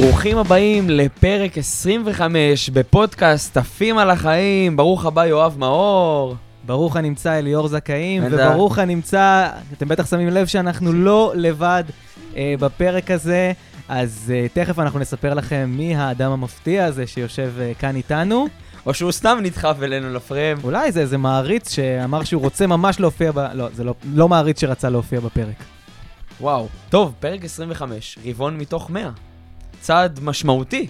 ברוכים 0.00 0.38
הבאים 0.38 0.90
לפרק 0.90 1.58
25 1.58 2.70
בפודקאסט 2.70 3.56
עפים 3.56 3.98
על 3.98 4.10
החיים. 4.10 4.76
ברוך 4.76 5.06
הבא, 5.06 5.26
יואב 5.26 5.56
מאור. 5.58 6.36
ברוך 6.66 6.96
הנמצא 6.96 7.38
אליאור 7.38 7.68
זכאים. 7.68 8.22
וברוך 8.30 8.78
הנמצא, 8.78 9.48
אתם 9.72 9.88
בטח 9.88 10.06
שמים 10.10 10.28
לב 10.28 10.46
שאנחנו 10.46 10.92
לא 10.92 11.32
לבד 11.34 11.84
אה, 12.36 12.54
בפרק 12.60 13.10
הזה, 13.10 13.52
אז 13.88 14.32
אה, 14.34 14.46
תכף 14.52 14.78
אנחנו 14.78 14.98
נספר 14.98 15.34
לכם 15.34 15.74
מי 15.76 15.96
האדם 15.96 16.32
המפתיע 16.32 16.84
הזה 16.84 17.06
שיושב 17.06 17.52
אה, 17.60 17.72
כאן 17.78 17.96
איתנו. 17.96 18.46
או 18.86 18.94
שהוא 18.94 19.12
סתם 19.12 19.38
נדחף 19.42 19.76
אלינו 19.82 20.12
לפריים. 20.12 20.56
אולי 20.64 20.92
זה 20.92 21.00
איזה 21.00 21.18
מעריץ 21.18 21.72
שאמר 21.72 22.24
שהוא 22.24 22.42
רוצה 22.42 22.66
ממש 22.66 23.00
להופיע 23.00 23.32
ב... 23.32 23.38
לא, 23.38 23.68
זה 23.72 23.84
לא, 23.84 23.94
לא 24.14 24.28
מעריץ 24.28 24.60
שרצה 24.60 24.90
להופיע 24.90 25.20
בפרק. 25.20 25.56
וואו. 26.40 26.68
טוב, 26.88 27.14
פרק 27.20 27.44
25, 27.44 28.18
רבעון 28.26 28.58
מתוך 28.58 28.90
100. 28.90 29.10
צעד 29.80 30.20
משמעותי. 30.22 30.86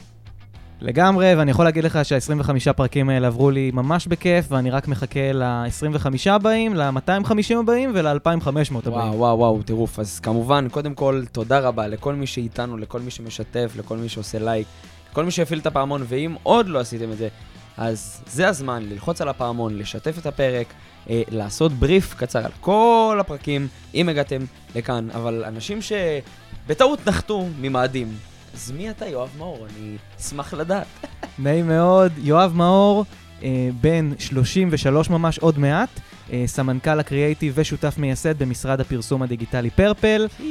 לגמרי, 0.80 1.34
ואני 1.34 1.50
יכול 1.50 1.64
להגיד 1.64 1.84
לך 1.84 1.98
שה-25 2.02 2.72
פרקים 2.72 3.08
האלה 3.08 3.26
עברו 3.26 3.50
לי 3.50 3.70
ממש 3.74 4.06
בכיף, 4.06 4.46
ואני 4.48 4.70
רק 4.70 4.88
מחכה 4.88 5.32
ל-25 5.32 6.06
הבאים, 6.30 6.74
ל-250 6.74 7.58
הבאים 7.60 7.92
ול-2500 7.94 8.08
הבאים. 8.48 8.94
וואו, 8.94 9.18
וואו, 9.18 9.38
וואו, 9.38 9.62
טירוף. 9.62 9.98
אז 9.98 10.20
כמובן, 10.20 10.68
קודם 10.70 10.94
כל, 10.94 11.22
תודה 11.32 11.58
רבה 11.58 11.86
לכל 11.86 12.14
מי 12.14 12.26
שאיתנו, 12.26 12.76
לכל 12.76 13.00
מי 13.00 13.10
שמשתף, 13.10 13.72
לכל 13.78 13.96
מי 13.96 14.08
שעושה 14.08 14.38
לייק, 14.38 14.66
לכל 15.12 15.24
מי 15.24 15.30
שהפעיל 15.30 15.58
את 15.58 15.66
הפעמון, 15.66 16.02
ואם 16.08 16.34
עוד 16.42 16.68
לא 16.68 16.78
עשיתם 16.78 17.12
את 17.12 17.18
זה, 17.18 17.28
אז 17.76 18.22
זה 18.26 18.48
הזמן 18.48 18.82
ללחוץ 18.82 19.20
על 19.20 19.28
הפעמון, 19.28 19.78
לשתף 19.78 20.18
את 20.18 20.26
הפרק, 20.26 20.66
אה, 21.10 21.22
לעשות 21.30 21.72
בריף 21.72 22.14
קצר 22.14 22.44
על 22.44 22.52
כל 22.60 23.16
הפרקים, 23.20 23.68
אם 23.94 24.08
הגעתם 24.08 24.40
לכאן. 24.74 25.08
אבל 25.14 25.44
אנשים 25.46 25.78
שבטעות 25.82 27.06
נחתו 27.06 27.46
ממאדים, 27.60 28.08
אז 28.54 28.70
מי 28.70 28.90
אתה, 28.90 29.06
יואב 29.06 29.28
מאור? 29.38 29.66
אני 29.66 29.96
אשמח 30.20 30.54
לדעת. 30.54 30.86
נעים 31.38 31.68
מאוד, 31.68 32.12
יואב 32.18 32.52
מאור, 32.54 33.04
אה, 33.42 33.68
בן 33.80 34.10
33 34.18 35.10
ממש 35.10 35.38
עוד 35.38 35.58
מעט, 35.58 35.88
אה, 36.32 36.44
סמנכ"ל 36.46 37.00
הקריאייטיב 37.00 37.52
ושותף 37.56 37.94
מייסד 37.98 38.38
במשרד 38.38 38.80
הפרסום 38.80 39.22
הדיגיטלי 39.22 39.70
פרפל, 39.70 40.28
אה, 40.40 40.44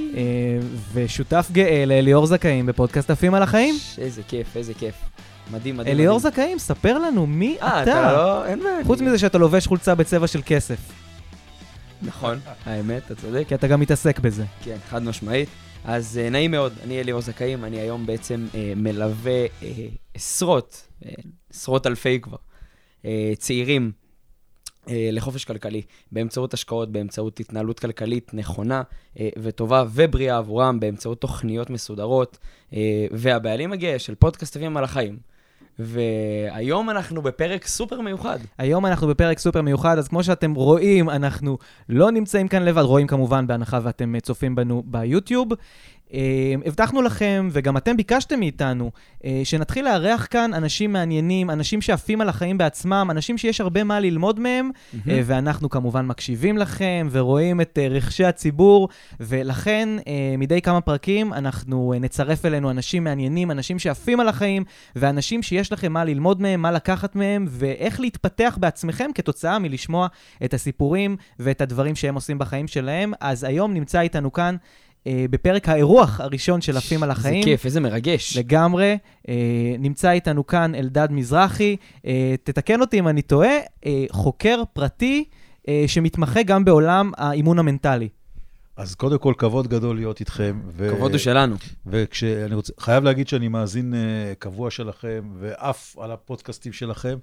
ושותף 0.93 1.49
גאה 1.51 1.85
לאליאור 1.85 2.25
זכאים 2.25 2.65
בפודקאסט 2.65 3.09
עפים 3.09 3.33
על 3.33 3.43
החיים. 3.43 3.75
איזה 3.97 4.21
כיף, 4.27 4.57
איזה 4.57 4.73
כיף. 4.73 4.95
מדהים, 5.51 5.77
מדהים. 5.77 5.95
אליאור. 5.95 6.19
זכאים, 6.19 6.59
ספר 6.59 6.97
לנו 6.97 7.25
מי 7.27 7.57
אה, 7.61 7.83
אתה. 7.83 7.91
אתה 7.91 8.11
לא... 8.11 8.45
אין 8.45 8.59
בעיה. 8.59 8.83
חוץ 8.85 9.01
מזה 9.01 9.17
שאתה 9.17 9.37
לובש 9.37 9.67
חולצה 9.67 9.95
בצבע 9.95 10.27
של 10.27 10.41
כסף, 10.45 10.77
נכון, 12.01 12.39
האמת, 12.65 13.01
אתה 13.05 13.15
צודק. 13.15 13.43
כי 13.47 13.55
אתה 13.55 13.67
גם 13.67 13.79
מתעסק 13.79 14.19
בזה. 14.19 14.43
כן, 14.63 14.77
חד 14.89 15.03
משמעית. 15.03 15.49
אז 15.83 16.19
uh, 16.27 16.29
נעים 16.29 16.51
מאוד, 16.51 16.73
אני 16.83 16.99
אליאור 16.99 17.21
זכאים, 17.21 17.65
אני 17.65 17.79
היום 17.79 18.05
בעצם 18.05 18.47
uh, 18.51 18.55
מלווה 18.75 19.45
uh, 19.45 19.63
עשרות, 20.13 20.87
uh, 21.03 21.07
עשרות 21.49 21.87
אלפי 21.87 22.19
כבר, 22.21 22.37
uh, 23.01 23.05
צעירים 23.37 23.91
uh, 24.85 24.89
לחופש 25.11 25.45
כלכלי, 25.45 25.81
באמצעות 26.11 26.53
השקעות, 26.53 26.91
באמצעות 26.91 27.39
התנהלות 27.39 27.79
כלכלית 27.79 28.33
נכונה 28.33 28.81
uh, 29.15 29.19
וטובה 29.37 29.83
ובריאה 29.93 30.37
עבורם, 30.37 30.79
באמצעות 30.79 31.21
תוכניות 31.21 31.69
מסודרות, 31.69 32.37
uh, 32.71 32.75
והבעלים 33.11 33.71
הגאה 33.71 33.99
של 33.99 34.15
פודקאסט 34.15 34.57
אבים 34.57 34.77
על 34.77 34.83
החיים. 34.83 35.28
והיום 35.79 36.89
אנחנו 36.89 37.21
בפרק 37.21 37.67
סופר 37.67 38.01
מיוחד. 38.01 38.39
היום 38.57 38.85
אנחנו 38.85 39.07
בפרק 39.07 39.39
סופר 39.39 39.61
מיוחד, 39.61 39.97
אז 39.97 40.07
כמו 40.07 40.23
שאתם 40.23 40.53
רואים, 40.53 41.09
אנחנו 41.09 41.57
לא 41.89 42.11
נמצאים 42.11 42.47
כאן 42.47 42.63
לבד, 42.63 42.81
רואים 42.81 43.07
כמובן 43.07 43.47
בהנחה 43.47 43.79
ואתם 43.83 44.15
אה, 44.15 44.19
צופים 44.19 44.55
בנו 44.55 44.83
ביוטיוב. 44.85 45.47
אה, 46.13 46.53
הבטחנו 46.65 47.01
לכם, 47.01 47.49
וגם 47.51 47.77
אתם 47.77 47.97
ביקשתם 47.97 48.39
מאיתנו, 48.39 48.91
אה, 49.25 49.41
שנתחיל 49.43 49.85
לארח 49.85 50.27
כאן 50.29 50.53
אנשים 50.53 50.93
מעניינים, 50.93 51.49
אנשים 51.49 51.81
שעפים 51.81 52.21
על 52.21 52.29
החיים 52.29 52.57
בעצמם, 52.57 53.07
אנשים 53.11 53.37
שיש 53.37 53.61
הרבה 53.61 53.83
מה 53.83 53.99
ללמוד 53.99 54.39
מהם, 54.39 54.69
אה, 54.93 55.21
ואנחנו 55.25 55.69
כמובן 55.69 56.05
מקשיבים 56.05 56.57
לכם 56.57 57.07
ורואים 57.11 57.61
את 57.61 57.79
אה, 57.81 57.87
רכשי 57.87 58.25
הציבור, 58.25 58.89
ולכן 59.19 59.89
מדי 60.37 60.61
כמה 60.61 60.81
פרקים 60.81 61.33
אנחנו 61.33 61.93
נצרף 61.99 62.45
אלינו 62.45 62.71
אנשים 62.71 63.03
מעניינים, 63.03 63.51
אנשים 63.51 63.79
שעפים 63.79 64.19
על 64.19 64.27
החיים, 64.27 64.63
ואנשים 64.95 65.43
שיש 65.43 65.71
לכם 65.71 65.93
מה 65.93 66.05
ללמוד 66.05 66.41
מהם, 66.41 66.61
מה 66.61 66.71
לקחת 66.71 67.15
מהם, 67.15 67.45
ואיך 67.49 67.99
להתפתח 67.99 68.57
בעצמכם 68.61 69.09
כתוצאה 69.15 69.59
מלשמוע 69.59 70.07
את 70.45 70.53
הסיפורים 70.53 71.15
ואת 71.39 71.61
הדברים 71.61 71.95
שהם 71.95 72.15
עושים 72.15 72.39
בחיים 72.39 72.67
שלהם. 72.67 73.13
אז 73.19 73.43
היום 73.43 73.73
נמצא 73.73 74.01
איתנו 74.01 74.33
כאן, 74.33 74.55
אה, 75.07 75.25
בפרק 75.29 75.69
האירוח 75.69 76.21
הראשון 76.21 76.61
של 76.61 76.77
עפים 76.77 77.03
על 77.03 77.11
החיים. 77.11 77.35
איזה 77.35 77.45
כיף, 77.45 77.65
איזה 77.65 77.79
מרגש. 77.79 78.37
לגמרי. 78.37 78.97
אה, 79.29 79.35
נמצא 79.79 80.11
איתנו 80.11 80.47
כאן 80.47 80.75
אלדד 80.75 81.07
מזרחי, 81.11 81.75
אה, 82.05 82.35
תתקן 82.43 82.81
אותי 82.81 82.99
אם 82.99 83.07
אני 83.07 83.21
טועה, 83.21 83.57
אה, 83.85 84.05
חוקר 84.11 84.63
פרטי 84.73 85.23
אה, 85.67 85.83
שמתמחה 85.87 86.43
גם 86.43 86.65
בעולם 86.65 87.11
האימון 87.17 87.59
המנטלי. 87.59 88.09
אז 88.79 88.95
קודם 88.95 89.17
כל, 89.17 89.33
כבוד 89.37 89.67
גדול 89.67 89.95
להיות 89.95 90.19
איתכם. 90.19 90.59
ו... 90.67 90.89
כבוד 90.95 91.11
הוא 91.11 91.17
שלנו. 91.17 91.55
וכשאני 91.87 92.55
רוצה, 92.55 92.73
חייב 92.79 93.03
להגיד 93.03 93.27
שאני 93.27 93.47
מאזין 93.47 93.93
uh, 93.93 94.35
קבוע 94.35 94.71
שלכם, 94.71 95.29
ועף 95.39 95.97
על 95.97 96.11
הפודקאסטים 96.11 96.73
שלכם, 96.73 97.17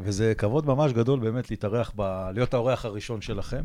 וזה 0.00 0.32
כבוד 0.38 0.66
ממש 0.66 0.92
גדול 0.92 1.20
באמת 1.20 1.50
להתארח, 1.50 1.92
ב... 1.96 2.30
להיות 2.34 2.54
האורח 2.54 2.84
הראשון 2.84 3.20
שלכם. 3.20 3.62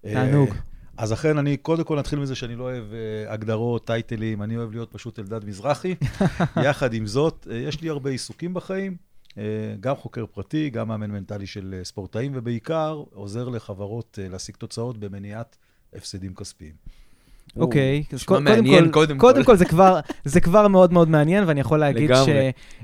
תענוג. 0.00 0.48
Uh, 0.48 0.77
אז 0.98 1.12
אכן, 1.12 1.38
אני 1.38 1.56
קודם 1.56 1.84
כל 1.84 1.98
נתחיל 1.98 2.18
מזה 2.18 2.34
שאני 2.34 2.56
לא 2.56 2.62
אוהב 2.64 2.84
uh, 2.90 3.32
הגדרות, 3.32 3.86
טייטלים, 3.86 4.42
אני 4.42 4.56
אוהב 4.56 4.70
להיות 4.70 4.92
פשוט 4.92 5.18
אלדד 5.18 5.44
מזרחי. 5.44 5.94
יחד 6.64 6.94
עם 6.94 7.06
זאת, 7.06 7.46
uh, 7.50 7.52
יש 7.52 7.80
לי 7.80 7.88
הרבה 7.88 8.10
עיסוקים 8.10 8.54
בחיים, 8.54 8.96
uh, 9.30 9.34
גם 9.80 9.96
חוקר 9.96 10.26
פרטי, 10.26 10.70
גם 10.70 10.88
מאמן 10.88 11.10
מנטלי 11.10 11.46
של 11.46 11.74
uh, 11.80 11.84
ספורטאים, 11.84 12.32
ובעיקר 12.34 13.02
עוזר 13.14 13.48
לחברות 13.48 14.18
uh, 14.18 14.32
להשיג 14.32 14.56
תוצאות 14.56 14.98
במניעת 14.98 15.56
הפסדים 15.94 16.34
כספיים. 16.34 16.74
אוקיי, 17.56 18.02
אז 18.12 18.22
קודם 18.22 18.44
כל- 18.46 18.52
קודם 18.90 19.18
קודם 19.18 19.36
כל. 19.44 19.44
כל 19.44 19.56
זה 19.56 19.64
כבר, 19.64 20.00
זה 20.24 20.40
כבר 20.40 20.68
מאוד 20.68 20.92
מאוד 20.92 21.08
מעניין, 21.10 21.44
ואני 21.46 21.60
יכול 21.60 21.78
להגיד. 21.78 22.10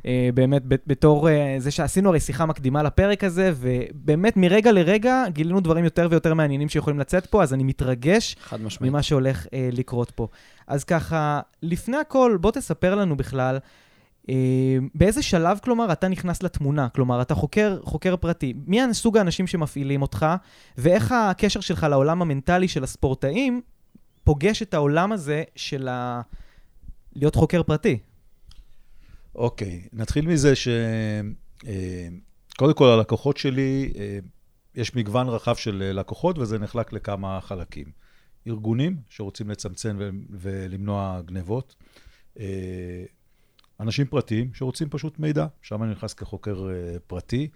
שבאמת, 0.05 0.63
בתור 0.87 1.29
אה, 1.31 1.57
זה 1.59 1.71
שעשינו 1.71 2.09
הרי 2.09 2.21
שיחה 2.21 2.47
מקדימה 2.47 2.83
לפרק 2.83 3.25
הזה, 3.25 3.53
ובאמת 3.57 4.37
מרגע 4.37 4.73
לרגע 4.73 5.25
גילינו 5.29 5.61
דברים 5.61 5.85
יותר 5.85 6.09
ויותר 6.11 6.35
מעניינים 6.35 6.69
שיכולים 6.69 6.99
לצאת 7.01 7.27
פה, 7.27 7.43
אז 7.43 7.55
אני 7.55 7.65
מתרגש. 7.65 8.37
ממה 8.89 9.03
שהולך 9.03 9.47
אה, 9.55 9.69
לקרות 9.73 10.11
פה. 10.11 10.29
אז 10.67 10.85
ככה, 10.85 11.41
לפני 11.63 11.97
הכל, 11.97 12.39
בוא 12.41 12.51
תספר 12.51 12.95
לנו 12.95 13.17
בכלל, 13.17 13.59
אה, 14.29 14.35
באיזה 14.95 15.23
שלב, 15.23 15.59
כלומר, 15.65 15.93
אתה 15.93 16.09
נכנס 16.09 16.43
לתמונה? 16.43 16.89
כלומר, 16.95 17.23
אתה 17.23 17.35
חוקר, 17.35 17.79
חוקר 17.83 18.17
פרטי. 18.17 18.55
מי 18.67 18.83
הסוג 18.83 19.17
האנשים 19.19 19.47
שמפעילים 19.47 20.03
אותך, 20.03 20.27
ואיך 20.79 21.13
הקשר 21.13 21.61
שלך 21.61 21.87
לעולם 21.91 22.23
המנטלי 22.23 22.69
של 22.69 22.85
הספורטאים 22.85 23.61
פוגש 24.25 24.63
את 24.63 24.75
העולם 24.75 25.13
הזה 25.13 25.43
של 25.57 25.89
ה... 25.89 26.21
להיות 27.13 27.35
חוקר 27.35 27.63
פרטי? 27.63 27.99
אוקיי, 29.35 29.89
נתחיל 29.93 30.27
מזה 30.27 30.57
ש... 30.57 30.69
אה, 31.67 32.09
כל, 32.57 32.89
הלקוחות 32.89 33.37
שלי, 33.37 33.93
אה, 33.99 34.19
יש 34.75 34.95
מגוון 34.95 35.29
רחב 35.29 35.55
של 35.55 35.83
אה, 35.83 35.93
לקוחות, 35.93 36.39
וזה 36.39 36.59
נחלק 36.59 36.93
לכמה 36.93 37.41
חלקים. 37.41 37.87
ארגונים 38.47 38.97
שרוצים 39.09 39.51
לצמצם 39.51 39.99
ולמנוע 40.31 41.21
גנבות, 41.25 41.75
אנשים 43.81 44.07
פרטיים 44.07 44.55
שרוצים 44.55 44.89
פשוט 44.91 45.19
מידע, 45.19 45.47
שם 45.63 45.83
אני 45.83 45.93
נכנס 45.93 46.15
כחוקר 46.15 46.69
פרטי. 47.07 47.49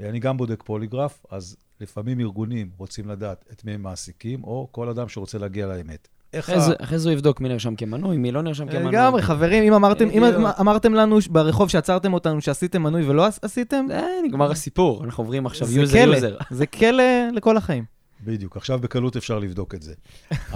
אני 0.00 0.18
גם 0.18 0.36
בודק 0.36 0.62
פוליגרף, 0.62 1.26
אז 1.30 1.56
לפעמים 1.80 2.20
ארגונים 2.20 2.70
רוצים 2.78 3.08
לדעת 3.08 3.44
את 3.52 3.64
מי 3.64 3.72
הם 3.72 3.82
מעסיקים, 3.82 4.44
או 4.44 4.68
כל 4.70 4.88
אדם 4.88 5.08
שרוצה 5.08 5.38
להגיע 5.38 5.66
לאמת. 5.66 6.08
איך 6.32 6.50
אחרי 6.80 6.98
זה- 6.98 7.08
הוא 7.08 7.14
יבדוק 7.14 7.40
מי 7.40 7.48
נרשם 7.48 7.74
כמנוי, 7.76 8.16
מי 8.16 8.32
לא 8.32 8.42
נרשם 8.42 8.68
כמנוי. 8.68 8.88
לגמרי, 8.92 9.22
חברים, 9.22 9.64
אם 9.64 9.72
אמרתם, 9.72 10.08
אם 10.10 10.22
בדיוק. 10.30 10.48
אמרתם 10.60 10.94
לנו 10.94 11.18
ברחוב 11.30 11.68
שעצרתם 11.70 12.12
אותנו 12.14 12.40
שעשיתם 12.40 12.82
מנוי 12.82 13.08
ולא 13.08 13.26
עש- 13.26 13.38
עשיתם, 13.42 13.86
אה, 13.90 14.02
נגמר 14.24 14.50
הסיפור, 14.50 15.04
אנחנו 15.04 15.22
עוברים 15.24 15.46
עכשיו 15.46 15.68
זה 15.68 15.80
user 15.80 15.98
user. 15.98 16.36
זה 16.50 16.66
כלא 16.66 17.02
לכל 17.32 17.56
החיים. 17.56 17.84
בדיוק, 18.24 18.56
עכשיו 18.56 18.78
בקלות 18.78 19.16
אפשר 19.16 19.38
לבדוק 19.38 19.74
את 19.74 19.82
זה. 19.82 19.94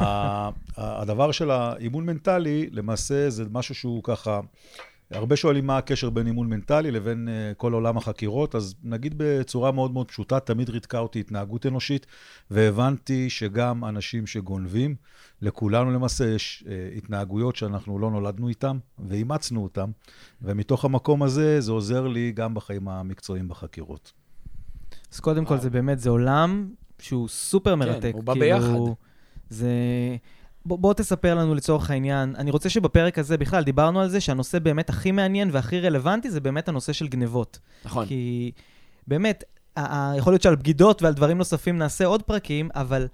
הדבר 0.76 1.32
של 1.32 1.50
האימון 1.50 2.06
מנטלי, 2.06 2.68
למעשה 2.72 3.30
זה 3.30 3.44
משהו 3.52 3.74
שהוא 3.74 4.00
ככה, 4.04 4.40
הרבה 5.10 5.36
שואלים 5.36 5.66
מה 5.66 5.78
הקשר 5.78 6.10
בין 6.10 6.26
אימון 6.26 6.48
מנטלי 6.48 6.90
לבין 6.90 7.28
uh, 7.28 7.54
כל 7.54 7.72
עולם 7.72 7.96
החקירות, 7.96 8.54
אז 8.54 8.74
נגיד 8.82 9.14
בצורה 9.16 9.72
מאוד 9.72 9.92
מאוד 9.92 10.08
פשוטה, 10.08 10.40
תמיד 10.40 10.70
ריתקה 10.70 10.98
אותי 10.98 11.20
התנהגות 11.20 11.66
אנושית, 11.66 12.06
והבנתי 12.50 13.30
שגם 13.30 13.84
אנשים 13.84 14.26
שגונבים, 14.26 14.94
לכולנו 15.42 15.90
למעשה 15.90 16.28
יש 16.28 16.64
uh, 16.66 16.96
התנהגויות 16.96 17.56
שאנחנו 17.56 17.98
לא 17.98 18.10
נולדנו 18.10 18.48
איתן, 18.48 18.78
ואימצנו 19.08 19.62
אותן, 19.62 19.90
ומתוך 20.42 20.84
המקום 20.84 21.22
הזה 21.22 21.60
זה 21.60 21.72
עוזר 21.72 22.06
לי 22.06 22.32
גם 22.32 22.54
בחיים 22.54 22.88
המקצועיים 22.88 23.48
בחקירות. 23.48 24.12
אז 25.12 25.20
קודם 25.20 25.44
כל, 25.44 25.58
זה 25.58 25.70
באמת, 25.70 25.98
זה 25.98 26.10
עולם 26.10 26.68
שהוא 26.98 27.28
סופר 27.28 27.74
מרתק. 27.74 28.10
הוא 28.14 28.24
בא 28.24 28.32
כאילו, 28.32 28.46
ביחד. 28.46 28.94
זה... 29.50 29.68
בוא, 30.66 30.78
בוא 30.78 30.94
תספר 30.94 31.34
לנו 31.34 31.54
לצורך 31.54 31.90
העניין, 31.90 32.34
אני 32.38 32.50
רוצה 32.50 32.68
שבפרק 32.68 33.18
הזה 33.18 33.38
בכלל 33.38 33.64
דיברנו 33.64 34.00
על 34.00 34.08
זה 34.08 34.20
שהנושא 34.20 34.58
באמת 34.58 34.90
הכי 34.90 35.12
מעניין 35.12 35.50
והכי 35.52 35.80
רלוונטי 35.80 36.30
זה 36.30 36.40
באמת 36.40 36.68
הנושא 36.68 36.92
של 36.92 37.08
גנבות. 37.08 37.58
נכון. 37.84 38.06
כי 38.06 38.52
באמת, 39.06 39.44
יכול 40.16 40.32
להיות 40.32 40.42
שעל 40.42 40.56
בגידות 40.56 41.02
ועל 41.02 41.14
דברים 41.14 41.38
נוספים 41.38 41.78
נעשה 41.78 42.06
עוד 42.06 42.22
פרקים, 42.22 42.68
אבל 42.74 43.08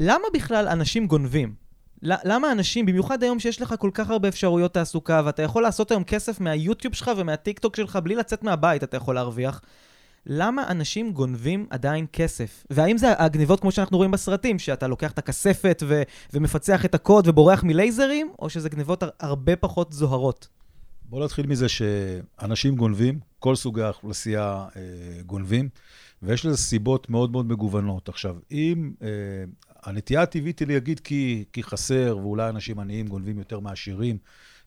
למה 0.00 0.24
בכלל 0.34 0.68
אנשים 0.68 1.06
גונבים? 1.06 1.54
למה 2.02 2.52
אנשים, 2.52 2.86
במיוחד 2.86 3.22
היום 3.22 3.40
שיש 3.40 3.62
לך 3.62 3.74
כל 3.78 3.90
כך 3.94 4.10
הרבה 4.10 4.28
אפשרויות 4.28 4.74
תעסוקה, 4.74 5.22
ואתה 5.24 5.42
יכול 5.42 5.62
לעשות 5.62 5.90
היום 5.90 6.04
כסף 6.04 6.40
מהיוטיוב 6.40 6.94
שלך 6.94 7.10
ומהטיקטוק 7.16 7.76
שלך 7.76 7.98
בלי 8.02 8.14
לצאת 8.14 8.42
מהבית, 8.42 8.84
אתה 8.84 8.96
יכול 8.96 9.14
להרוויח, 9.14 9.60
למה 10.26 10.68
אנשים 10.68 11.12
גונבים 11.12 11.66
עדיין 11.70 12.06
כסף? 12.12 12.64
והאם 12.70 12.98
זה 12.98 13.12
הגניבות 13.18 13.60
כמו 13.60 13.72
שאנחנו 13.72 13.96
רואים 13.96 14.10
בסרטים, 14.10 14.58
שאתה 14.58 14.86
לוקח 14.86 15.12
את 15.12 15.18
הכספת 15.18 15.82
ו- 15.86 16.02
ומפצח 16.32 16.84
את 16.84 16.94
הקוד 16.94 17.28
ובורח 17.28 17.64
מלייזרים, 17.64 18.32
או 18.38 18.50
שזה 18.50 18.68
גניבות 18.68 19.02
הר- 19.02 19.10
הרבה 19.20 19.56
פחות 19.56 19.92
זוהרות? 19.92 20.48
בואו 21.04 21.24
נתחיל 21.24 21.46
מזה 21.46 21.66
שאנשים 21.68 22.76
גונבים, 22.76 23.18
כל 23.38 23.56
סוגי 23.56 23.82
האוכלוסייה 23.82 24.66
אה, 24.76 24.82
גונבים, 25.26 25.68
ויש 26.22 26.46
לזה 26.46 26.56
סיבות 26.56 27.10
מאוד 27.10 27.32
מאוד 27.32 27.46
מגוונות. 27.46 28.08
עכשיו, 28.08 28.36
אם 28.50 28.92
אה, 29.02 29.08
הנטייה 29.82 30.22
הטבעית 30.22 30.58
היא 30.58 30.68
להגיד 30.68 31.00
כי, 31.00 31.44
כי 31.52 31.62
חסר, 31.62 32.16
ואולי 32.22 32.48
אנשים 32.48 32.78
עניים 32.80 33.06
גונבים 33.06 33.38
יותר 33.38 33.60
מעשירים, 33.60 34.18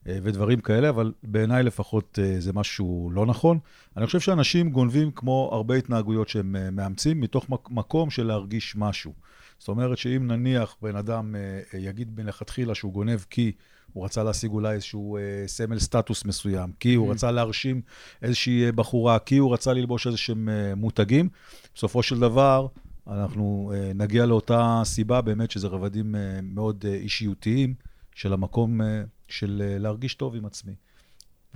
ודברים 0.06 0.60
כאלה, 0.62 0.90
אבל 0.90 1.12
בעיניי 1.24 1.64
לפחות 1.64 2.20
אה, 2.22 2.36
זה 2.40 2.54
משהו 2.54 3.10
לא 3.14 3.26
נכון. 3.26 3.60
אני 3.98 4.06
חושב 4.06 4.20
שאנשים 4.20 4.70
גונבים 4.70 5.12
כמו 5.12 5.50
הרבה 5.54 5.76
התנהגויות 5.76 6.30
שהם 6.30 6.56
אה, 6.56 6.72
מאמצים, 6.72 7.22
מתוך 7.22 7.50
מק- 7.50 7.70
מקום 7.72 8.10
של 8.10 8.24
להרגיש 8.24 8.76
משהו. 8.76 9.14
זאת 9.60 9.68
אומרת 9.68 9.98
שאם 9.98 10.28
נניח 10.28 10.76
בן 10.82 10.96
אדם 10.96 11.36
אה, 11.36 11.80
יגיד 11.80 12.20
מלכתחילה 12.20 12.76
שהוא 12.76 12.94
גונב 12.94 13.20
כי 13.30 13.52
הוא 13.94 14.06
רצה 14.06 14.24
להשיג 14.24 14.52
אולי 14.52 14.74
איזשהו 14.74 15.18
אה, 15.18 15.22
סמל 15.48 15.80
סטטוס 15.80 16.26
מסוים, 16.26 16.72
כי 16.80 16.94
הוא. 16.94 17.12
רצה 17.12 17.32
להרשים 17.32 17.82
איזושהי 18.22 18.66
אה, 18.66 18.72
בחורה, 18.72 19.20
כי 19.20 19.38
הוא 19.38 19.54
רצה 19.54 19.74
ללבוש 19.74 20.08
איזשהם 20.08 20.50
אה, 20.50 20.76
מותגים, 20.76 21.30
בסופו 21.76 22.04
של 22.04 22.20
דבר 22.20 22.68
אנחנו 23.08 23.72
אה, 23.76 23.92
נגיע 23.96 24.26
לאותה 24.26 24.82
סיבה 24.86 25.22
באמת 25.22 25.52
שזה 25.52 25.68
רבדים 25.68 26.16
אה, 26.16 26.40
מאוד 26.44 26.86
אה, 26.88 26.94
אישיותיים 26.94 27.74
של 28.16 28.34
המקום 28.34 28.82
אה, 28.82 29.04
של 29.32 29.62
אה, 29.66 29.78
להרגיש 29.78 30.16
טוב 30.16 30.36
עם 30.36 30.46
עצמי. 30.46 30.74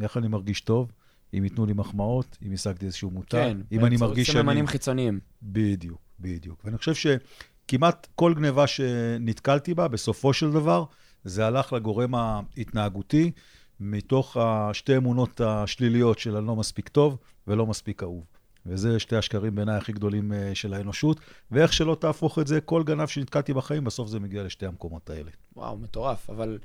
איך 0.01 0.17
אני 0.17 0.27
מרגיש 0.27 0.61
טוב? 0.61 0.91
אם 1.37 1.43
ייתנו 1.43 1.65
לי 1.65 1.73
מחמאות, 1.73 2.37
אם 2.45 2.53
השגתי 2.53 2.85
איזשהו 2.85 3.11
מותג, 3.11 3.37
כן. 3.37 3.57
אם 3.71 3.85
אני 3.85 3.97
מרגיש 3.97 4.27
שאני... 4.27 4.39
סממנים 4.39 4.67
חיצוניים. 4.67 5.19
בדיוק, 5.43 5.99
בדיוק. 6.19 6.61
ואני 6.65 6.77
חושב 6.77 6.93
שכמעט 6.95 8.07
כל 8.15 8.33
גניבה 8.33 8.67
שנתקלתי 8.67 9.73
בה, 9.73 9.87
בסופו 9.87 10.33
של 10.33 10.51
דבר, 10.51 10.83
זה 11.23 11.47
הלך 11.47 11.73
לגורם 11.73 12.15
ההתנהגותי, 12.15 13.31
מתוך 13.79 14.37
השתי 14.37 14.97
אמונות 14.97 15.41
השליליות 15.41 16.19
של 16.19 16.35
אני 16.35 16.47
לא 16.47 16.55
מספיק 16.55 16.89
טוב 16.89 17.17
ולא 17.47 17.65
מספיק 17.65 18.03
אהוב. 18.03 18.25
וזה 18.65 18.99
שתי 18.99 19.15
השקרים 19.15 19.55
בעיניי 19.55 19.75
הכי 19.75 19.91
גדולים 19.91 20.33
אה, 20.33 20.55
של 20.55 20.73
האנושות, 20.73 21.19
ואיך 21.51 21.73
שלא 21.73 21.97
תהפוך 21.99 22.39
את 22.39 22.47
זה, 22.47 22.61
כל 22.61 22.83
גנב 22.83 23.07
שנתקלתי 23.07 23.53
בחיים, 23.53 23.83
בסוף 23.83 24.09
זה 24.09 24.19
מגיע 24.19 24.43
לשתי 24.43 24.65
המקומות 24.65 25.09
האלה. 25.09 25.31
וואו, 25.55 25.77
מטורף. 25.77 26.29
אבל 26.29 26.57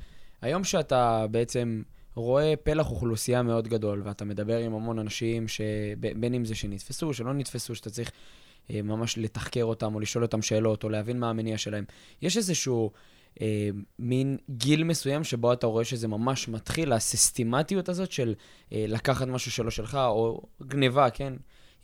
היום 0.42 0.64
שאתה 0.64 1.26
בעצם 1.30 1.82
רואה 2.14 2.54
פלח 2.62 2.90
אוכלוסייה 2.90 3.42
מאוד 3.42 3.68
גדול, 3.68 4.02
ואתה 4.04 4.24
מדבר 4.24 4.58
עם 4.58 4.74
המון 4.74 4.98
אנשים, 4.98 5.48
שבין 5.48 6.34
אם 6.34 6.44
זה 6.44 6.54
שנתפסו, 6.54 7.14
שלא 7.14 7.34
נתפסו, 7.34 7.74
שאתה 7.74 7.90
צריך 7.90 8.10
אה, 8.70 8.82
ממש 8.82 9.18
לתחקר 9.18 9.64
אותם, 9.64 9.94
או 9.94 10.00
לשאול 10.00 10.24
אותם 10.24 10.42
שאלות, 10.42 10.84
או 10.84 10.88
להבין 10.88 11.18
מה 11.18 11.30
המניע 11.30 11.58
שלהם. 11.58 11.84
יש 12.22 12.36
איזשהו 12.36 12.90
אה, 13.40 13.70
מין 13.98 14.36
גיל 14.50 14.84
מסוים 14.84 15.24
שבו 15.24 15.52
אתה 15.52 15.66
רואה 15.66 15.84
שזה 15.84 16.08
ממש 16.08 16.48
מתחיל, 16.48 16.92
הסיסטמטיות 16.92 17.88
הזאת 17.88 18.12
של 18.12 18.34
אה, 18.72 18.84
לקחת 18.88 19.28
משהו 19.28 19.50
שלא 19.52 19.70
שלך, 19.70 19.94
או 19.94 20.42
גניבה, 20.62 21.10
כן? 21.10 21.32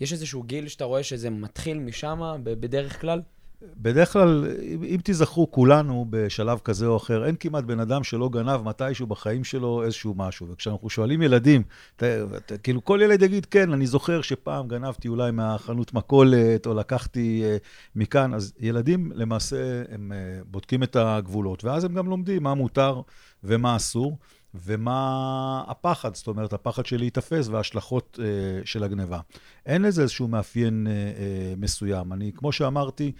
יש 0.00 0.12
איזשהו 0.12 0.42
גיל 0.42 0.68
שאתה 0.68 0.84
רואה 0.84 1.02
שזה 1.02 1.30
מתחיל 1.30 1.78
משם, 1.78 2.20
בדרך 2.42 3.00
כלל? 3.00 3.22
בדרך 3.62 4.12
כלל, 4.12 4.44
אם, 4.82 5.00
תיזכרו 5.04 5.50
כולנו 5.50 6.06
בשלב 6.10 6.58
כזה 6.58 6.86
או 6.86 6.96
אחר, 6.96 7.26
אין 7.26 7.36
כמעט 7.40 7.64
בן 7.64 7.80
אדם 7.80 8.04
שלא 8.04 8.28
גנב 8.28 8.62
מתישהו 8.62 9.06
בחיים 9.06 9.44
שלו 9.44 9.82
איזשהו 9.82 10.14
משהו. 10.16 10.46
וכשאנחנו 10.50 10.90
שואלים 10.90 11.22
ילדים, 11.22 11.62
אתה, 11.96 12.06
אתה, 12.36 12.58
כאילו 12.58 12.84
כל 12.84 13.00
ילד 13.02 13.22
יגיד, 13.22 13.46
כן, 13.46 13.72
אני 13.72 13.86
זוכר 13.86 14.22
שפעם 14.22 14.68
גנבתי 14.68 15.08
אולי 15.08 15.30
מהחנות 15.30 15.94
מכולת, 15.94 16.66
או 16.66 16.74
לקחתי 16.74 17.42
uh, 17.44 17.66
מכאן, 17.96 18.34
אז 18.34 18.52
ילדים 18.60 19.12
למעשה, 19.14 19.82
הם 19.88 20.12
uh, 20.12 20.44
בודקים 20.50 20.82
את 20.82 20.96
הגבולות, 20.96 21.64
ואז 21.64 21.84
הם 21.84 21.94
גם 21.94 22.08
לומדים 22.08 22.42
מה 22.42 22.54
מותר 22.54 23.00
ומה 23.44 23.76
אסור. 23.76 24.18
ומה 24.64 25.64
הפחד, 25.68 26.14
זאת 26.14 26.26
אומרת, 26.26 26.52
הפחד 26.52 26.86
של 26.86 26.96
להיתפס 26.96 27.48
וההשלכות 27.48 28.18
אה, 28.22 28.26
של 28.64 28.84
הגניבה. 28.84 29.20
אין 29.66 29.82
לזה 29.82 30.02
איזשהו 30.02 30.28
מאפיין 30.28 30.86
אה, 30.86 30.92
אה, 30.92 31.54
מסוים. 31.56 32.12
אני, 32.12 32.32
כמו 32.34 32.52
שאמרתי, 32.52 33.12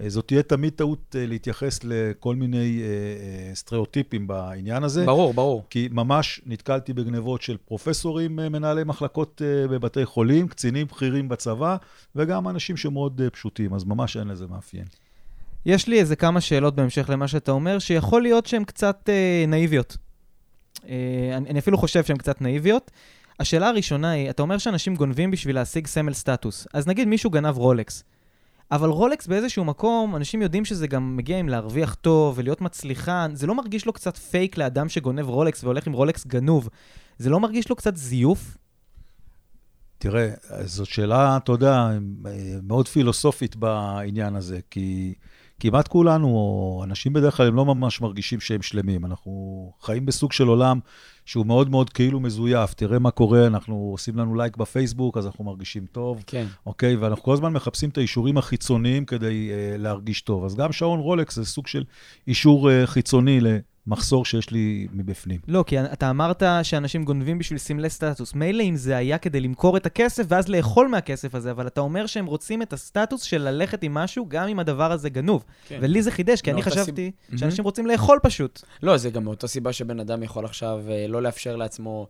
אה, 0.00 0.10
זאת 0.10 0.26
תהיה 0.26 0.42
תמיד 0.42 0.72
טעות 0.72 1.16
אה, 1.18 1.26
להתייחס 1.26 1.80
לכל 1.84 2.34
מיני 2.36 2.82
אה, 2.82 2.86
אה, 2.86 3.54
סטריאוטיפים 3.54 4.26
בעניין 4.26 4.84
הזה. 4.84 5.06
ברור, 5.06 5.34
ברור. 5.34 5.64
כי 5.70 5.88
ממש 5.92 6.40
נתקלתי 6.46 6.92
בגנבות 6.92 7.42
של 7.42 7.56
פרופסורים, 7.56 8.40
אה, 8.40 8.48
מנהלי 8.48 8.84
מחלקות 8.84 9.42
אה, 9.44 9.68
בבתי 9.68 10.04
חולים, 10.04 10.48
קצינים 10.48 10.86
בכירים 10.86 11.28
בצבא, 11.28 11.76
וגם 12.16 12.48
אנשים 12.48 12.76
שמאוד 12.76 13.20
אה, 13.20 13.30
פשוטים, 13.30 13.74
אז 13.74 13.84
ממש 13.84 14.16
אין 14.16 14.28
לזה 14.28 14.46
מאפיין. 14.46 14.84
יש 15.66 15.88
לי 15.88 16.00
איזה 16.00 16.16
כמה 16.16 16.40
שאלות 16.40 16.74
בהמשך 16.74 17.10
למה 17.10 17.28
שאתה 17.28 17.52
אומר, 17.52 17.78
שיכול 17.78 18.22
להיות 18.22 18.46
שהן 18.46 18.64
קצת 18.64 19.08
אה, 19.08 19.44
נאיביות. 19.48 19.96
אה, 20.88 21.36
אני, 21.36 21.50
אני 21.50 21.58
אפילו 21.58 21.78
חושב 21.78 22.04
שהן 22.04 22.16
קצת 22.16 22.40
נאיביות. 22.40 22.90
השאלה 23.40 23.68
הראשונה 23.68 24.10
היא, 24.10 24.30
אתה 24.30 24.42
אומר 24.42 24.58
שאנשים 24.58 24.94
גונבים 24.94 25.30
בשביל 25.30 25.54
להשיג 25.54 25.86
סמל 25.86 26.12
סטטוס. 26.12 26.66
אז 26.74 26.86
נגיד 26.86 27.08
מישהו 27.08 27.30
גנב 27.30 27.56
רולקס. 27.56 28.04
אבל 28.70 28.88
רולקס 28.88 29.26
באיזשהו 29.26 29.64
מקום, 29.64 30.16
אנשים 30.16 30.42
יודעים 30.42 30.64
שזה 30.64 30.86
גם 30.86 31.16
מגיע 31.16 31.38
עם 31.38 31.48
להרוויח 31.48 31.94
טוב 31.94 32.38
ולהיות 32.38 32.60
מצליחן. 32.60 33.30
זה 33.34 33.46
לא 33.46 33.54
מרגיש 33.54 33.86
לו 33.86 33.92
קצת 33.92 34.16
פייק 34.16 34.58
לאדם 34.58 34.88
שגונב 34.88 35.28
רולקס 35.28 35.64
והולך 35.64 35.86
עם 35.86 35.92
רולקס 35.92 36.26
גנוב. 36.26 36.68
זה 37.18 37.30
לא 37.30 37.40
מרגיש 37.40 37.70
לו 37.70 37.76
קצת 37.76 37.96
זיוף? 37.96 38.56
תראה, 39.98 40.30
זאת 40.64 40.88
שאלה, 40.88 41.36
אתה 41.36 41.52
יודע, 41.52 41.88
מאוד 42.62 42.88
פילוסופית 42.88 43.56
בעניין 43.56 44.36
הזה, 44.36 44.60
כי 44.70 45.14
כמעט 45.64 45.88
כולנו, 45.88 46.26
או 46.26 46.80
אנשים 46.84 47.12
בדרך 47.12 47.36
כלל, 47.36 47.46
הם 47.46 47.54
לא 47.54 47.64
ממש 47.64 48.00
מרגישים 48.00 48.40
שהם 48.40 48.62
שלמים. 48.62 49.04
אנחנו 49.04 49.72
חיים 49.80 50.06
בסוג 50.06 50.32
של 50.32 50.46
עולם 50.46 50.78
שהוא 51.24 51.46
מאוד 51.46 51.70
מאוד 51.70 51.90
כאילו 51.90 52.20
מזויף. 52.20 52.74
תראה 52.74 52.98
מה 52.98 53.10
קורה, 53.10 53.46
אנחנו 53.46 53.88
עושים 53.92 54.16
לנו 54.16 54.34
לייק 54.34 54.56
בפייסבוק, 54.56 55.16
אז 55.16 55.26
אנחנו 55.26 55.44
מרגישים 55.44 55.86
טוב, 55.92 56.22
כן. 56.26 56.46
אוקיי? 56.66 56.96
ואנחנו 56.96 57.22
כל 57.22 57.32
הזמן 57.32 57.52
מחפשים 57.52 57.88
את 57.88 57.98
האישורים 57.98 58.38
החיצוניים 58.38 59.04
כדי 59.04 59.50
uh, 59.50 59.78
להרגיש 59.78 60.20
טוב. 60.20 60.44
אז 60.44 60.56
גם 60.56 60.72
שעון 60.72 61.00
רולקס 61.00 61.36
זה 61.36 61.44
סוג 61.44 61.66
של 61.66 61.84
אישור 62.28 62.70
uh, 62.70 62.86
חיצוני 62.86 63.40
למחסור 63.86 64.24
שיש 64.24 64.50
לי 64.50 64.86
מבפנים. 64.92 65.40
לא, 65.48 65.64
כי 65.66 65.80
אתה 65.80 66.10
אמרת 66.10 66.42
שאנשים 66.62 67.04
גונבים 67.04 67.38
בשביל 67.38 67.58
סמלי 67.58 67.90
סטטוס. 67.90 68.34
מילא 68.34 68.62
אם 68.62 68.76
זה 68.76 68.96
היה 68.96 69.18
כדי 69.18 69.40
למכור 69.40 69.76
את 69.76 69.86
הכסף 69.86 70.24
ואז 70.28 70.48
לאכול 70.48 70.88
מהכסף 70.88 71.34
הזה, 71.34 71.50
אבל 71.50 71.66
אתה 71.66 71.80
אומר 71.80 72.06
שהם 72.06 72.26
רוצים 72.26 72.62
את 72.62 72.72
הסטטוס 72.72 73.22
של 73.22 73.42
ללכת 73.42 73.82
עם 73.82 73.94
משהו, 73.94 74.26
גם 74.28 74.48
אם 74.48 74.58
הדבר 74.58 74.92
הזה 74.92 75.08
גנוב. 75.10 75.44
כן. 75.68 75.78
ולי 75.82 76.02
זה 76.02 76.10
חידש, 76.10 76.40
כי 76.40 76.50
אני 76.50 76.62
חשבתי 76.62 77.10
סיב- 77.30 77.38
שאנשים 77.38 77.64
רוצים 77.64 77.86
לאכול 77.86 78.18
פשוט. 78.22 78.60
לא, 78.82 78.96
זה 78.96 79.10
גם 79.10 79.24
מאותה 79.24 79.46
סיבה 79.48 79.72
שבן 79.72 80.00
אדם 80.00 80.22
יכול 80.22 80.44
עכשיו 80.44 80.80
אה, 80.90 81.06
לא 81.08 81.22
לאפשר 81.22 81.56
לעצמו 81.56 82.06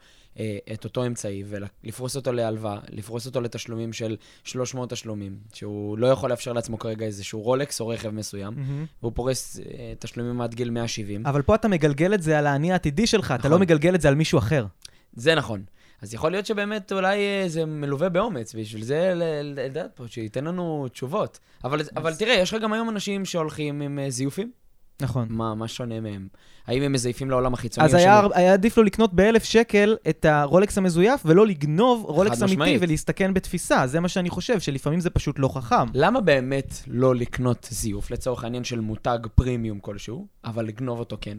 את 0.72 0.84
אותו 0.84 1.06
אמצעי 1.06 1.44
ולפרוס 1.46 2.16
אותו 2.16 2.32
להלוואה, 2.32 2.78
לפרוס 2.88 3.26
אותו 3.26 3.40
לתשלומים 3.40 3.92
של 3.92 4.16
300 4.44 4.90
תשלומים, 4.90 5.36
שהוא 5.52 5.98
לא 5.98 6.06
יכול 6.06 6.30
לאפשר 6.30 6.52
לעצמו 6.52 6.78
כרגע 6.78 7.06
איזשהו 7.06 7.40
רולקס 7.40 7.80
או 7.80 7.88
רכב 7.88 8.10
מסוים, 8.10 8.54
והוא 9.02 9.12
פורס 9.14 9.60
אה, 9.60 9.92
תשלומים 9.98 10.40
עד 10.40 10.54
גיל 10.54 10.70
170. 10.70 11.26
אבל 11.26 11.42
פה 11.42 11.54
אתה 11.54 11.68
מגלגל 11.68 12.14
את 12.14 12.22
זה 12.22 12.38
על 12.38 12.46
האני 12.46 12.72
העתידי 12.72 13.06
שלך, 13.06 13.26
אתה 13.26 13.38
נכון. 13.38 13.50
לא 13.50 13.58
מגלגל 13.58 13.94
את 13.94 14.00
זה 14.00 14.08
על 14.08 14.14
מישהו 14.14 14.38
אחר. 14.38 14.66
זה 15.12 15.34
נכון. 15.34 15.64
אז 16.02 16.14
יכול 16.14 16.30
להיות 16.30 16.46
שבאמת 16.46 16.92
אולי 16.92 17.18
אה, 17.18 17.44
זה 17.48 17.64
מלווה 17.64 18.08
באומץ, 18.08 18.54
בשביל 18.54 18.84
זה 18.84 19.12
לדעת 19.42 19.90
פה, 19.94 20.04
שייתן 20.08 20.44
לנו 20.44 20.88
תשובות. 20.92 21.38
אבל, 21.64 21.80
אבל 21.96 22.14
תראה, 22.14 22.34
יש 22.34 22.54
לך 22.54 22.62
גם 22.62 22.72
היום 22.72 22.88
אנשים 22.88 23.24
שהולכים 23.24 23.80
עם 23.80 23.98
אה, 23.98 24.10
זיופים? 24.10 24.63
נכון. 25.02 25.26
מה, 25.30 25.54
מה 25.54 25.68
שונה 25.68 26.00
מהם? 26.00 26.28
האם 26.66 26.82
הם 26.82 26.92
מזייפים 26.92 27.30
לעולם 27.30 27.54
החיצוני? 27.54 27.86
אז 27.86 27.94
היה? 27.94 28.22
היה 28.34 28.52
עדיף 28.52 28.76
לו 28.76 28.82
לקנות 28.82 29.14
באלף 29.14 29.44
שקל 29.44 29.96
את 30.08 30.24
הרולקס 30.24 30.78
המזויף, 30.78 31.22
ולא 31.24 31.46
לגנוב 31.46 32.04
רולקס 32.04 32.42
אמיתי 32.42 32.54
משמעית. 32.54 32.82
ולהסתכן 32.82 33.34
בתפיסה. 33.34 33.86
זה 33.86 34.00
מה 34.00 34.08
שאני 34.08 34.30
חושב, 34.30 34.60
שלפעמים 34.60 35.00
זה 35.00 35.10
פשוט 35.10 35.38
לא 35.38 35.48
חכם. 35.48 35.86
למה 35.94 36.20
באמת 36.20 36.74
לא 36.86 37.14
לקנות 37.14 37.68
זיוף, 37.70 38.10
לצורך 38.10 38.44
העניין 38.44 38.64
של 38.64 38.80
מותג 38.80 39.18
פרימיום 39.34 39.80
כלשהו, 39.80 40.26
אבל 40.44 40.66
לגנוב 40.66 40.98
אותו 40.98 41.16
כן? 41.20 41.38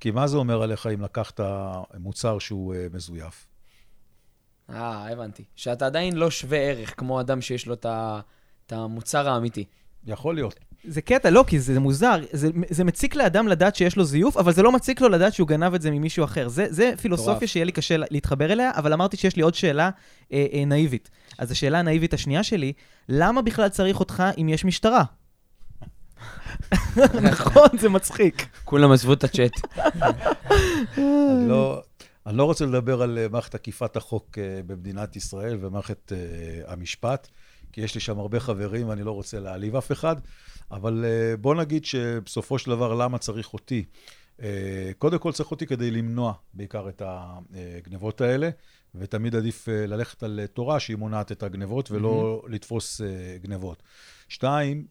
כי 0.00 0.10
מה 0.10 0.26
זה 0.26 0.36
אומר 0.36 0.62
עליך 0.62 0.86
אם 0.94 1.02
לקחת 1.02 1.40
מוצר 1.98 2.38
שהוא 2.38 2.74
uh, 2.74 2.94
מזויף? 2.94 3.46
אה, 4.70 5.12
הבנתי. 5.12 5.44
שאתה 5.56 5.86
עדיין 5.86 6.16
לא 6.16 6.30
שווה 6.30 6.58
ערך 6.58 6.94
כמו 6.96 7.20
אדם 7.20 7.40
שיש 7.40 7.66
לו 7.66 7.74
את 7.74 8.72
המוצר 8.72 9.28
האמיתי. 9.28 9.64
יכול 10.06 10.34
להיות. 10.34 10.67
זה 10.84 11.00
קטע, 11.00 11.30
לא, 11.30 11.44
כי 11.46 11.60
זה 11.60 11.80
מוזר. 11.80 12.16
זה, 12.32 12.50
זה 12.70 12.84
מציק 12.84 13.14
לאדם 13.14 13.48
לדעת 13.48 13.76
שיש 13.76 13.96
לו 13.96 14.04
זיוף, 14.04 14.36
אבל 14.36 14.52
זה 14.52 14.62
לא 14.62 14.72
מציק 14.72 15.00
לו 15.00 15.08
לדעת 15.08 15.32
שהוא 15.34 15.48
גנב 15.48 15.74
את 15.74 15.82
זה 15.82 15.90
ממישהו 15.90 16.24
אחר. 16.24 16.48
זה, 16.48 16.66
זה 16.70 16.92
פילוסופיה. 17.00 17.48
שיהיה 17.48 17.64
לי 17.64 17.72
קשה 17.72 17.96
להתחבר 17.98 18.52
אליה, 18.52 18.70
אבל 18.74 18.92
אמרתי 18.92 19.16
שיש 19.16 19.36
לי 19.36 19.42
עוד 19.42 19.54
שאלה 19.54 19.90
אה, 20.32 20.46
אה, 20.52 20.64
נאיבית. 20.64 21.10
אז 21.38 21.50
השאלה 21.50 21.78
הנאיבית 21.78 22.14
השנייה 22.14 22.42
שלי, 22.42 22.72
למה 23.08 23.42
בכלל 23.42 23.68
צריך 23.68 24.00
אותך 24.00 24.22
אם 24.40 24.48
יש 24.48 24.64
משטרה? 24.64 25.04
נכון, 27.30 27.68
זה 27.78 27.88
מצחיק. 27.88 28.46
כולם 28.64 28.92
עזבו 28.92 29.12
את 29.12 29.24
הצ'אט. 29.24 29.52
אני 30.98 31.48
לא, 31.48 31.82
אני 32.26 32.36
לא 32.36 32.44
רוצה 32.44 32.66
לדבר 32.66 33.02
על 33.02 33.18
אה, 33.18 33.26
מערכת 33.28 33.54
אכיפת 33.54 33.96
החוק 33.96 34.38
אה, 34.38 34.60
במדינת 34.66 35.16
ישראל 35.16 35.58
ומערכת 35.60 36.12
אה, 36.12 36.72
המשפט, 36.72 37.28
כי 37.72 37.80
יש 37.80 37.94
לי 37.94 38.00
שם 38.00 38.18
הרבה 38.18 38.40
חברים 38.40 38.88
ואני 38.88 39.02
לא 39.02 39.12
רוצה 39.12 39.40
להעליב 39.40 39.76
אף 39.76 39.92
אחד, 39.92 40.16
אבל 40.70 41.04
אה, 41.04 41.36
בוא 41.36 41.54
נגיד 41.54 41.84
שבסופו 41.84 42.58
של 42.58 42.70
דבר, 42.70 42.94
למה 42.94 43.18
צריך 43.18 43.52
אותי? 43.52 43.84
אה, 44.42 44.90
קודם 44.98 45.18
כל 45.18 45.32
צריך 45.32 45.50
אותי 45.50 45.66
כדי 45.66 45.90
למנוע 45.90 46.32
בעיקר 46.54 46.88
את 46.88 47.02
הגנבות 47.04 48.20
האלה, 48.20 48.50
ותמיד 48.94 49.36
עדיף 49.36 49.68
אה, 49.68 49.86
ללכת 49.86 50.22
על 50.22 50.40
תורה 50.52 50.80
שהיא 50.80 50.96
מונעת 50.96 51.32
את 51.32 51.42
הגנבות 51.42 51.90
ולא 51.90 52.42
לתפוס 52.48 53.00
אה, 53.00 53.36
גנבות. 53.42 53.82
שתיים, 54.28 54.86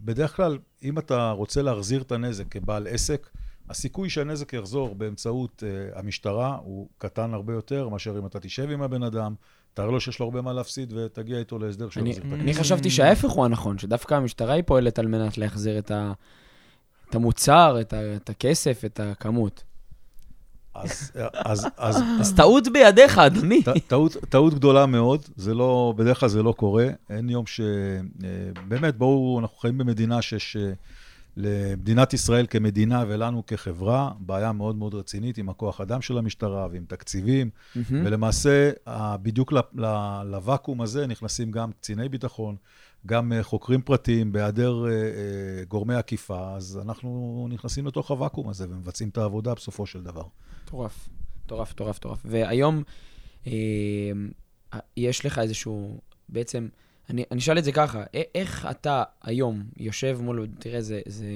בדרך 0.00 0.36
כלל, 0.36 0.58
אם 0.82 0.98
אתה 0.98 1.30
רוצה 1.30 1.62
להחזיר 1.62 2.02
את 2.02 2.12
הנזק 2.12 2.44
כבעל 2.50 2.86
עסק, 2.86 3.28
הסיכוי 3.68 4.10
שהנזק 4.10 4.52
יחזור 4.52 4.94
באמצעות 4.94 5.62
המשטרה 5.94 6.56
הוא 6.62 6.88
קטן 6.98 7.34
הרבה 7.34 7.52
יותר 7.52 7.88
מאשר 7.88 8.18
אם 8.18 8.26
אתה 8.26 8.40
תשב 8.40 8.70
עם 8.70 8.82
הבן 8.82 9.02
אדם, 9.02 9.34
תראה 9.78 9.90
לו 9.90 10.00
שיש 10.00 10.18
לו 10.18 10.26
הרבה 10.26 10.42
מה 10.42 10.52
להפסיד 10.52 10.92
ותגיע 10.92 11.38
איתו 11.38 11.58
להסדר 11.58 11.88
שהוא 11.88 12.00
אני, 12.00 12.10
יחזיר 12.10 12.34
את 12.34 12.40
אני. 12.40 12.54
חשבתי 12.54 12.90
שההפך 12.90 13.28
הוא 13.28 13.44
הנכון, 13.44 13.78
שדווקא 13.78 14.14
המשטרה 14.14 14.54
היא 14.54 14.62
פועלת 14.66 14.98
על 14.98 15.06
מנת 15.06 15.38
להחזיר 15.38 15.78
את, 15.78 15.90
ה, 15.90 16.12
את 17.10 17.14
המוצר, 17.14 17.76
את, 17.80 17.92
ה, 17.92 18.16
את 18.16 18.30
הכסף, 18.30 18.82
את 18.84 19.00
הכמות. 19.00 19.64
אז, 20.74 21.12
אז, 21.34 21.66
אז, 21.76 22.02
אז 22.20 22.34
טעות 22.34 22.68
בידיך, 22.72 23.18
אדוני. 23.18 23.62
טעות, 23.86 24.16
טעות 24.28 24.54
גדולה 24.54 24.86
מאוד, 24.86 25.22
זה 25.36 25.54
לא, 25.54 25.94
בדרך 25.96 26.20
כלל 26.20 26.28
זה 26.28 26.42
לא 26.42 26.52
קורה. 26.52 26.86
אין 27.10 27.30
יום 27.30 27.46
ש... 27.46 27.60
אה, 27.60 28.28
באמת, 28.68 28.96
בואו, 28.96 29.38
אנחנו 29.40 29.56
חיים 29.56 29.78
במדינה 29.78 30.22
שיש 30.22 30.56
למדינת 31.36 32.12
ישראל 32.14 32.46
כמדינה 32.50 33.04
ולנו 33.08 33.46
כחברה 33.46 34.12
בעיה 34.18 34.52
מאוד 34.52 34.76
מאוד 34.76 34.94
רצינית 34.94 35.38
עם 35.38 35.48
הכוח 35.48 35.80
אדם 35.80 36.02
של 36.02 36.18
המשטרה 36.18 36.68
ועם 36.72 36.84
תקציבים, 36.88 37.50
מהמם. 37.74 38.06
ולמעשה, 38.06 38.70
בדיוק 39.22 39.52
לוואקום 40.24 40.80
הזה 40.80 41.06
נכנסים 41.06 41.50
גם 41.50 41.72
קציני 41.72 42.08
ביטחון, 42.08 42.56
גם 43.06 43.32
אה, 43.32 43.42
חוקרים 43.42 43.82
פרטיים, 43.82 44.32
בהיעדר 44.32 44.86
אה, 44.86 44.92
אה, 44.92 45.64
גורמי 45.68 46.00
אכיפה, 46.00 46.54
אז 46.56 46.80
אנחנו 46.82 47.46
נכנסים 47.50 47.86
לתוך 47.86 48.10
הוואקום 48.10 48.48
הזה 48.48 48.66
ומבצעים 48.70 49.08
את 49.08 49.18
העבודה 49.18 49.54
בסופו 49.54 49.86
של 49.86 50.02
דבר. 50.02 50.24
מטורף, 50.64 51.08
מטורף, 51.44 51.72
מטורף, 51.72 51.96
מטורף. 51.96 52.18
והיום, 52.24 52.82
אה, 53.46 53.52
יש 54.96 55.26
לך 55.26 55.38
איזשהו, 55.38 56.00
בעצם, 56.28 56.68
אני, 57.10 57.24
אני 57.30 57.40
אשאל 57.40 57.58
את 57.58 57.64
זה 57.64 57.72
ככה, 57.72 58.02
איך 58.34 58.68
אתה 58.70 59.02
היום 59.22 59.62
יושב 59.76 60.18
מול, 60.22 60.46
תראה, 60.58 60.80
זה, 60.80 61.00
זה, 61.06 61.26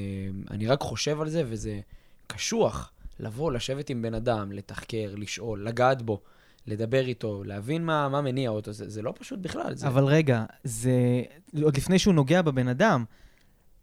אני 0.50 0.66
רק 0.66 0.80
חושב 0.80 1.20
על 1.20 1.28
זה, 1.28 1.42
וזה 1.46 1.80
קשוח 2.26 2.92
לבוא, 3.20 3.52
לשבת 3.52 3.90
עם 3.90 4.02
בן 4.02 4.14
אדם, 4.14 4.52
לתחקר, 4.52 5.14
לשאול, 5.16 5.66
לגעת 5.66 6.02
בו, 6.02 6.20
לדבר 6.66 7.06
איתו, 7.06 7.44
להבין 7.44 7.84
מה, 7.84 8.08
מה 8.08 8.20
מניע 8.20 8.50
אותו, 8.50 8.72
זה, 8.72 8.90
זה 8.90 9.02
לא 9.02 9.14
פשוט 9.18 9.38
בכלל. 9.38 9.74
זה... 9.74 9.86
אבל 9.86 10.04
רגע, 10.04 10.44
זה... 10.64 11.22
עוד 11.62 11.76
לפני 11.76 11.98
שהוא 11.98 12.14
נוגע 12.14 12.42
בבן 12.42 12.68
אדם, 12.68 13.04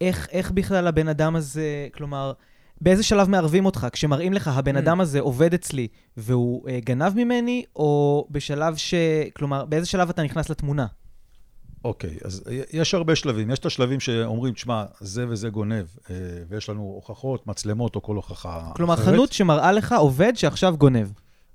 איך, 0.01 0.27
איך 0.31 0.51
בכלל 0.51 0.87
הבן 0.87 1.07
אדם 1.07 1.35
הזה, 1.35 1.87
כלומר, 1.93 2.33
באיזה 2.81 3.03
שלב 3.03 3.29
מערבים 3.29 3.65
אותך? 3.65 3.87
כשמראים 3.91 4.33
לך, 4.33 4.47
הבן 4.47 4.75
Mm. 4.75 4.79
אדם 4.79 5.01
הזה 5.01 5.19
עובד 5.19 5.53
אצלי 5.53 5.87
והוא 6.17 6.69
אה, 6.69 6.79
גנב 6.79 7.13
ממני, 7.15 7.63
או 7.75 8.27
בשלב 8.31 8.75
ש... 8.75 8.93
כלומר, 9.35 9.65
באיזה 9.65 9.85
שלב 9.85 10.09
אתה 10.09 10.23
נכנס 10.23 10.49
לתמונה? 10.49 10.85
אוקיי, 11.83 12.17
אז 12.23 12.43
יש 12.73 12.93
הרבה 12.93 13.15
שלבים. 13.15 13.51
יש 13.51 13.59
את 13.59 13.65
השלבים 13.65 13.99
שאומרים, 13.99 14.53
תשמע, 14.53 14.85
זה 14.99 15.27
וזה 15.29 15.49
גונב, 15.49 15.85
אה, 16.09 16.15
ויש 16.49 16.69
לנו 16.69 16.81
הוכחות, 16.81 17.47
מצלמות 17.47 17.95
או 17.95 18.01
כל 18.01 18.15
הוכחה 18.15 18.71
כלומר, 18.75 18.93
אחרת. 18.93 19.05
חנות 19.05 19.33
שמראה 19.33 19.71
לך 19.71 19.95
עובד 19.97 20.33
שעכשיו 20.35 20.77
גונב. 20.77 21.07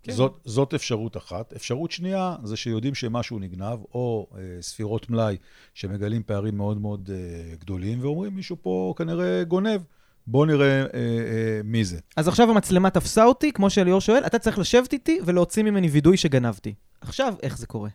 כן. 0.02 0.12
זאת, 0.12 0.38
זאת 0.45 0.75
אפשרות 0.75 1.16
אחת. 1.16 1.52
אפשרות 1.52 1.90
שנייה, 1.90 2.37
זה 2.45 2.57
שיודעים 2.57 2.95
שמשהו 2.95 3.38
נגנב, 3.38 3.78
או 3.95 4.26
אה, 4.35 4.40
ספירות 4.61 5.11
מלאי 5.11 5.37
שמגלים 5.75 6.23
פערים 6.23 6.57
מאוד 6.57 6.81
מאוד 6.81 7.11
אה, 7.12 7.57
גדולים, 7.57 7.99
ואומרים, 8.02 8.35
מישהו 8.35 8.57
פה 8.62 8.95
כנראה 8.97 9.45
גונב, 9.45 9.81
בואו 10.26 10.45
נראה 10.45 10.66
אה, 10.66 10.87
אה, 10.95 11.61
מי 11.64 11.85
זה. 11.85 11.99
אז 12.16 12.28
עכשיו 12.28 12.50
המצלמה 12.50 12.90
תפסה 12.90 13.25
אותי, 13.25 13.52
כמו 13.52 13.71
שאליאור 13.71 14.00
שואל, 14.00 14.23
אתה 14.26 14.38
צריך 14.38 14.59
לשבת 14.59 14.93
איתי 14.93 15.21
ולהוציא 15.25 15.62
ממני 15.62 15.88
וידוי 15.88 16.16
שגנבתי. 16.16 16.75
עכשיו, 17.00 17.35
איך 17.43 17.59
זה 17.59 17.66
קורה? 17.66 17.88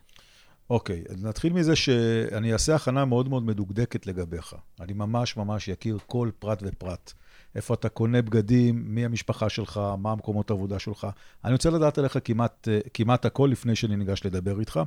אוקיי, 0.70 1.04
אז 1.08 1.24
נתחיל 1.24 1.52
מזה 1.52 1.76
שאני 1.76 2.52
אעשה 2.52 2.74
הכנה 2.74 3.04
מאוד 3.04 3.28
מאוד 3.28 3.42
מדוקדקת 3.42 4.06
לגביך. 4.06 4.54
אני 4.80 4.92
ממש 4.92 5.36
ממש 5.36 5.68
אכיר 5.68 5.98
כל 6.06 6.30
פרט 6.38 6.62
ופרט. 6.66 7.12
איפה 7.54 7.74
אתה 7.74 7.88
קונה 7.88 8.22
בגדים, 8.22 8.82
מי 8.86 9.04
המשפחה 9.04 9.48
שלך, 9.48 9.80
מה 9.98 10.12
המקומות 10.12 10.50
העבודה 10.50 10.78
שלך. 10.78 11.06
אני 11.44 11.52
רוצה 11.52 11.70
לדעת 11.70 11.98
עליך 11.98 12.18
כמעט, 12.24 12.68
כמעט 12.94 13.24
הכל 13.24 13.48
לפני 13.52 13.76
שאני 13.76 13.96
ניגש 13.96 14.26
לדבר 14.26 14.60
איתך, 14.60 14.80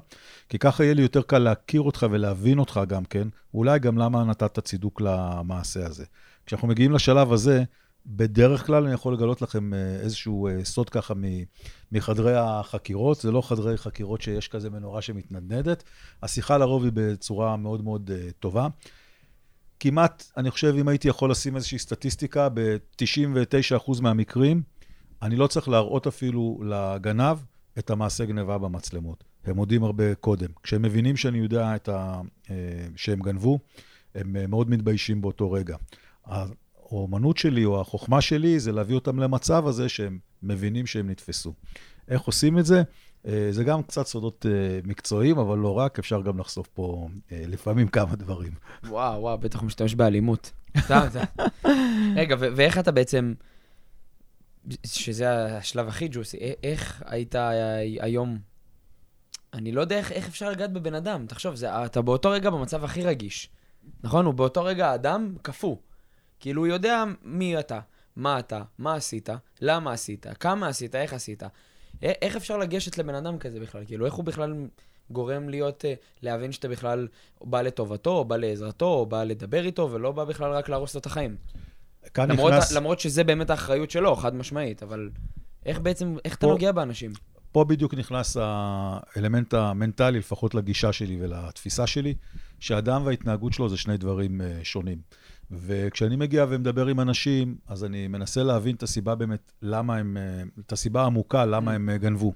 כי 0.50 0.60
ככה 0.60 0.84
יהיה 0.84 0.94
לי 0.94 1.02
יותר 1.02 1.22
קל 1.22 1.40
להכיר 1.40 1.82
אותך 1.82 2.06
ולהבין 2.12 2.60
אותך 2.60 2.82
גם 2.88 3.06
כן, 3.06 3.28
אולי 3.54 3.80
גם 3.80 3.98
למה 3.98 4.24
נתת 4.24 4.60
צידוק 4.60 5.02
למעשה 5.02 5.86
הזה. 5.86 6.06
כשאנחנו 6.46 6.68
מגיעים 6.68 6.92
לשלב 6.92 7.34
הזה, 7.34 7.64
בדרך 8.06 8.66
כלל 8.66 8.84
אני 8.84 8.94
יכול 8.94 9.14
לגלות 9.14 9.42
לכם 9.42 9.74
אה, 9.74 9.96
איזשהו 9.96 10.48
אה, 10.48 10.66
סוד 10.66 10.90
ככה 10.90 11.14
מחדרי 11.92 12.36
החקירות, 12.36 13.22
זה 13.22 13.32
לא 13.32 13.42
חדרי 13.42 13.78
חקירות 13.78 14.22
שיש 14.22 14.48
כזה 14.48 14.70
מנורה 14.70 15.02
שמתנדנדת, 15.02 15.84
השיחה 16.24 16.58
לרוב 16.58 16.84
היא 16.84 16.92
בצורה 16.96 17.58
מאוד 17.58 17.84
מאוד 17.84 18.12
אה, 18.14 18.32
טובה. 18.40 18.68
כמעט, 19.80 20.32
אני 20.38 20.52
חושב, 20.52 20.76
אם 20.80 20.88
הייתי 20.88 21.08
יכול 21.08 21.32
לשים 21.32 21.56
איזושהי 21.56 21.80
סטטיסטיקה, 21.80 22.50
ב-99% 22.50 24.02
מהמקרים, 24.02 24.62
אני 25.22 25.36
לא 25.36 25.48
צריך 25.48 25.70
להראות 25.70 26.08
אפילו 26.08 26.60
לגנב 26.66 27.38
את 27.80 27.90
המעשה 27.90 28.26
גניבה 28.26 28.58
במצלמות. 28.58 29.24
הם 29.46 29.56
מודים 29.56 29.84
הרבה 29.84 30.16
קודם. 30.16 30.48
כשהם 30.64 30.82
מבינים 30.82 31.18
שאני 31.18 31.38
יודע 31.38 31.76
ה... 31.90 32.22
שהם 32.96 33.20
גנבו, 33.20 33.60
הם 34.16 34.50
מאוד 34.50 34.70
מתביישים 34.70 35.22
באותו 35.22 35.52
רגע. 35.52 35.78
האומנות 36.98 37.38
שלי 37.38 37.66
או 37.66 37.82
החוכמה 37.82 38.22
שלי 38.22 38.60
זה 38.60 38.72
להביא 38.72 38.96
אותם 38.96 39.20
למצב 39.20 39.68
הזה 39.68 39.90
שהם 39.90 40.20
מבינים 40.44 40.86
שהם 40.86 41.10
נתפסו. 41.10 41.54
איך 42.08 42.22
עושים 42.22 42.60
את 42.60 42.66
זה? 42.66 42.84
אה, 43.28 43.48
זה 43.52 43.64
גם 43.64 43.84
קצת 43.84 44.08
סודות 44.08 44.46
אה, 44.50 44.80
מקצועיים, 44.84 45.38
אבל 45.40 45.58
לא 45.58 45.78
רק, 45.78 46.00
אפשר 46.00 46.22
גם 46.22 46.40
לחשוף 46.40 46.68
פה 46.68 47.08
אה, 47.32 47.44
לפעמים 47.48 47.88
כמה 47.88 48.16
דברים. 48.16 48.52
וואו, 48.84 49.22
וואו, 49.22 49.38
בטח 49.38 49.60
הוא 49.60 49.68
משתמש 49.68 49.96
באלימות. 49.96 50.52
סתם. 50.80 51.08
רגע, 52.16 52.36
ו- 52.40 52.48
ואיך 52.56 52.78
אתה 52.78 52.92
בעצם, 52.92 53.34
שזה 54.86 55.58
השלב 55.58 55.88
הכי 55.88 56.08
ג'וסי, 56.08 56.38
איך 56.64 57.04
היית 57.06 57.36
היום, 58.00 58.38
אני 59.54 59.72
לא 59.72 59.82
יודע 59.82 59.98
איך, 59.98 60.12
איך 60.12 60.28
אפשר 60.28 60.50
לגעת 60.50 60.74
בבן 60.74 60.94
אדם, 60.94 61.26
תחשוב, 61.28 61.56
זה, 61.56 61.86
אתה 61.86 62.02
באותו 62.02 62.30
רגע 62.30 62.50
במצב 62.50 62.84
הכי 62.84 63.04
רגיש, 63.04 63.50
נכון? 64.04 64.26
הוא 64.26 64.34
באותו 64.34 64.64
רגע 64.64 64.96
אדם 64.96 65.36
קפוא. 65.42 65.76
כאילו, 66.44 66.62
הוא 66.62 66.68
יודע 66.68 67.04
מי 67.24 67.60
אתה, 67.60 67.80
מה 68.16 68.40
אתה, 68.40 68.62
מה 68.78 68.96
עשית, 68.96 69.30
למה 69.62 69.92
עשית, 69.94 70.26
כמה 70.40 70.68
עשית, 70.68 70.96
איך 70.96 71.14
עשית. 71.14 71.44
איך 72.02 72.36
אפשר 72.36 72.58
לגשת 72.58 72.98
לבן 72.98 73.16
אדם 73.16 73.38
כזה 73.38 73.60
בכלל? 73.60 73.86
כאילו, 73.86 74.06
איך 74.06 74.14
הוא 74.14 74.26
בכלל 74.26 74.54
גורם 75.10 75.50
להיות, 75.50 75.86
אה, 75.86 75.94
להבין 76.22 76.52
שאתה 76.52 76.68
בכלל 76.68 77.08
בא 77.42 77.62
לטובתו, 77.62 78.10
או 78.10 78.26
בא 78.26 78.38
לעזרתו, 78.38 78.86
או 78.86 79.06
בא 79.06 79.24
לדבר 79.24 79.66
איתו, 79.66 79.90
ולא 79.92 80.12
בא 80.12 80.24
בכלל 80.24 80.52
רק 80.52 80.70
להרוס 80.70 80.94
לו 80.96 81.00
את 81.00 81.06
החיים. 81.06 81.36
כאן 82.14 82.32
למרות, 82.32 82.54
נכנס, 82.54 82.72
למרות 82.72 83.00
שזה 83.00 83.24
באמת 83.24 83.50
האחריות 83.50 83.92
שלו, 83.92 84.16
חד 84.16 84.36
משמעית, 84.36 84.84
אבל 84.84 85.10
איך 85.66 85.80
בעצם, 85.80 86.16
איך 86.26 86.36
אתה 86.36 86.48
פה- 86.48 86.52
נוגע 86.52 86.72
באנשים? 86.72 87.12
פה 87.52 87.64
בדיוק 87.64 87.94
נכנס 87.94 88.38
האלמנט 88.40 89.54
המנטלי, 89.54 90.20
לפחות 90.20 90.56
לגישה 90.56 90.94
שלי 90.94 91.18
ולתפיסה 91.22 91.88
שלי, 91.88 92.14
שאדם 92.60 93.06
וההתנהגות 93.06 93.54
שלו 93.54 93.70
זה 93.70 93.78
שני 93.78 93.98
דברים 93.98 94.42
אה, 94.42 94.60
שונים. 94.64 94.98
וכשאני 95.52 96.16
מגיע 96.16 96.46
ומדבר 96.50 96.88
עם 96.88 97.00
אנשים, 97.00 97.56
אז 97.68 97.84
אני 97.84 98.08
מנסה 98.08 98.44
להבין 98.44 98.76
את 98.76 98.84
הסיבה 98.84 99.16
באמת, 99.16 99.52
למה 99.62 99.96
הם, 99.96 100.18
את 100.60 100.72
הסיבה 100.72 101.02
העמוקה, 101.02 101.46
למה 101.46 101.72
הם 101.72 101.90
אה, 101.90 101.98
גנבו. 101.98 102.34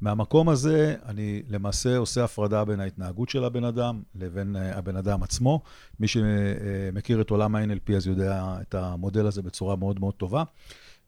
מהמקום 0.00 0.48
הזה, 0.48 0.96
אני 1.06 1.42
למעשה 1.48 1.96
עושה 1.96 2.24
הפרדה 2.24 2.64
בין 2.64 2.80
ההתנהגות 2.80 3.28
של 3.28 3.44
הבן 3.44 3.64
אדם 3.64 4.02
לבין 4.14 4.56
אה, 4.56 4.78
הבן 4.78 4.96
אדם 4.96 5.22
עצמו. 5.22 5.60
מי 6.00 6.08
שמכיר 6.08 7.20
את 7.20 7.30
עולם 7.30 7.56
ה-NLP 7.56 7.92
אז 7.96 8.06
יודע 8.06 8.56
את 8.60 8.74
המודל 8.74 9.26
הזה 9.26 9.42
בצורה 9.42 9.76
מאוד 9.76 10.00
מאוד 10.00 10.14
טובה. 10.14 10.42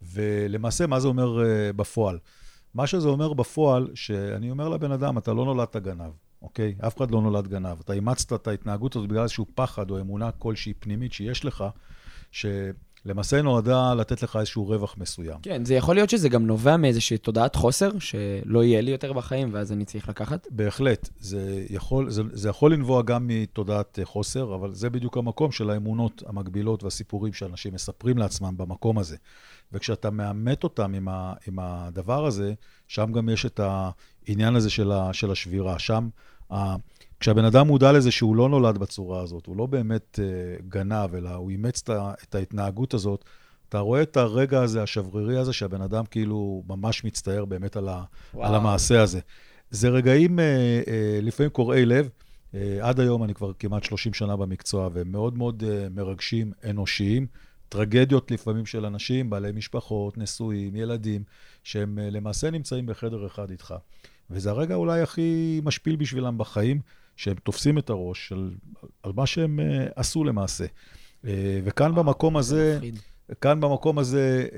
ולמעשה, 0.03 0.87
מה 0.87 1.01
זה 1.01 1.09
אומר 1.09 1.45
אה, 1.45 1.73
בפועל? 1.73 2.19
מה 2.75 2.87
שזה 2.87 3.09
אומר 3.09 3.33
בפועל, 3.33 3.89
שאני 3.95 4.51
אומר 4.51 4.69
לבן 4.69 4.93
אדם, 4.93 5.19
אתה 5.19 5.33
לא 5.33 5.45
נולדת 5.45 5.77
גנב. 5.77 6.11
אוקיי? 6.43 6.75
אף 6.87 6.97
אחד 6.97 7.11
לא 7.11 7.23
נולד 7.23 7.49
גנב. 7.49 7.81
אתה 7.81 7.93
אימצת 7.93 8.33
את 8.33 8.47
ההתנהגות 8.47 8.97
הזאת 8.97 9.09
בגלל 9.09 9.23
איזשהו 9.23 9.47
פחד 9.55 9.91
או 9.91 10.01
אמונה 10.01 10.31
כלשהי 10.31 10.75
פנימית 10.75 11.13
שיש 11.13 11.45
לך, 11.45 11.65
שלמעשה 12.33 13.43
נועדה 13.43 13.95
לתת 13.95 14.23
לך 14.23 14.37
איזשהו 14.37 14.67
רווח 14.67 14.95
מסוים. 14.99 15.39
כן, 15.43 15.65
זה 15.65 15.75
יכול 15.75 15.95
להיות 15.95 16.11
שזה 16.11 16.29
גם 16.29 16.47
נובע 16.47 16.77
מאיזושהי 16.77 17.19
תודעת 17.19 17.55
חוסר, 17.55 17.99
שלא 17.99 18.65
יהיה 18.65 18.81
לי 18.81 18.91
יותר 18.91 19.13
בחיים, 19.13 19.49
ואז 19.53 19.73
אני 19.73 19.85
צריך 19.85 20.09
לקחת. 20.09 20.47
בהחלט. 20.51 21.09
זה 21.21 21.67
יכול, 21.71 22.11
זה, 22.11 22.23
זה 22.33 22.49
יכול 22.49 22.73
לנבוע 22.73 23.03
גם 23.03 23.27
מתודעת 23.27 23.99
חוסר, 24.05 24.55
אבל 24.55 24.75
זה 24.75 24.91
בדיוק 24.91 25.17
המקום 25.17 25.53
של 25.53 25.71
האמונות 25.71 26.23
המקבילות 26.27 26.83
והסיפורים 26.83 27.33
שאנשים 27.33 27.75
מספרים 27.75 28.19
לעצמם 28.19 28.55
במקום 28.57 28.99
הזה. 28.99 29.17
וכשאתה 29.73 30.11
מאמת 30.11 30.65
אותם 30.65 30.95
עם, 30.95 31.09
ה, 31.09 31.33
עם 31.47 31.59
הדבר 31.59 32.27
הזה, 32.27 32.55
שם 32.89 33.13
גם 33.13 33.29
יש 33.29 33.47
את 33.47 33.61
העניין 34.29 34.57
הזה 34.57 34.71
של, 34.71 34.93
ה, 34.93 35.13
של 35.13 35.31
השבירה. 35.31 35.79
שם, 35.79 36.09
כשהבן 37.21 37.45
אדם 37.45 37.67
מודע 37.67 37.93
לזה 37.93 38.11
שהוא 38.11 38.37
לא 38.37 38.49
נולד 38.49 38.79
בצורה 38.79 39.23
הזאת, 39.23 39.47
הוא 39.47 39.57
לא 39.57 39.67
באמת 39.67 40.19
uh, 40.23 40.63
גנב, 40.69 41.15
אלא 41.15 41.31
הוא 41.31 41.51
אימץ 41.51 41.83
את 42.23 42.35
ההתנהגות 42.35 42.95
הזאת, 42.95 43.25
אתה 43.69 43.79
רואה 43.79 44.03
את 44.03 44.17
הרגע 44.17 44.63
הזה, 44.63 44.83
השברירי 44.83 45.39
הזה, 45.39 45.53
שהבן 45.53 45.83
אדם 45.83 46.05
כאילו 46.05 46.63
ממש 46.69 47.05
מצטער 47.05 47.45
באמת 47.45 47.77
על, 47.77 47.89
ה, 47.89 48.03
על 48.41 48.55
המעשה 48.55 49.03
הזה. 49.03 49.21
זה 49.71 49.89
רגעים 49.89 50.39
uh, 50.39 50.43
uh, 50.85 50.89
לפעמים 51.23 51.51
קורעי 51.51 51.87
לב. 51.87 52.09
Uh, 52.53 52.57
עד 52.81 53.01
היום 53.01 53.25
אני 53.25 53.35
כבר 53.35 53.53
כמעט 53.59 53.85
30 53.85 54.15
שנה 54.15 54.37
במקצוע, 54.37 54.89
והם 54.93 55.13
מאוד 55.13 55.39
מאוד 55.39 55.63
uh, 55.63 55.95
מרגשים, 55.95 56.53
אנושיים. 56.71 57.27
טרגדיות 57.73 58.31
לפעמים 58.31 58.67
של 58.67 58.87
אנשים, 58.87 59.31
בעלי 59.31 59.53
משפחות, 59.53 60.19
נשואים, 60.19 60.77
ילדים, 60.77 61.23
שהם 61.65 61.99
אה, 61.99 62.11
למעשה 62.11 62.51
נמצאים 62.51 62.87
בחדר 62.87 63.27
אחד 63.27 63.51
איתך. 63.51 63.75
וזה 64.33 64.51
הרגע 64.51 64.75
אולי 64.75 65.01
הכי 65.01 65.61
משפיל 65.65 65.97
בשבילם 65.97 66.39
בחיים, 66.39 66.81
שהם 67.17 67.37
תופסים 67.43 67.79
את 67.79 67.91
הראש 67.91 68.29
של, 68.29 68.51
על 69.03 69.13
מה 69.17 69.27
שהם 69.27 69.61
uh, 69.61 69.93
עשו 69.97 70.25
למעשה. 70.25 70.65
Uh, 70.65 71.27
וכאן 71.65 71.95
במקום 71.95 72.37
הזה, 72.37 72.81
כאן 73.41 73.61
במקום 73.61 73.99
הזה, 73.99 74.47
uh, 74.51 74.55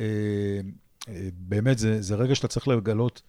uh, 1.03 1.09
באמת 1.39 1.79
זה, 1.79 2.03
זה 2.03 2.15
רגע 2.15 2.35
שאתה 2.35 2.49
צריך 2.49 2.69
לגלות 2.69 3.23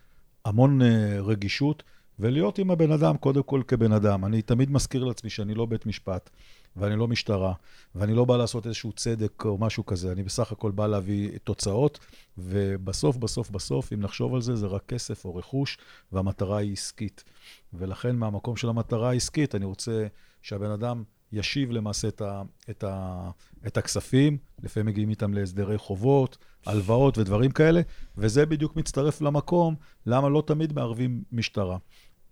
המון 0.45 0.81
uh, 0.81 0.85
רגישות, 1.19 1.83
ולהיות 2.19 2.59
עם 2.59 2.71
הבן 2.71 2.91
אדם, 2.91 3.17
קודם 3.17 3.43
כל 3.43 3.61
כבן 3.67 3.91
אדם. 3.91 4.25
אני 4.25 4.41
תמיד 4.41 4.71
מזכיר 4.71 5.03
לעצמי 5.03 5.29
שאני 5.29 5.53
לא 5.53 5.65
בית 5.65 5.85
משפט. 5.85 6.29
ואני 6.75 6.95
לא 6.95 7.07
משטרה, 7.07 7.53
ואני 7.95 8.13
לא 8.13 8.25
בא 8.25 8.37
לעשות 8.37 8.65
איזשהו 8.65 8.91
צדק 8.91 9.45
או 9.45 9.57
משהו 9.57 9.85
כזה, 9.85 10.11
אני 10.11 10.23
בסך 10.23 10.51
הכל 10.51 10.71
בא 10.71 10.87
להביא 10.87 11.37
תוצאות, 11.43 11.99
ובסוף, 12.37 13.17
בסוף, 13.17 13.49
בסוף, 13.49 13.93
אם 13.93 13.99
נחשוב 14.01 14.35
על 14.35 14.41
זה, 14.41 14.55
זה 14.55 14.67
רק 14.67 14.83
כסף 14.87 15.25
או 15.25 15.35
רכוש, 15.35 15.77
והמטרה 16.11 16.57
היא 16.57 16.73
עסקית. 16.73 17.23
ולכן, 17.73 18.15
מהמקום 18.15 18.55
של 18.55 18.69
המטרה 18.69 19.09
העסקית, 19.09 19.55
אני 19.55 19.65
רוצה 19.65 20.07
שהבן 20.41 20.71
אדם 20.71 21.03
ישיב 21.31 21.71
למעשה 21.71 22.07
את, 22.07 22.21
ה, 22.21 22.41
את, 22.69 22.83
ה, 22.83 23.29
את 23.67 23.77
הכספים, 23.77 24.37
לפעמים 24.63 24.87
מגיעים 24.87 25.09
איתם 25.09 25.33
להסדרי 25.33 25.77
חובות, 25.77 26.37
הלוואות 26.65 27.17
ודברים 27.17 27.51
כאלה, 27.51 27.81
וזה 28.17 28.45
בדיוק 28.45 28.75
מצטרף 28.75 29.21
למקום 29.21 29.75
למה 30.05 30.29
לא 30.29 30.43
תמיד 30.47 30.73
מערבים 30.73 31.23
משטרה. 31.31 31.77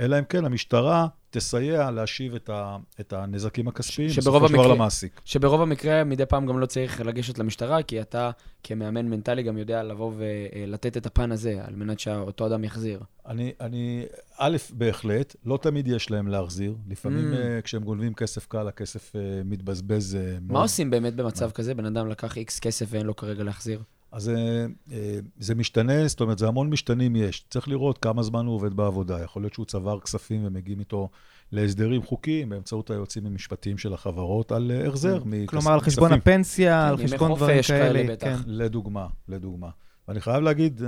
אלא 0.04 0.20
אם 0.20 0.24
כן 0.24 0.46
המשטרה 0.46 1.08
תסייע 1.30 1.92
להשיב 1.92 2.36
את, 2.36 2.50
ה, 2.50 2.78
את 3.00 3.14
הנזקים 3.14 3.68
הכספיים 3.68 4.10
בסופו 4.10 4.48
של 4.48 4.54
דבר 4.54 4.68
למעסיק. 4.68 5.22
שברוב 5.26 5.62
המקרה 5.62 6.04
מדי 6.04 6.26
פעם 6.26 6.46
גם 6.46 6.60
לא 6.60 6.66
צריך 6.66 7.02
לגשת 7.02 7.40
למשטרה, 7.40 7.84
כי 7.84 8.02
אתה 8.02 8.32
כמאמן 8.64 9.08
מנטלי 9.08 9.44
גם 9.44 9.58
יודע 9.58 9.84
לבוא 9.84 10.12
ולתת 10.18 10.98
את 10.98 11.06
הפן 11.06 11.32
הזה, 11.32 11.62
על 11.68 11.76
מנת 11.76 12.00
שאותו 12.00 12.48
אדם 12.48 12.64
יחזיר. 12.64 13.00
אני, 13.28 13.52
אני, 13.62 14.06
א', 14.38 14.58
בהחלט, 14.74 15.36
לא 15.46 15.60
תמיד 15.62 15.88
יש 15.88 16.12
להם 16.12 16.28
להחזיר. 16.28 16.76
לפעמים 16.90 17.34
mm. 17.34 17.62
כשהם 17.64 17.84
גונבים 17.84 18.14
כסף 18.14 18.46
קל, 18.46 18.68
הכסף 18.68 19.12
uh, 19.16 19.18
מתבזבז 19.46 20.16
uh, 20.16 20.42
מאוד. 20.42 20.52
מה 20.52 20.62
עושים 20.62 20.90
באמת 20.90 21.16
במצב 21.16 21.52
כזה? 21.52 21.74
בן 21.74 21.86
אדם 21.86 22.08
לקח 22.08 22.38
איקס 22.38 22.60
כסף 22.60 22.86
ואין 22.90 23.06
לו 23.06 23.16
כרגע 23.16 23.44
להחזיר? 23.44 23.82
אז 24.14 24.30
אה, 24.30 24.66
אה, 24.92 25.20
זה 25.40 25.56
משתנה, 25.56 26.08
זאת 26.08 26.22
אומרת, 26.22 26.38
זה 26.38 26.48
המון 26.48 26.70
משתנים 26.70 27.16
יש. 27.16 27.46
צריך 27.50 27.68
לראות 27.68 27.98
כמה 27.98 28.24
זמן 28.24 28.46
הוא 28.46 28.56
עובד 28.56 28.74
בעבודה. 28.74 29.24
יכול 29.24 29.42
להיות 29.42 29.54
שהוא 29.54 29.66
צבר 29.66 30.00
כספים 30.00 30.46
ומגיעים 30.46 30.80
איתו 30.80 31.10
להסדרים 31.52 32.04
חוקיים 32.04 32.50
באמצעות 32.50 32.92
היועצים 32.92 33.26
המשפטיים 33.26 33.78
של 33.78 33.94
החברות 33.94 34.52
על 34.52 34.72
אה, 34.72 34.88
החזר 34.88 35.16
מכספים. 35.16 35.46
כלומר, 35.46 35.72
על 35.74 35.80
חשבון 35.80 36.14
הפנסיה, 36.14 36.88
על 36.90 36.98
חשבון 36.98 37.36
דברים 37.36 37.62
כאלה. 37.68 38.16
כן. 38.16 38.36
לדוגמה, 38.46 39.08
לדוגמה. 39.28 39.70
ואני 40.08 40.22
חייב 40.22 40.44
להגיד, 40.44 40.82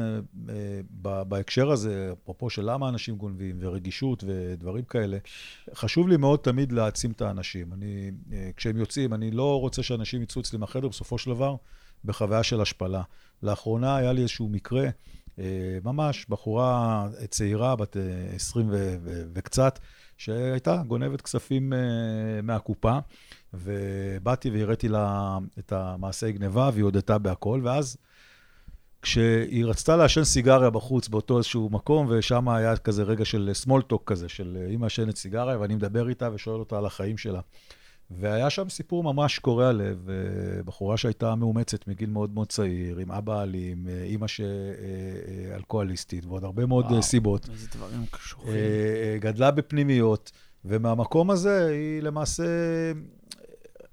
בהקשר 1.28 1.72
הזה, 1.72 2.14
אפרופו 2.24 2.50
של 2.50 2.72
למה 2.72 2.90
אנשים 2.90 3.16
גונבים, 3.16 3.58
ורגישות 3.60 4.24
ודברים 4.28 4.84
כאלה, 4.84 5.18
חשוב 5.74 6.08
לי 6.08 6.18
מאוד 6.18 6.40
תמיד 6.40 6.72
להעצים 6.72 7.12
את 7.12 7.22
האנשים. 7.22 7.74
אני, 7.74 8.12
כשהם 8.56 8.78
יוצאים, 8.78 9.14
אני 9.14 9.32
לא 9.32 9.60
רוצה 9.60 9.84
שאנשים 9.84 10.22
יצאו 10.22 10.42
אצלי 10.42 10.60
מהחדר, 10.60 10.88
בסופו 10.88 11.18
של 11.18 11.30
דבר, 11.30 11.56
בחוויה 12.06 12.44
של 12.44 12.62
השפלה. 12.62 13.02
לאחרונה 13.44 13.96
היה 13.96 14.14
לי 14.14 14.22
איזשהו 14.22 14.50
מקרה, 14.50 14.90
אה, 15.40 15.78
ממש 15.84 16.26
בחורה 16.30 17.08
צעירה, 17.30 17.76
בת 17.76 17.98
20 18.36 18.74
אה, 18.74 18.98
וקצת, 19.34 19.80
שהייתה 20.18 20.82
גונבת 20.88 21.22
כספים 21.22 21.74
אה, 21.74 21.80
מהקופה, 22.44 22.98
ובאתי 23.54 24.50
והראיתי 24.50 24.88
לה 24.88 25.38
את 25.60 25.72
המעשי 25.72 26.32
גניבה, 26.32 26.70
והיא 26.74 26.84
הודתה 26.84 27.18
בהכל, 27.18 27.62
ואז 27.64 27.98
כשהיא 29.02 29.66
רצתה 29.66 29.96
לעשן 29.96 30.24
סיגריה 30.24 30.70
בחוץ 30.70 31.08
באותו 31.08 31.38
איזשהו 31.38 31.70
מקום, 31.70 32.08
ושם 32.10 32.50
היה 32.50 32.78
כזה 32.78 33.04
רגע 33.04 33.26
של 33.26 33.52
small 33.66 33.94
talk 33.94 34.04
כזה, 34.06 34.30
של 34.30 34.66
היא 34.70 34.78
מעשנת 34.80 35.16
סיגריה, 35.16 35.60
ואני 35.60 35.76
מדבר 35.76 36.10
איתה 36.10 36.30
ושואל 36.34 36.60
אותה 36.60 36.78
על 36.78 36.86
החיים 36.86 37.18
שלה. 37.18 37.40
והיה 38.12 38.50
שם 38.50 38.70
סיפור 38.70 39.04
ממש 39.04 39.40
קורע 39.40 39.72
לב, 39.72 40.10
אה, 40.10 40.64
בחורה 40.64 40.98
שהייתה 40.98 41.36
מאומצת 41.36 41.88
מגיל 41.88 42.10
מאוד 42.10 42.34
מאוד 42.34 42.48
צעיר, 42.48 42.98
עם 42.98 43.12
אבא 43.12 43.42
אלים, 43.42 43.88
אה, 43.90 44.04
אימא 44.04 44.28
שאלכוהוליסטית, 44.28 46.24
אה, 46.24 46.30
ועוד 46.30 46.44
הרבה 46.44 46.66
מאוד 46.66 46.86
וואו, 46.86 47.04
סיבות. 47.04 47.50
איזה 47.50 47.68
דברים 47.76 48.06
קשוחים. 48.12 48.54
גדלה 49.20 49.52
בפנימיות, 49.52 50.32
ומהמקום 50.66 51.32
הזה 51.32 51.68
היא 51.68 52.02
למעשה 52.02 52.44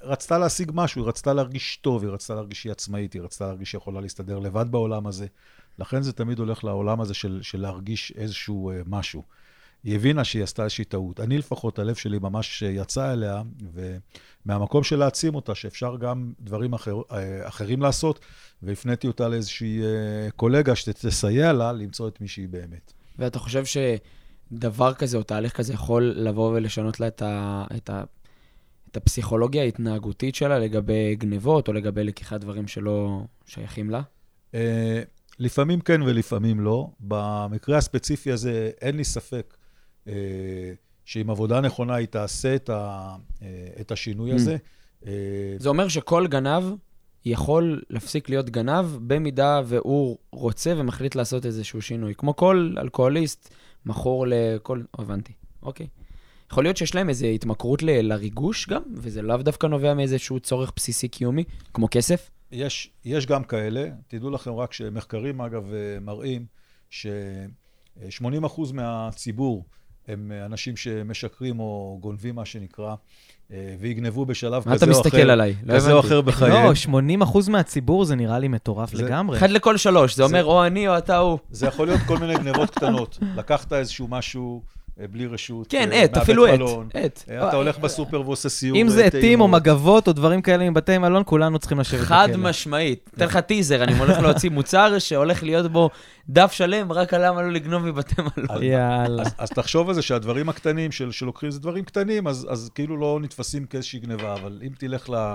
רצתה 0.02 0.38
להשיג 0.38 0.70
משהו, 0.74 1.02
היא 1.02 1.08
רצתה 1.08 1.32
להרגיש 1.32 1.76
טוב, 1.76 2.02
היא 2.02 2.12
רצתה 2.12 2.34
להרגיש 2.34 2.62
שהיא 2.62 2.72
עצמאית, 2.72 3.12
היא 3.12 3.22
רצתה 3.22 3.46
להרגיש 3.46 3.70
שהיא 3.70 3.78
יכולה 3.78 4.00
להסתדר 4.00 4.38
לבד 4.38 4.66
בעולם 4.70 5.06
הזה. 5.06 5.26
לכן 5.78 6.02
זה 6.02 6.12
תמיד 6.12 6.38
הולך 6.38 6.64
לעולם 6.64 7.00
הזה 7.00 7.14
של, 7.14 7.38
של 7.42 7.60
להרגיש 7.60 8.12
איזשהו 8.16 8.72
משהו. 8.86 9.22
היא 9.84 9.94
הבינה 9.94 10.24
שהיא 10.24 10.42
עשתה 10.42 10.62
איזושהי 10.64 10.84
טעות. 10.84 11.20
אני 11.20 11.38
לפחות, 11.38 11.78
הלב 11.78 11.94
שלי 11.94 12.18
ממש 12.18 12.62
יצא 12.62 13.12
אליה, 13.12 13.42
ומהמקום 14.44 14.84
של 14.84 14.96
להעצים 14.96 15.34
אותה, 15.34 15.54
שאפשר 15.54 15.96
גם 15.96 16.32
דברים 16.40 16.72
אחר, 16.72 16.96
אה, 17.12 17.48
אחרים 17.48 17.82
לעשות, 17.82 18.20
והפניתי 18.62 19.06
אותה 19.06 19.28
לאיזושהי 19.28 19.82
אה, 19.82 20.30
קולגה 20.36 20.76
שתסייע 20.76 21.52
לה 21.52 21.72
למצוא 21.72 22.08
את 22.08 22.20
מי 22.20 22.28
שהיא 22.28 22.48
באמת. 22.48 22.92
ואתה 23.18 23.38
חושב 23.38 23.64
שדבר 23.64 24.94
כזה 24.94 25.16
או 25.16 25.22
תהליך 25.22 25.52
כזה 25.52 25.72
יכול 25.72 26.02
לבוא 26.16 26.52
ולשנות 26.54 27.00
לה 27.00 27.06
את, 27.06 27.22
ה, 27.22 27.64
את, 27.76 27.90
ה, 27.90 28.04
את 28.90 28.96
הפסיכולוגיה 28.96 29.62
ההתנהגותית 29.62 30.34
שלה 30.34 30.58
לגבי 30.58 31.16
גנבות, 31.16 31.68
או 31.68 31.72
לגבי 31.72 32.04
לקיחת 32.04 32.40
דברים 32.40 32.68
שלא 32.68 33.22
שייכים 33.46 33.90
לה? 33.90 34.02
אה, 34.54 35.02
לפעמים 35.38 35.80
כן 35.80 36.02
ולפעמים 36.02 36.60
לא. 36.60 36.90
במקרה 37.00 37.78
הספציפי 37.78 38.32
הזה, 38.32 38.70
אין 38.80 38.96
לי 38.96 39.04
ספק 39.04 39.54
אה, 39.56 39.61
שעם 41.04 41.30
עבודה 41.30 41.60
נכונה 41.60 41.94
היא 41.94 42.06
תעשה 42.06 42.54
את, 42.54 42.70
ה, 42.70 43.14
אה, 43.42 43.48
את 43.80 43.92
השינוי 43.92 44.32
mm. 44.32 44.34
הזה. 44.34 44.56
אה, 45.06 45.12
זה 45.58 45.68
אומר 45.68 45.88
שכל 45.88 46.26
גנב 46.26 46.64
יכול 47.24 47.82
להפסיק 47.90 48.28
להיות 48.28 48.50
גנב 48.50 48.86
במידה 49.00 49.60
והוא 49.66 50.18
רוצה 50.30 50.74
ומחליט 50.76 51.14
לעשות 51.14 51.46
איזשהו 51.46 51.82
שינוי. 51.82 52.14
כמו 52.14 52.36
כל 52.36 52.74
אלכוהוליסט, 52.78 53.54
מכור 53.86 54.26
לכל... 54.28 54.82
הבנתי, 54.98 55.32
אוקיי. 55.62 55.86
יכול 56.52 56.64
להיות 56.64 56.76
שיש 56.76 56.94
להם 56.94 57.08
איזו 57.08 57.26
התמכרות 57.26 57.82
ל... 57.82 58.00
לריגוש 58.00 58.68
גם, 58.68 58.82
וזה 58.94 59.22
לאו 59.22 59.36
דווקא 59.36 59.66
נובע 59.66 59.94
מאיזשהו 59.94 60.40
צורך 60.40 60.72
בסיסי 60.76 61.08
קיומי, 61.08 61.44
כמו 61.74 61.88
כסף? 61.90 62.30
יש, 62.52 62.90
יש 63.04 63.26
גם 63.26 63.44
כאלה. 63.44 63.88
תדעו 64.08 64.30
לכם 64.30 64.54
רק 64.54 64.72
שמחקרים, 64.72 65.40
אגב, 65.40 65.72
מראים 66.00 66.46
ש-80% 66.90 68.72
מהציבור 68.72 69.64
הם 70.08 70.32
אה, 70.34 70.46
אנשים 70.46 70.76
שמשקרים 70.76 71.60
או 71.60 71.98
גונבים, 72.00 72.34
מה 72.34 72.44
שנקרא, 72.44 72.94
אה, 73.52 73.74
ויגנבו 73.80 74.26
בשלב 74.26 74.62
כזה 74.62 74.70
או 74.70 74.76
אחר. 74.76 74.86
מה 74.86 74.92
אתה 74.92 75.00
מסתכל 75.00 75.30
עליי? 75.30 75.54
לא 75.64 75.74
כזה 75.74 75.92
או 75.92 76.00
אחר 76.00 76.20
בחייהם. 76.20 76.66
לא, 76.66 76.74
80 76.74 77.22
אחוז 77.22 77.48
מהציבור 77.48 78.04
זה 78.04 78.14
נראה 78.14 78.38
לי 78.38 78.48
מטורף 78.48 78.94
לגמרי. 78.94 79.38
אחד 79.38 79.50
לכל 79.50 79.76
שלוש, 79.76 80.16
זה 80.16 80.22
אומר 80.22 80.44
או 80.44 80.66
אני 80.66 80.88
או 80.88 80.98
אתה 80.98 81.16
הוא. 81.16 81.38
זה 81.50 81.66
יכול 81.66 81.86
להיות 81.86 82.00
כל 82.06 82.18
מיני 82.18 82.34
גנבות 82.34 82.70
קטנות. 82.70 83.18
לקחת 83.36 83.72
איזשהו 83.72 84.08
משהו 84.08 84.62
בלי 84.96 85.26
רשות. 85.26 85.66
כן, 85.70 85.92
אה, 85.92 86.02
עט, 86.02 86.10
מהבית 86.10 86.22
אפילו 86.22 86.46
עט. 86.46 86.60
עט. 86.94 87.24
אה, 87.30 87.48
אתה 87.48 87.56
הולך 87.56 87.78
בסופר 87.78 88.20
ועושה 88.20 88.48
סיור. 88.48 88.76
אם 88.76 88.88
זה 88.88 89.04
עטים 89.04 89.40
או. 89.40 89.48
מגבות 89.48 90.08
או 90.08 90.12
דברים 90.12 90.42
כאלה 90.42 90.70
מבתי 90.70 90.98
מלון, 90.98 91.22
כולנו 91.26 91.58
צריכים 91.58 91.80
לשבת 91.80 92.00
חד 92.00 92.28
בכלא. 92.30 92.42
משמעית. 92.42 93.10
אתן 93.14 93.24
לך 93.24 93.36
טיזר, 93.36 93.82
אני 93.82 93.98
הולך 93.98 94.18
להוציא 94.18 94.50
מוצר 94.50 94.98
שהולך 94.98 95.42
להיות 95.42 95.72
בו 95.72 95.90
דף 96.28 96.52
שלם 96.52 96.92
רק 96.92 97.14
על 97.14 97.26
למה 97.26 97.42
לא 97.42 97.50
לגנוב 97.50 97.86
מבתי 97.86 98.14
מלון. 98.36 98.62
יאללה. 98.62 99.22
אז, 99.22 99.34
אז 99.38 99.50
תחשוב 99.50 99.88
על 99.88 99.94
זה 99.94 100.02
שהדברים 100.02 100.48
הקטנים 100.48 100.92
של, 100.92 101.10
שלוקחים 101.12 101.50
זה 101.50 101.60
דברים 101.60 101.84
קטנים, 101.84 102.26
אז, 102.26 102.46
אז 102.50 102.70
כאילו 102.74 102.96
לא 102.96 103.18
נתפסים 103.22 103.64
כאיזושהי 103.66 103.98
גניבה, 103.98 104.34
אבל 104.34 104.60
אם 104.62 104.70
תלך 104.78 105.10
ל, 105.10 105.34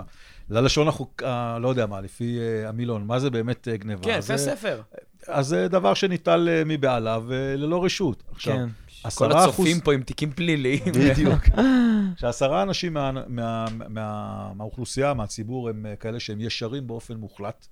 ללשון 0.49 0.87
החוק, 0.87 1.23
ה- 1.23 1.57
לא 1.61 1.69
יודע 1.69 1.85
מה, 1.85 2.01
לפי 2.01 2.37
uh, 2.37 2.69
המילון, 2.69 3.07
מה 3.07 3.19
זה 3.19 3.29
באמת 3.29 3.67
uh, 3.73 3.77
גניבה? 3.77 4.03
כן, 4.03 4.21
זה, 4.21 4.33
לפי 4.33 4.43
הספר. 4.43 4.81
אז 5.27 5.47
זה 5.47 5.67
דבר 5.67 5.93
שניטל 5.93 6.49
מבעליו 6.65 7.23
ללא 7.57 7.83
רשות. 7.83 8.23
עכשיו, 8.31 8.55
כן. 8.55 8.67
כל 9.01 9.07
עשרה 9.07 9.45
אחוז... 9.45 9.53
הצופים 9.53 9.79
פה 9.79 9.93
עם 9.93 10.03
תיקים 10.03 10.31
פליליים. 10.31 10.83
בדיוק. 10.93 11.41
שעשרה 12.19 12.63
אנשים 12.63 12.93
מה, 12.93 13.11
מה, 13.27 13.65
מה, 13.89 14.51
מהאוכלוסייה, 14.55 15.13
מהציבור, 15.13 15.69
הם 15.69 15.85
אה, 15.85 15.95
כאלה 15.95 16.19
שהם 16.19 16.41
ישרים 16.41 16.87
באופן 16.87 17.13
מוחלט, 17.13 17.67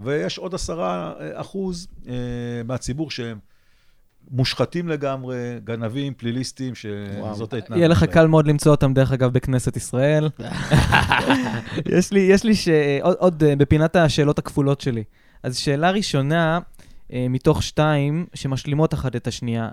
ויש 0.00 0.38
עוד 0.38 0.54
עשרה 0.54 1.12
אה, 1.20 1.40
אחוז 1.40 1.86
אה, 2.08 2.14
מהציבור 2.64 3.10
שהם 3.10 3.38
מושחתים 4.30 4.88
לגמרי, 4.88 5.36
גנבים, 5.64 6.14
פליליסטים. 6.14 6.74
שזאת 6.74 7.52
ההתנהגות. 7.52 7.76
יהיה 7.76 7.88
לך. 7.88 8.04
קל 8.04 8.26
מאוד 8.26 8.46
למצוא 8.46 8.72
אותם, 8.72 8.94
דרך 8.94 9.12
אגב, 9.12 9.32
בכנסת 9.32 9.76
ישראל. 9.76 10.28
יש 11.96 12.12
לי, 12.12 12.20
יש 12.20 12.44
לי 12.44 12.54
ש... 12.54 12.68
עוד, 13.02 13.16
עוד 13.18 13.44
בפינת 13.44 13.96
השאלות 13.96 14.38
הכפולות 14.38 14.80
שלי. 14.80 15.04
אז 15.42 15.56
שאלה 15.56 15.90
ראשונה, 15.90 16.58
מתוך 17.12 17.62
שתיים, 17.62 18.26
שמשלימות 18.34 18.94
אחת 18.94 19.16
את 19.16 19.26
השנייה. 19.26 19.68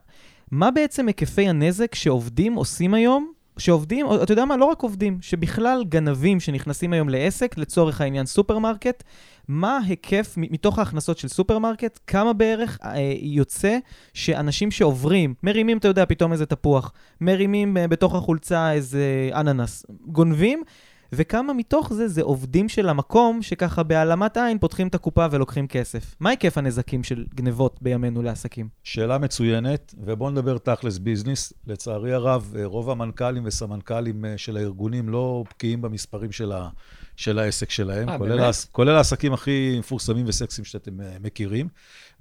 מה 0.52 0.72
בעצם 0.72 1.08
היקפי 1.08 1.50
הנזק 1.50 1.96
שעובדים 1.96 2.54
עושים 2.54 2.94
היום? 2.94 3.32
שעובדים, 3.58 4.06
אתה 4.24 4.32
יודע 4.32 4.46
מה, 4.46 4.58
לא 4.58 4.66
רק 4.66 4.82
עובדים, 4.82 5.18
שבכלל 5.22 5.84
גנבים 5.90 6.40
שנכנסים 6.40 6.94
היום 6.94 7.10
לעסק, 7.10 7.58
לצורך 7.58 8.02
העניין 8.02 8.26
סופרמרקט, 8.26 9.04
מה 9.48 9.80
היקף, 9.88 10.34
מתוך 10.38 10.80
ההכנסות 10.80 11.18
של 11.18 11.28
סופרמרקט, 11.28 12.00
כמה 12.08 12.34
בערך 12.34 12.78
אה, 12.84 12.96
יוצא 13.22 13.78
שאנשים 14.14 14.72
שעוברים, 14.72 15.34
מרימים, 15.44 15.78
אתה 15.78 15.88
יודע, 15.88 16.06
פתאום 16.06 16.32
איזה 16.32 16.46
תפוח, 16.46 16.92
מרימים 17.22 17.78
אה, 17.78 17.88
בתוך 17.88 18.16
החולצה 18.16 18.72
איזה 18.72 19.30
אננס, 19.34 19.86
גונבים, 20.06 20.64
וכמה 21.12 21.54
מתוך 21.54 21.94
זה 21.94 22.08
זה 22.08 22.22
עובדים 22.22 22.70
של 22.70 22.90
המקום, 22.90 23.42
שככה 23.42 23.84
בהעלמת 23.84 24.38
עין 24.38 24.60
פותחים 24.60 24.88
את 24.88 24.96
הקופה 24.96 25.26
ולוקחים 25.32 25.68
כסף. 25.68 26.16
מה 26.20 26.30
היקף 26.30 26.58
הנזקים 26.58 27.04
של 27.04 27.26
גנבות 27.36 27.82
בימינו 27.82 28.22
לעסקים? 28.22 28.70
שאלה 28.84 29.18
מצוינת, 29.18 29.96
ובואו 29.98 30.30
נדבר 30.30 30.58
תכלס 30.58 30.98
ביזנס. 30.98 31.54
לצערי 31.68 32.14
הרב, 32.14 32.54
אה, 32.60 32.66
רוב 32.66 32.90
המנכ"לים 32.90 33.44
וסמנכ"לים 33.46 34.26
אה, 34.26 34.38
של 34.38 34.58
הארגונים 34.58 35.10
לא 35.10 35.44
בקיאים 35.50 35.82
במספרים 35.82 36.32
של, 36.32 36.52
ה, 36.52 36.70
של 37.16 37.40
העסק 37.40 37.70
שלהם, 37.70 38.10
אה, 38.10 38.18
כולל? 38.18 38.40
העס, 38.40 38.66
כולל 38.66 38.96
העסקים 38.96 39.34
הכי 39.34 39.76
מפורסמים 39.80 40.26
וסקסיים 40.28 40.66
שאתם 40.66 41.00
מכירים. 41.22 41.68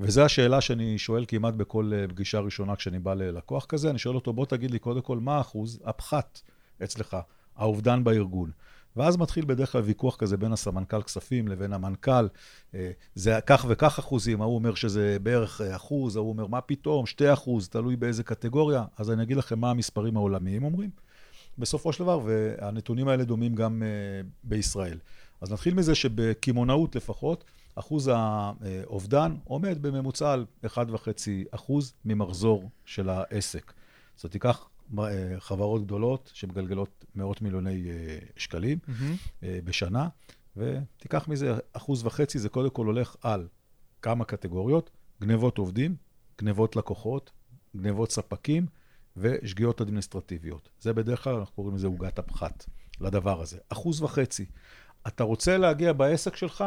וזו 0.01 0.22
השאלה 0.22 0.61
שאני 0.61 0.99
שואל 0.99 1.25
כמעט 1.29 1.55
בכל 1.55 1.92
פגישה 2.09 2.38
ראשונה 2.38 2.77
כשאני 2.77 2.99
בא 2.99 3.14
ללקוח 3.14 3.64
כזה. 3.64 3.90
אני 3.90 3.99
שואל 3.99 4.14
אותו, 4.14 4.33
בוא 4.33 4.46
תגיד 4.46 4.70
לי 4.70 4.79
קודם 4.79 5.01
כל, 5.01 5.18
מה 5.18 5.37
האחוז 5.37 5.81
הפחת 5.85 6.40
אצלך, 6.85 7.16
האובדן 7.57 8.05
בארגון? 8.05 8.51
ואז 8.96 9.16
מתחיל 9.16 9.44
בדרך 9.44 9.72
כלל 9.72 9.80
ויכוח 9.80 10.16
כזה 10.16 10.37
בין 10.37 10.52
הסמנכ"ל 10.52 11.02
כספים 11.02 11.48
לבין 11.48 11.72
המנכ"ל. 11.72 12.28
אה, 12.74 12.90
זה 13.14 13.38
כך 13.46 13.64
וכך 13.68 13.98
אחוזים, 13.98 14.42
ההוא 14.42 14.54
אומר 14.54 14.74
שזה 14.74 15.16
בערך 15.22 15.61
אה, 15.61 15.76
אחוז, 15.76 16.16
ההוא 16.16 16.28
אומר, 16.28 16.46
מה 16.46 16.61
פתאום, 16.61 17.06
שתי 17.06 17.32
אחוז, 17.32 17.68
תלוי 17.68 17.96
באיזה 17.96 18.22
קטגוריה. 18.22 18.85
אז 18.96 19.11
אני 19.11 19.22
אגיד 19.22 19.37
לכם 19.37 19.59
מה 19.59 19.70
המספרים 19.70 20.16
העולמיים 20.16 20.64
אומרים, 20.64 20.90
בסופו 21.59 21.92
של 21.92 22.04
דבר, 22.04 22.20
והנתונים 22.24 23.09
האלה 23.09 23.24
דומים 23.24 23.54
גם 23.54 23.82
אה, 23.82 23.88
בישראל. 24.44 24.98
אז 25.40 25.52
נתחיל 25.52 25.74
מזה 25.74 25.94
שבקמעונאות 25.94 26.96
לפחות, 26.96 27.44
אחוז 27.74 28.11
האובדן 28.12 29.35
עומד 29.44 29.82
בממוצע 29.82 30.32
על 30.32 30.46
1.5 30.66 30.70
אחוז 31.50 31.94
ממחזור 32.04 32.70
של 32.85 33.09
העסק. 33.09 33.72
זאת 34.16 34.24
אומרת, 34.24 34.32
תיקח 34.32 34.68
חברות 35.38 35.85
גדולות 35.85 36.31
שמגלגלות 36.35 37.05
מאות 37.14 37.42
מיליוני 37.42 37.90
אה, 37.90 38.18
שקלים 38.37 38.79
אה, 39.42 39.59
בשנה, 39.64 40.09
ותיקח 40.57 41.29
מזה 41.29 41.55
אחוז 41.72 42.07
וחצי, 42.07 42.38
זה 42.38 42.49
קודם 42.49 42.70
כל 42.70 42.87
הולך 42.87 43.16
על 43.22 43.49
כמה 44.03 44.25
קטגוריות, 44.25 44.90
גנבות 45.20 45.59
עובדים, 45.59 45.96
גנבות 46.40 46.77
לקוחות, 46.77 47.31
גנבות 47.77 48.12
ספקים 48.12 48.66
ושגיאות 49.16 49.81
אדמיניסטרטיביות. 49.81 50.68
זה 50.81 50.92
בדרך 50.92 51.25
כלל, 51.25 51.35
אנחנו 51.35 51.55
קוראים 51.55 51.77
לזה 51.77 51.87
עוגת 51.87 52.18
הפחת, 52.18 52.66
לדבר 53.01 53.40
הזה. 53.40 53.59
אחוז 53.68 54.03
וחצי. 54.03 54.46
אתה 55.07 55.25
רוצה 55.25 55.59
להגיע 55.59 55.92
בעסק 55.92 56.37
שלך 56.37 56.64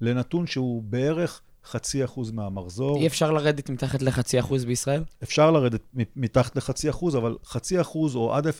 לנתון 0.00 0.46
שהוא 0.46 0.82
בערך 0.82 1.42
חצי 1.66 2.04
אחוז 2.04 2.30
מהמחזור. 2.30 2.96
אי 2.96 3.06
אפשר 3.06 3.30
לרדת 3.30 3.70
מתחת 3.70 4.02
לחצי 4.02 4.40
אחוז 4.40 4.64
בישראל? 4.64 5.04
אפשר 5.22 5.50
לרדת 5.50 5.80
מתחת 6.16 6.56
לחצי 6.56 6.90
אחוז, 6.90 7.16
אבל 7.16 7.36
חצי 7.46 7.80
אחוז 7.80 8.16
או 8.16 8.34
עד 8.34 8.46
0.65 8.46 8.52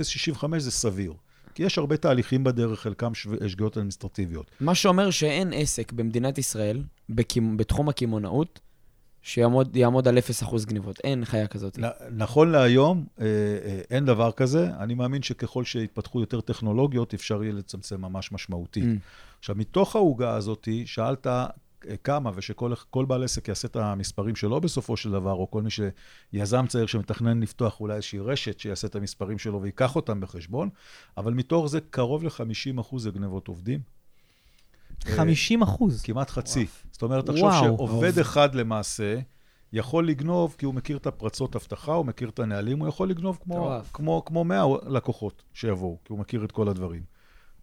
זה 0.58 0.70
סביר. 0.70 1.12
כי 1.54 1.62
יש 1.62 1.78
הרבה 1.78 1.96
תהליכים 1.96 2.44
בדרך, 2.44 2.80
חלקם 2.80 3.14
שו- 3.14 3.48
שגיאות 3.48 3.76
אדמיניסטרטיביות. 3.76 4.50
מה 4.60 4.74
שאומר 4.74 5.10
שאין 5.10 5.52
עסק 5.54 5.92
במדינת 5.92 6.38
ישראל, 6.38 6.82
בקימ- 7.10 7.56
בתחום 7.56 7.88
הקמעונאות, 7.88 8.60
שיעמוד 9.22 9.76
יעמוד 9.76 10.08
על 10.08 10.18
0% 10.18 10.22
גניבות. 10.66 11.00
אין 11.04 11.24
חיה 11.24 11.46
כזאת. 11.46 11.78
נכון 12.10 12.50
להיום, 12.50 13.06
אה, 13.20 13.24
אה, 13.26 13.80
אין 13.90 14.04
דבר 14.04 14.32
כזה. 14.32 14.70
אני 14.78 14.94
מאמין 14.94 15.22
שככל 15.22 15.64
שיתפתחו 15.64 16.20
יותר 16.20 16.40
טכנולוגיות, 16.40 17.14
אפשר 17.14 17.42
יהיה 17.42 17.52
לצמצם 17.54 18.00
ממש 18.00 18.32
משמעותית. 18.32 18.84
Mm. 18.84 19.38
עכשיו, 19.38 19.56
מתוך 19.56 19.96
העוגה 19.96 20.34
הזאת, 20.34 20.68
שאלת 20.84 21.26
אה, 21.88 21.96
כמה, 21.96 22.30
ושכל 22.34 22.72
כל 22.90 23.04
בעל 23.04 23.24
עסק 23.24 23.48
יעשה 23.48 23.68
את 23.68 23.76
המספרים 23.76 24.36
שלו 24.36 24.60
בסופו 24.60 24.96
של 24.96 25.10
דבר, 25.10 25.32
או 25.32 25.50
כל 25.50 25.62
מי 25.62 25.70
שיזם 25.70 26.66
צעיר 26.66 26.86
שמתכנן 26.86 27.40
לפתוח 27.40 27.80
אולי 27.80 27.94
איזושהי 27.94 28.20
רשת 28.20 28.60
שיעשה 28.60 28.86
את 28.86 28.96
המספרים 28.96 29.38
שלו 29.38 29.62
ויקח 29.62 29.96
אותם 29.96 30.20
בחשבון, 30.20 30.68
אבל 31.16 31.34
מתוך 31.34 31.66
זה 31.66 31.80
קרוב 31.80 32.24
ל-50% 32.24 32.98
זה 32.98 33.10
גנבות 33.10 33.48
עובדים. 33.48 33.80
אה, 35.06 35.16
50 35.16 35.62
אחוז. 35.62 36.02
כמעט 36.02 36.30
חצי. 36.30 36.60
וואו. 36.60 36.70
זאת 36.92 37.02
אומרת, 37.02 37.26
תחשוב 37.26 37.44
וואו. 37.44 37.64
שעובד 37.64 38.18
אחד 38.18 38.54
למעשה 38.54 39.18
יכול 39.72 40.08
לגנוב, 40.08 40.54
כי 40.58 40.66
הוא 40.66 40.74
מכיר 40.74 40.96
את 40.96 41.06
הפרצות 41.06 41.56
אבטחה, 41.56 41.92
הוא 41.92 42.06
מכיר 42.06 42.28
את 42.28 42.38
הנהלים, 42.38 42.78
הוא 42.78 42.88
יכול 42.88 43.10
לגנוב 43.10 43.38
כמו. 43.42 43.78
כמו, 43.92 44.22
כמו 44.24 44.44
100 44.44 44.64
לקוחות 44.86 45.42
שיבואו, 45.54 45.98
כי 46.04 46.12
הוא 46.12 46.18
מכיר 46.18 46.44
את 46.44 46.52
כל 46.52 46.68
הדברים. 46.68 47.02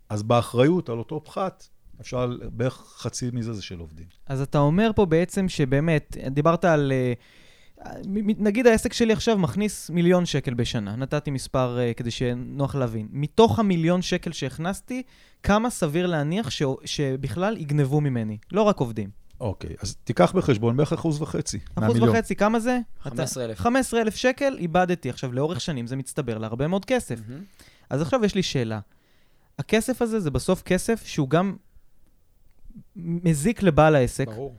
אז 0.10 0.24
באחריות 0.24 0.90
על 0.90 0.98
אותו 0.98 1.24
פחת, 1.24 1.68
אפשר, 2.02 2.32
בערך 2.52 2.84
חצי 2.98 3.30
מזה 3.34 3.54
זה 3.54 3.62
של 3.62 3.80
עובדים. 3.80 4.06
אז 4.28 4.42
אתה 4.42 4.58
אומר 4.58 4.92
פה 4.96 5.06
בעצם 5.06 5.50
שבאמת, 5.50 6.18
דיברת 6.32 6.66
על... 6.66 6.92
אה, 6.92 7.14
נגיד 8.38 8.68
העסק 8.68 8.94
שלי 8.94 9.14
עכשיו 9.14 9.38
מכניס 9.38 9.90
מיליון 9.90 10.26
שקל 10.26 10.54
בשנה, 10.54 10.96
נתתי 10.96 11.32
מספר 11.32 11.78
uh, 11.78 11.98
כדי 11.98 12.12
שנוח 12.12 12.76
להבין. 12.76 13.08
מתוך 13.12 13.60
המיליון 13.60 14.02
שקל 14.02 14.32
שהכנסתי, 14.32 15.04
כמה 15.44 15.70
סביר 15.70 16.08
להניח 16.08 16.50
ש... 16.50 16.64
שבכלל 16.86 17.58
יגנבו 17.58 18.02
ממני? 18.02 18.38
לא 18.52 18.62
רק 18.62 18.80
עובדים. 18.80 19.10
אוקיי, 19.40 19.76
אז 19.82 19.96
תיקח 20.04 20.32
בחשבון 20.32 20.78
בערך 20.78 20.94
אחוז 20.94 21.22
וחצי 21.22 21.58
אחוז 21.58 21.84
מהמיליון. 21.84 22.10
וחצי, 22.10 22.36
כמה 22.36 22.60
זה? 22.60 22.80
15,000. 23.02 23.58
15,000 23.58 24.16
שקל 24.16 24.56
איבדתי. 24.58 25.10
עכשיו, 25.10 25.34
לאורך 25.34 25.62
שנים 25.62 25.88
זה 25.88 25.96
מצטבר 25.96 26.38
להרבה 26.38 26.68
מאוד 26.68 26.86
כסף. 26.86 27.20
מהמם. 27.28 27.44
אז 27.90 28.02
עכשיו 28.02 28.26
יש 28.26 28.36
לי 28.36 28.44
שאלה. 28.44 28.80
הכסף 29.60 30.02
הזה 30.02 30.20
זה 30.20 30.32
בסוף 30.32 30.62
כסף 30.62 31.06
שהוא 31.06 31.30
גם 31.30 31.56
מזיק 32.96 33.64
לבעל 33.64 33.96
העסק, 33.96 34.28
ברור. 34.28 34.56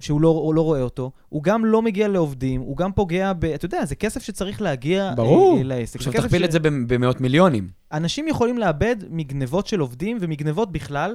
שהוא 0.00 0.20
לא, 0.20 0.52
לא 0.54 0.60
רואה 0.60 0.82
אותו, 0.82 1.10
הוא 1.28 1.42
גם 1.42 1.64
לא 1.64 1.82
מגיע 1.82 2.08
לעובדים, 2.08 2.60
הוא 2.60 2.76
גם 2.76 2.92
פוגע 2.92 3.32
ב... 3.38 3.44
אתה 3.44 3.64
יודע, 3.64 3.84
זה 3.84 3.94
כסף 3.94 4.22
שצריך 4.22 4.62
להגיע 4.62 5.12
ברור. 5.16 5.58
אה, 5.58 5.62
לעסק. 5.62 5.96
עכשיו 5.96 6.12
זה 6.12 6.18
כסף 6.18 6.26
תכפיל 6.26 6.42
ש- 6.42 6.44
את 6.44 6.52
זה 6.52 6.58
במ- 6.60 6.84
במאות 6.88 7.20
מיליונים. 7.20 7.68
אנשים 7.92 8.28
יכולים 8.28 8.58
לאבד 8.58 8.96
מגנבות 9.10 9.66
של 9.66 9.80
עובדים 9.80 10.18
ומגנבות 10.20 10.72
בכלל. 10.72 11.14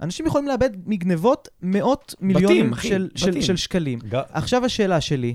אנשים 0.00 0.26
יכולים 0.26 0.48
לאבד 0.48 0.70
מגנבות 0.86 1.48
מאות 1.62 2.14
מיליונים 2.20 2.72
אחי, 2.72 2.88
של, 2.88 3.08
של, 3.14 3.30
בתים. 3.30 3.42
של 3.42 3.56
שקלים. 3.56 3.98
ג- 4.08 4.20
עכשיו 4.32 4.64
השאלה 4.64 5.00
שלי, 5.00 5.34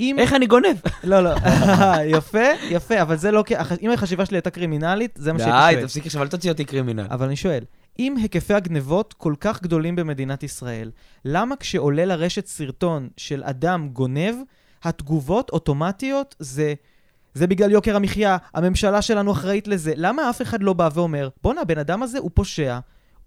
אם... 0.00 0.16
איך 0.18 0.32
אני 0.32 0.46
גונב? 0.46 0.76
לא, 1.04 1.20
לא, 1.20 1.30
יפה, 2.16 2.38
יפה, 2.70 3.02
אבל 3.02 3.16
זה 3.16 3.30
לא... 3.30 3.44
אם 3.82 3.90
החשיבה 3.90 4.26
שלי 4.26 4.36
הייתה 4.36 4.50
קרימינלית, 4.50 5.10
זה 5.18 5.32
מה 5.32 5.38
שהייתי 5.38 5.56
די, 5.66 5.72
שואל. 5.74 5.86
תפסיק 5.86 6.06
עכשיו, 6.06 6.22
אל 6.22 6.28
תוציא 6.28 6.50
אותי 6.50 6.64
קרימינל. 6.64 7.06
אבל 7.10 7.26
אני 7.26 7.36
שואל, 7.36 7.64
אם 7.98 8.16
היקפי 8.16 8.54
הגנבות 8.54 9.12
כל 9.12 9.34
כך 9.40 9.62
גדולים 9.62 9.96
במדינת 9.96 10.42
ישראל, 10.42 10.90
למה 11.24 11.56
כשעולה 11.56 12.04
לרשת 12.04 12.46
סרטון 12.46 13.08
של 13.16 13.42
אדם 13.44 13.88
גונב, 13.88 14.34
התגובות 14.82 15.50
אוטומטיות 15.50 16.34
זה... 16.38 16.74
זה 17.34 17.46
בגלל 17.46 17.70
יוקר 17.70 17.96
המחיה, 17.96 18.36
הממשלה 18.54 19.02
שלנו 19.02 19.32
אחראית 19.32 19.68
לזה. 19.68 19.92
למה 19.96 20.30
אף 20.30 20.42
אחד 20.42 20.62
לא 20.62 20.72
בא 20.72 20.88
ואומר, 20.94 21.28
בואנה, 21.42 21.60
הבן 21.60 21.78
אדם 21.78 22.02
הזה 22.02 22.18
הוא 22.18 22.30
פושע, 22.34 22.78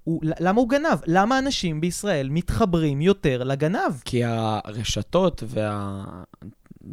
הוא, 0.03 0.21
למה 0.39 0.61
הוא 0.61 0.69
גנב? 0.69 0.99
למה 1.07 1.39
אנשים 1.39 1.81
בישראל 1.81 2.29
מתחברים 2.29 3.01
יותר 3.01 3.43
לגנב? 3.43 4.01
כי 4.05 4.23
הרשתות 4.23 5.43
וה... 5.47 6.03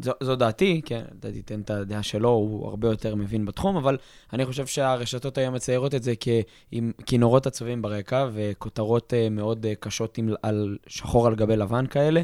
זו, 0.02 0.12
זו 0.22 0.36
דעתי, 0.36 0.80
כן, 0.84 1.02
אתה 1.20 1.32
תיתן 1.32 1.60
את 1.60 1.70
הדעה 1.70 2.02
שלו, 2.02 2.28
הוא 2.28 2.68
הרבה 2.68 2.88
יותר 2.88 3.14
מבין 3.14 3.46
בתחום, 3.46 3.76
אבל 3.76 3.96
אני 4.32 4.46
חושב 4.46 4.66
שהרשתות 4.66 5.38
היום 5.38 5.54
מציירות 5.54 5.94
את 5.94 6.02
זה 6.02 6.14
כ, 6.20 6.28
עם 6.72 6.92
כינורות 7.06 7.46
עצובים 7.46 7.82
ברקע 7.82 8.28
וכותרות 8.32 9.12
uh, 9.12 9.30
מאוד 9.30 9.66
uh, 9.66 9.74
קשות 9.80 10.18
עם, 10.18 10.30
על 10.42 10.76
שחור 10.86 11.26
על 11.26 11.34
גבי 11.34 11.56
לבן 11.56 11.86
כאלה, 11.86 12.20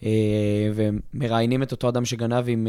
אה, 0.00 0.04
ומראיינים 0.74 1.62
את 1.62 1.72
אותו 1.72 1.88
אדם 1.88 2.04
שגנב 2.04 2.44
עם... 2.48 2.66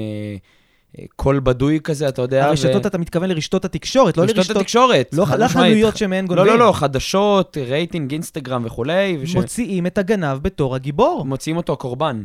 קול 1.16 1.40
בדוי 1.40 1.80
כזה, 1.84 2.10
אתה 2.10 2.22
יודע. 2.22 2.46
הרשתות, 2.46 2.86
ו... 2.86 2.88
אתה 2.88 2.98
מתכוון 2.98 3.30
לרשתות 3.30 3.66
התקשורת, 3.66 4.18
לא 4.18 4.24
לרשתות... 4.24 4.40
רשתות 4.40 4.58
התקשורת. 4.58 5.10
לא 5.14 5.48
חנויות 5.48 5.98
שמהן 5.98 6.26
גונבים. 6.26 6.48
לא, 6.48 6.60
לא, 6.60 6.66
לא, 6.68 6.72
חדשות, 6.72 7.58
רייטינג, 7.58 8.12
אינסטגרם 8.12 8.66
וכולי. 8.66 9.18
וש... 9.22 9.36
מוציאים 9.36 9.88
את 9.88 9.98
הגנב 9.98 10.38
בתור 10.42 10.76
הגיבור. 10.76 11.26
מוציאים 11.26 11.58
אותו 11.58 11.78
קורבן. 11.78 12.24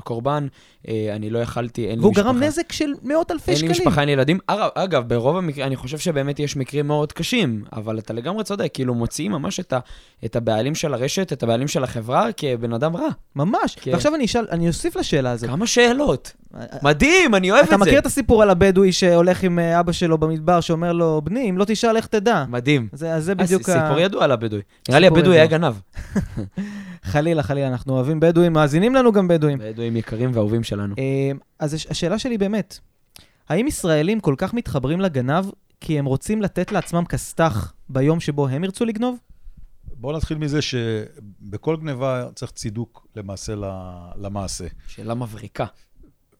הקורבן, 0.00 0.46
אה, 0.88 1.12
אני 1.16 1.30
לא 1.30 1.38
יכלתי, 1.38 1.82
אין 1.82 1.90
לי 1.90 1.96
משפחה. 1.96 2.06
והוא 2.06 2.14
גרם 2.14 2.42
נזק 2.42 2.72
של 2.72 2.92
מאות 3.02 3.30
אלפי 3.30 3.56
שקלים. 3.56 3.70
אין 3.70 3.78
לי 3.78 3.84
משפחה, 3.84 4.00
אין 4.00 4.08
לי 4.08 4.12
ילדים. 4.12 4.38
אגב, 4.74 5.08
ברוב 5.08 5.36
המקרים, 5.36 5.66
אני 5.66 5.76
חושב 5.76 5.98
שבאמת 5.98 6.40
יש 6.40 6.56
מקרים 6.56 6.86
מאוד 6.86 7.12
קשים, 7.12 7.64
אבל 7.72 7.98
אתה 7.98 8.12
לגמרי 8.12 8.44
צודק, 8.44 8.70
כאילו 8.74 8.94
מוציאים 8.94 9.32
ממש 9.32 9.60
את, 9.60 9.72
ה, 9.72 9.78
את 10.24 10.36
הבעלים 10.36 10.74
של 10.74 10.94
הרשת, 10.94 11.32
את 11.32 11.42
הבעלים 11.42 11.68
של 11.68 11.84
החברה, 11.84 12.28
כבן 12.36 12.72
אדם 12.72 12.96
רע. 12.96 13.08
ממש. 13.36 13.76
כן. 13.80 13.90
ועכשיו 13.92 14.14
אני 14.14 14.24
אשאל, 14.24 14.46
אני 14.50 14.68
אוסיף 14.68 14.96
לשאלה 14.96 15.30
הזאת. 15.30 15.50
כמה 15.50 15.66
שאלות. 15.66 16.32
מדהים, 16.82 17.34
אני 17.34 17.50
אוהב 17.50 17.62
את 17.62 17.68
זה. 17.68 17.74
אתה 17.74 17.84
מכיר 17.84 17.98
את 17.98 18.06
הסיפור 18.06 18.42
על 18.42 18.50
הבדואי 18.50 18.92
שהולך 18.92 19.42
עם 19.42 19.58
אה, 19.58 19.80
אבא 19.80 19.92
שלו 19.92 20.18
במדבר, 20.18 20.60
שאומר 20.60 20.92
לו, 20.92 21.20
בני, 21.24 21.50
אם 21.50 21.58
לא 21.58 21.64
תשאל, 21.64 21.96
איך 21.96 22.06
תדע. 22.06 22.44
מדהים. 22.48 22.88
זה, 22.92 23.20
זה 23.20 23.34
בדיוק 23.34 23.68
ה... 23.68 23.72
סיפור 23.72 24.00
ידוע 24.00 24.24
על 24.24 24.32
הבדואי. 24.32 24.62
נראה 24.88 25.00
לי 25.00 25.06
הבדואי 25.06 25.36
היה 25.36 25.46
גנב. 25.46 25.74
חלילה, 27.02 27.42
חלילה, 27.42 27.68
אנחנו 27.68 27.92
אוהבים 27.92 28.20
בדואים, 28.20 28.52
מאזינים 28.52 28.94
לנו 28.94 29.12
גם 29.12 29.28
בדואים. 29.28 29.58
בדואים 29.58 29.96
יקרים 29.96 30.30
ואהובים 30.34 30.62
שלנו. 30.62 30.94
אה, 30.98 31.30
אז 31.58 31.74
השאלה 31.74 32.18
שלי 32.18 32.38
באמת, 32.38 32.78
האם 33.48 33.66
ישראלים 33.66 34.20
כל 34.20 34.34
כך 34.38 34.54
מתחברים 34.54 35.00
לגנב 35.00 35.44
כי 35.80 35.98
הם 35.98 36.04
רוצים 36.04 36.42
לתת 36.42 36.72
לעצמם 36.72 37.04
כסת"ח 37.04 37.72
ביום 37.88 38.20
שבו 38.20 38.48
הם 38.48 38.64
ירצו 38.64 38.84
לגנוב? 38.84 39.18
בואו 39.84 40.16
נתחיל 40.16 40.38
מזה 40.38 40.58
שבכל 40.62 41.76
גניבה 41.76 42.28
צריך 42.34 42.52
צידוק 42.52 43.06
למעשה 43.16 43.54
למעשה. 44.16 44.66
שאלה 44.88 45.14
מבריקה. 45.14 45.66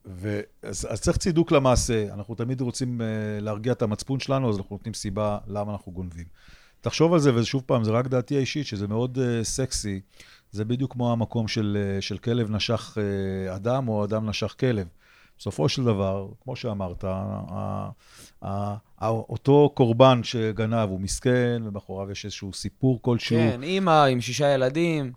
ו... 0.06 0.40
אז, 0.62 0.86
אז 0.90 1.00
צריך 1.00 1.16
צידוק 1.16 1.52
למעשה. 1.52 2.12
אנחנו 2.14 2.34
תמיד 2.34 2.60
רוצים 2.60 3.00
uh, 3.00 3.04
להרגיע 3.42 3.72
את 3.72 3.82
המצפון 3.82 4.20
שלנו, 4.20 4.50
אז 4.50 4.58
אנחנו 4.58 4.76
נותנים 4.76 4.94
סיבה 4.94 5.38
למה 5.46 5.72
אנחנו 5.72 5.92
גונבים. 5.92 6.24
תחשוב 6.80 7.12
על 7.12 7.20
זה, 7.20 7.34
ושוב 7.34 7.62
פעם, 7.66 7.84
זה 7.84 7.90
רק 7.90 8.06
דעתי 8.06 8.36
האישית, 8.36 8.66
שזה 8.66 8.88
מאוד 8.88 9.18
uh, 9.18 9.44
סקסי. 9.44 10.00
זה 10.50 10.64
בדיוק 10.64 10.92
כמו 10.92 11.12
המקום 11.12 11.48
של, 11.48 11.96
uh, 11.98 12.02
של 12.02 12.18
כלב 12.18 12.50
נשך 12.50 12.98
uh, 12.98 13.56
אדם, 13.56 13.88
או 13.88 14.04
אדם 14.04 14.28
נשך 14.28 14.54
כלב. 14.60 14.86
בסופו 15.40 15.68
של 15.68 15.84
דבר, 15.84 16.28
כמו 16.40 16.56
שאמרת, 16.56 17.04
אותו 19.02 19.72
קורבן 19.74 20.20
שגנב 20.22 20.88
הוא 20.88 21.00
מסכן, 21.00 21.62
ומאחוריו 21.64 22.10
יש 22.10 22.24
איזשהו 22.24 22.52
סיפור 22.52 23.02
כלשהו. 23.02 23.36
כן, 23.36 23.62
אימא 23.62 24.04
עם 24.04 24.20
שישה 24.20 24.54
ילדים. 24.54 25.12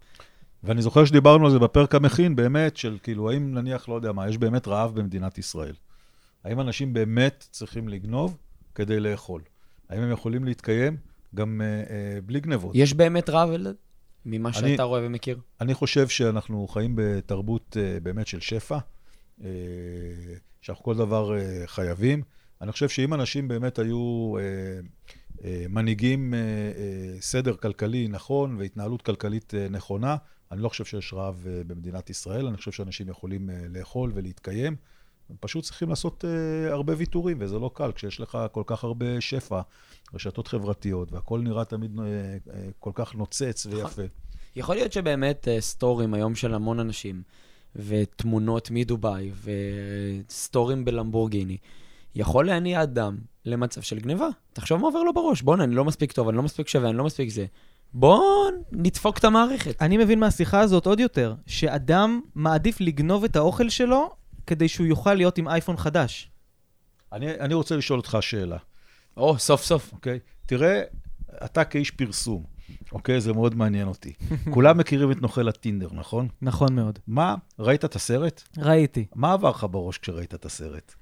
ואני 0.64 0.82
זוכר 0.82 1.06
שדיברנו 1.06 1.46
על 1.46 1.52
זה 1.52 1.60
בפרק 1.60 1.96
המכין, 1.96 2.36
באמת, 2.36 2.78
של 2.78 2.98
כאילו, 3.04 3.32
האם 3.32 3.54
נניח, 3.54 3.90
לא 3.90 3.94
יודע 3.94 4.12
מה, 4.12 4.30
יש 4.30 4.38
באמת 4.38 4.68
רעב 4.68 4.96
במדינת 4.96 5.38
ישראל? 5.38 5.74
האם 6.44 6.60
אנשים 6.60 6.94
באמת 6.94 7.48
צריכים 7.52 7.88
לגנוב 7.88 8.38
כדי 8.76 9.00
לאכול? 9.00 9.42
האם 9.90 10.02
הם 10.02 10.12
יכולים 10.12 10.44
להתקיים 10.44 10.98
גם 11.36 11.62
uh, 11.62 11.88
uh, 11.88 12.26
בלי 12.26 12.40
גנבות? 12.40 12.72
יש 12.76 12.94
באמת 12.94 13.30
רעב, 13.30 13.50
ממה 14.26 14.54
שאתה 14.54 14.68
אני, 14.68 14.84
רואה 14.84 15.02
ומכיר? 15.04 15.40
אני 15.62 15.74
חושב 15.74 16.08
שאנחנו 16.08 16.68
חיים 16.68 16.94
בתרבות 16.96 17.78
uh, 17.78 18.04
באמת 18.04 18.28
של 18.28 18.40
שפע, 18.40 18.78
uh, 19.40 19.44
שאנחנו 20.62 20.84
כל 20.84 20.96
דבר 20.96 21.32
uh, 21.32 21.68
חייבים. 21.68 22.24
אני 22.62 22.72
חושב 22.72 22.90
שאם 22.90 23.14
אנשים 23.14 23.48
באמת 23.48 23.80
היו 23.80 24.34
מנהיגים 25.70 26.34
סדר 27.20 27.56
כלכלי 27.56 28.08
נכון 28.08 28.56
והתנהלות 28.60 29.02
כלכלית 29.02 29.54
נכונה, 29.70 30.16
אני 30.52 30.62
לא 30.62 30.70
חושב 30.70 30.86
שיש 30.86 31.14
רעב 31.14 31.48
במדינת 31.68 32.10
ישראל, 32.10 32.48
אני 32.48 32.58
חושב 32.58 32.72
שאנשים 32.72 33.10
יכולים 33.10 33.50
לאכול 33.70 34.12
ולהתקיים. 34.14 34.76
הם 35.30 35.36
פשוט 35.40 35.64
צריכים 35.64 35.90
לעשות 35.90 36.24
uh, 36.24 36.72
הרבה 36.72 36.94
ויתורים, 36.98 37.38
וזה 37.40 37.60
לא 37.60 37.72
קל 37.74 37.92
כשיש 37.92 38.20
לך 38.20 38.38
כל 38.52 38.64
כך 38.66 38.84
הרבה 38.84 39.22
שפע, 39.22 39.62
רשתות 40.14 40.48
חברתיות, 40.48 41.12
והכל 41.12 41.40
נראה 41.40 41.66
תמיד 41.66 41.98
uh, 41.98 42.00
uh, 42.00 42.52
כל 42.80 42.92
כך 42.94 43.16
נוצץ 43.16 43.66
נכון. 43.66 43.80
ויפה. 43.80 44.02
יכול 44.56 44.76
להיות 44.76 44.94
שבאמת 44.94 45.48
uh, 45.48 45.62
סטורים 45.62 46.14
היום 46.14 46.36
של 46.36 46.54
המון 46.54 46.80
אנשים, 46.80 47.22
ותמונות 47.76 48.72
מדובאי, 48.72 49.32
וסטורים 50.28 50.86
בלמבורגיני, 50.86 51.58
יכול 52.16 52.46
להניע 52.46 52.84
אדם 52.84 53.18
למצב 53.46 53.82
של 53.82 54.00
גניבה. 54.00 54.28
תחשוב 54.54 54.82
מה 54.82 54.88
עובר 54.88 55.04
לו 55.04 55.14
בראש. 55.14 55.42
בוא'נה, 55.42 55.64
אני 55.64 55.76
לא 55.76 55.86
מספיק 55.86 56.12
טוב, 56.12 56.28
אני 56.28 56.38
לא 56.38 56.44
מספיק 56.44 56.68
שווה, 56.68 56.90
אני 56.90 56.98
לא 56.98 57.04
מספיק 57.04 57.30
זה. 57.30 57.46
בואו 57.94 58.24
נדפוק 58.72 59.18
את 59.18 59.24
המערכת. 59.24 59.82
אני 59.82 59.98
מבין 59.98 60.20
מהשיחה 60.20 60.60
הזאת 60.60 60.86
עוד 60.86 61.00
יותר, 61.00 61.36
שאדם 61.48 62.22
מעדיף 62.36 62.82
לגנוב 62.82 63.24
את 63.24 63.36
האוכל 63.36 63.70
שלו 63.70 64.10
כדי 64.48 64.68
שהוא 64.68 64.88
יוכל 64.88 65.14
להיות 65.14 65.38
עם 65.38 65.48
אייפון 65.48 65.78
חדש. 65.78 66.30
אני, 67.12 67.32
אני 67.32 67.54
רוצה 67.54 67.76
לשאול 67.76 68.00
אותך 68.00 68.18
שאלה. 68.22 68.58
או, 69.18 69.40
סוף 69.40 69.64
סוף. 69.64 69.94
אוקיי? 69.94 70.20
תראה, 70.46 70.82
אתה 71.46 71.64
כאיש 71.64 71.92
פרסום, 71.92 72.44
אוקיי? 72.92 73.22
זה 73.22 73.34
מאוד 73.34 73.56
מעניין 73.56 73.88
אותי. 73.88 74.14
כולם 74.54 74.78
מכירים 74.78 75.12
את 75.12 75.22
נוכל 75.22 75.48
הטינדר, 75.48 75.88
נכון? 75.92 76.28
נכון 76.42 76.76
מאוד. 76.76 77.00
מה, 77.08 77.36
ראית 77.60 77.86
את 77.86 77.96
הסרט? 77.96 78.44
ראיתי. 78.58 79.06
מה 79.16 79.34
עבר 79.34 79.50
לך 79.50 79.66
בראש 79.72 79.98
כשראית 79.98 80.34
את 80.34 80.46
הסרט? 80.46 80.94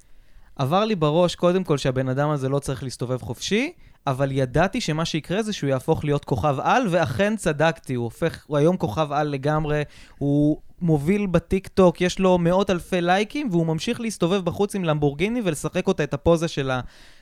עבר 0.55 0.85
לי 0.85 0.95
בראש, 0.95 1.35
קודם 1.35 1.63
כל, 1.63 1.77
שהבן 1.77 2.09
אדם 2.09 2.29
הזה 2.29 2.49
לא 2.49 2.59
צריך 2.59 2.83
להסתובב 2.83 3.21
חופשי, 3.21 3.73
אבל 4.07 4.31
ידעתי 4.31 4.81
שמה 4.81 5.05
שיקרה 5.05 5.43
זה 5.43 5.53
שהוא 5.53 5.69
יהפוך 5.69 6.05
להיות 6.05 6.25
כוכב 6.25 6.55
על, 6.61 6.87
ואכן 6.89 7.35
צדקתי, 7.35 7.93
הוא 7.93 8.03
הופך, 8.03 8.43
הוא 8.47 8.57
היום 8.57 8.77
כוכב 8.77 9.11
על 9.11 9.27
לגמרי, 9.27 9.83
הוא 10.17 10.57
מוביל 10.81 11.25
בטיק 11.25 11.67
טוק, 11.67 12.01
יש 12.01 12.19
לו 12.19 12.37
מאות 12.37 12.69
אלפי 12.69 13.01
לייקים, 13.01 13.47
והוא 13.51 13.65
ממשיך 13.65 14.01
להסתובב 14.01 14.45
בחוץ 14.45 14.75
עם 14.75 14.83
למבורגיני 14.83 15.41
ולשחק 15.43 15.87
אותה 15.87 16.03
את 16.03 16.13
הפוזה 16.13 16.47
של 16.47 16.71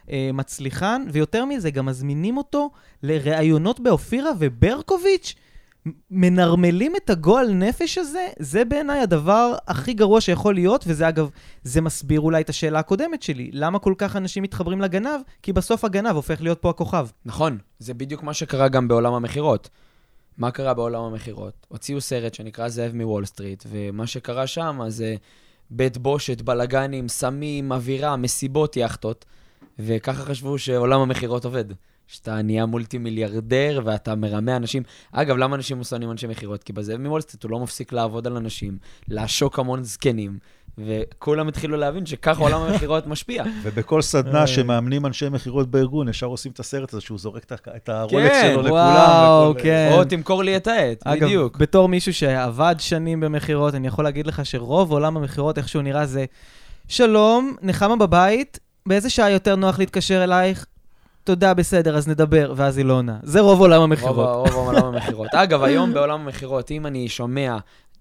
המצליחן, 0.09 1.05
ויותר 1.11 1.45
מזה, 1.45 1.71
גם 1.71 1.85
מזמינים 1.85 2.37
אותו 2.37 2.69
לראיונות 3.03 3.79
באופירה 3.79 4.29
וברקוביץ'. 4.39 5.35
מנרמלים 6.11 6.95
את 6.95 7.09
הגועל 7.09 7.53
נפש 7.53 7.97
הזה, 7.97 8.27
זה 8.39 8.65
בעיניי 8.65 8.99
הדבר 8.99 9.55
הכי 9.67 9.93
גרוע 9.93 10.21
שיכול 10.21 10.53
להיות, 10.53 10.83
וזה 10.87 11.09
אגב, 11.09 11.29
זה 11.63 11.81
מסביר 11.81 12.21
אולי 12.21 12.41
את 12.41 12.49
השאלה 12.49 12.79
הקודמת 12.79 13.21
שלי. 13.23 13.49
למה 13.53 13.79
כל 13.79 13.93
כך 13.97 14.15
אנשים 14.15 14.43
מתחברים 14.43 14.81
לגנב? 14.81 15.21
כי 15.43 15.53
בסוף 15.53 15.85
הגנב 15.85 16.15
הופך 16.15 16.41
להיות 16.41 16.61
פה 16.61 16.69
הכוכב. 16.69 17.07
נכון, 17.25 17.57
זה 17.79 17.93
בדיוק 17.93 18.23
מה 18.23 18.33
שקרה 18.33 18.67
גם 18.67 18.87
בעולם 18.87 19.13
המכירות. 19.13 19.69
מה 20.37 20.51
קרה 20.51 20.73
בעולם 20.73 21.01
המכירות? 21.01 21.67
הוציאו 21.67 22.01
סרט 22.01 22.33
שנקרא 22.33 22.69
זאב 22.69 22.91
מוול 22.95 23.25
סטריט, 23.25 23.63
ומה 23.67 24.07
שקרה 24.07 24.47
שם 24.47 24.79
זה 24.87 25.15
בית 25.69 25.97
בושת, 25.97 26.41
בלאגנים, 26.41 27.07
סמים, 27.07 27.71
אווירה, 27.71 28.15
מסיבות, 28.15 28.77
יאכטות, 28.77 29.25
וככה 29.79 30.23
חשבו 30.23 30.57
שעולם 30.57 31.01
המכירות 31.01 31.45
עובד. 31.45 31.65
שאתה 32.11 32.41
נהיה 32.41 32.65
מולטי 32.65 32.97
מיליארדר 32.97 33.81
ואתה 33.85 34.15
מרמה 34.15 34.55
אנשים. 34.55 34.83
אגב, 35.11 35.37
למה 35.37 35.55
אנשים 35.55 35.83
שונאים 35.83 36.11
אנשי 36.11 36.27
מכירות? 36.27 36.63
כי 36.63 36.73
בזאב 36.73 36.97
מוולסטריט 36.97 37.43
הוא 37.43 37.51
לא 37.51 37.59
מפסיק 37.59 37.93
לעבוד 37.93 38.27
על 38.27 38.37
אנשים, 38.37 38.77
לעשוק 39.07 39.59
המון 39.59 39.83
זקנים, 39.83 40.37
וכולם 40.77 41.47
התחילו 41.47 41.77
להבין 41.77 42.05
שככה 42.05 42.41
עולם 42.43 42.61
המכירות 42.61 43.07
משפיע. 43.07 43.43
ובכל 43.63 44.01
סדנה 44.01 44.47
שמאמנים 44.47 45.05
אנשי 45.05 45.29
מכירות 45.29 45.71
בארגון, 45.71 46.09
ישר 46.09 46.25
עושים 46.25 46.51
את 46.51 46.59
הסרט 46.59 46.93
הזה 46.93 47.01
שהוא 47.01 47.19
זורק 47.19 47.43
את 47.75 47.89
הרולקס 47.89 48.31
כן, 48.31 48.49
שלו 48.53 48.61
לכולם. 48.61 48.73
וואו, 48.73 49.53
כן. 49.57 49.89
או 49.93 50.05
תמכור 50.05 50.43
לי 50.43 50.55
את 50.55 50.67
העט, 50.67 51.07
בדיוק. 51.07 51.55
אגב, 51.55 51.61
בתור 51.61 51.89
מישהו 51.89 52.13
שעבד 52.13 52.75
שנים 52.79 53.19
במכירות, 53.19 53.75
אני 53.75 53.87
יכול 53.87 54.03
להגיד 54.03 54.27
לך 54.27 54.45
שרוב 54.45 54.91
עולם 54.91 55.17
המכירות, 55.17 55.57
איך 55.57 55.69
שהוא 55.69 55.81
נראה, 55.81 56.05
זה 56.05 56.25
שלום, 56.87 57.55
נחמה 57.61 57.95
בבית, 57.95 58.59
באיזה 58.85 59.09
שעה 59.09 59.29
יותר 59.29 59.55
נוח 59.55 59.79
להתקשר 59.79 60.23
אלייך? 60.23 60.65
תודה, 61.23 61.53
בסדר, 61.53 61.97
אז 61.97 62.07
נדבר, 62.07 62.53
ואז 62.55 62.77
היא 62.77 62.85
לא 62.85 62.93
עונה. 62.93 63.19
זה 63.23 63.39
רוב 63.39 63.59
עולם 63.59 63.81
המכירות. 63.81 64.47
רוב, 64.47 64.55
רוב 64.55 64.67
עולם 64.67 64.85
המכירות. 64.85 65.27
אגב, 65.43 65.63
היום 65.63 65.93
בעולם 65.93 66.21
המכירות, 66.21 66.71
אם 66.71 66.85
אני 66.85 67.09
שומע, 67.09 67.57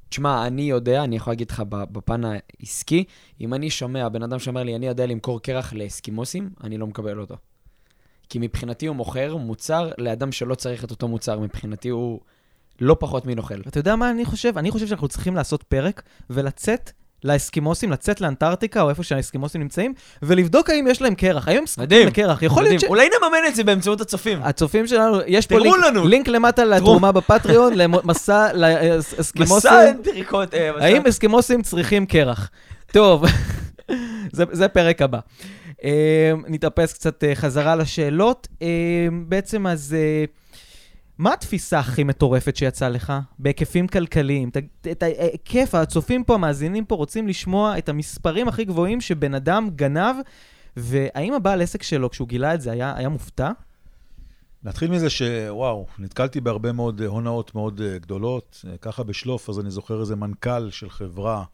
תשמע, 0.08 0.46
אני 0.46 0.62
יודע, 0.62 1.04
אני 1.04 1.16
יכול 1.16 1.30
להגיד 1.30 1.50
לך 1.50 1.62
בפן 1.70 2.22
העסקי, 2.24 3.04
אם 3.40 3.54
אני 3.54 3.70
שומע 3.70 4.08
בן 4.08 4.22
אדם 4.22 4.38
שאומר 4.38 4.62
לי, 4.62 4.76
אני 4.76 4.86
יודע 4.86 5.06
למכור 5.06 5.42
קרח 5.42 5.72
לאסקימוסים, 5.72 6.50
אני 6.64 6.78
לא 6.78 6.86
מקבל 6.86 7.20
אותו. 7.20 7.36
כי 8.28 8.38
מבחינתי 8.38 8.86
הוא 8.86 8.96
מוכר 8.96 9.36
מוצר 9.36 9.90
לאדם 9.98 10.32
שלא 10.32 10.54
צריך 10.54 10.84
את 10.84 10.90
אותו 10.90 11.08
מוצר, 11.08 11.38
מבחינתי 11.38 11.88
הוא 11.88 12.20
לא 12.80 12.96
פחות 13.00 13.26
מנוכל. 13.26 13.60
אתה 13.60 13.78
יודע 13.78 13.96
מה 13.96 14.10
אני 14.10 14.24
חושב? 14.24 14.58
אני 14.58 14.70
חושב 14.70 14.86
שאנחנו 14.86 15.08
צריכים 15.08 15.34
לעשות 15.34 15.62
פרק 15.62 16.02
ולצאת 16.30 16.90
לאסקימוסים, 17.24 17.92
לצאת 17.92 18.20
לאנטארקטיקה, 18.20 18.82
או 18.82 18.90
איפה 18.90 19.02
שהאסקימוסים 19.02 19.60
נמצאים, 19.60 19.94
ולבדוק 20.22 20.70
האם 20.70 20.86
יש 20.86 21.02
להם 21.02 21.14
קרח. 21.14 21.48
האם 21.48 21.58
הם 21.58 21.66
זקוקים 21.66 22.06
לקרח? 22.06 22.42
יכול 22.42 22.62
להיות 22.62 22.80
ש... 22.80 22.84
אולי 22.84 23.08
נממן 23.08 23.38
את 23.48 23.54
זה 23.54 23.64
באמצעות 23.64 24.00
הצופים. 24.00 24.38
הצופים 24.42 24.86
שלנו, 24.86 25.18
יש 25.26 25.46
פה 25.46 25.58
לינק, 25.58 25.76
לינק 26.04 26.28
למטה 26.28 26.64
לתרומה 26.64 27.12
בפטריון, 27.12 27.74
למסע 27.74 28.52
לאסקימוסים. 28.54 29.56
מסע 29.56 29.90
אנטריקות. 29.90 30.54
האם 30.80 31.06
אסקימוסים 31.06 31.62
צריכים 31.62 32.06
קרח? 32.06 32.50
טוב. 32.92 33.24
זה, 34.32 34.44
זה 34.52 34.68
פרק 34.68 35.02
הבא. 35.02 35.18
אה, 35.84 36.32
נתאפס 36.48 36.92
קצת 36.92 37.24
אה, 37.24 37.34
חזרה 37.34 37.76
לשאלות. 37.76 38.48
אה, 38.62 38.68
בעצם 39.28 39.66
אז... 39.66 39.96
אה, 39.98 40.24
מה 41.18 41.32
התפיסה 41.32 41.78
הכי 41.78 42.04
מטורפת 42.04 42.56
שיצאה 42.56 42.88
לך 42.88 43.12
בהיקפים 43.38 43.88
כלכליים? 43.88 44.48
את- 44.90 45.02
ההיקף, 45.02 45.74
הצופים 45.74 46.24
פה, 46.24 46.34
המאזינים 46.34 46.84
פה, 46.84 46.94
רוצים 46.94 47.28
לשמוע 47.28 47.78
את 47.78 47.88
המספרים 47.88 48.48
הכי 48.48 48.64
גבוהים 48.64 49.00
שבן 49.00 49.34
אדם 49.34 49.68
גנב, 49.76 50.16
והאם 50.76 51.34
הבעל 51.34 51.62
עסק 51.62 51.82
שלו, 51.82 52.10
כשהוא 52.10 52.28
גילה 52.28 52.54
את 52.54 52.60
זה, 52.60 52.72
היה, 52.72 52.94
היה 52.96 53.08
מופתע? 53.08 53.50
נתחיל 54.64 54.90
מזה 54.90 55.10
שוואו, 55.10 55.86
נתקלתי 55.98 56.40
בהרבה 56.40 56.72
מאוד 56.72 57.00
אה, 57.00 57.06
הונאות 57.06 57.54
מאוד 57.54 57.80
אה, 57.80 57.98
גדולות. 57.98 58.64
אה, 58.70 58.76
ככה 58.76 59.02
בשלוף, 59.02 59.48
אז 59.50 59.60
אני 59.60 59.70
זוכר 59.70 60.00
איזה 60.00 60.16
מנכ"ל 60.16 60.70
של 60.70 60.90
חברה 60.90 61.44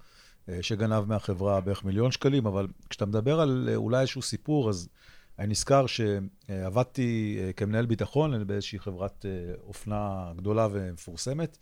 אה, 0.49 0.59
שגנב 0.61 1.05
מהחברה 1.05 1.61
בערך 1.61 1.85
מיליון 1.85 2.11
שקלים, 2.11 2.47
אבל 2.47 2.67
כשאתה 2.91 3.07
מדבר 3.07 3.41
על 3.41 3.69
אה, 3.71 3.77
אולי 3.77 4.01
איזשהו 4.01 4.23
סיפור, 4.23 4.69
אז 4.71 4.89
אני 5.39 5.47
נזכר 5.47 5.87
שעבדתי 5.87 7.39
אה, 7.41 7.53
כמנהל 7.53 7.87
ביטחון 7.87 8.47
באיזושהי 8.47 8.79
חברת 8.79 9.27
אה, 9.29 9.55
אופנה 9.67 10.33
גדולה 10.37 10.69
ומפורסמת, 10.73 11.59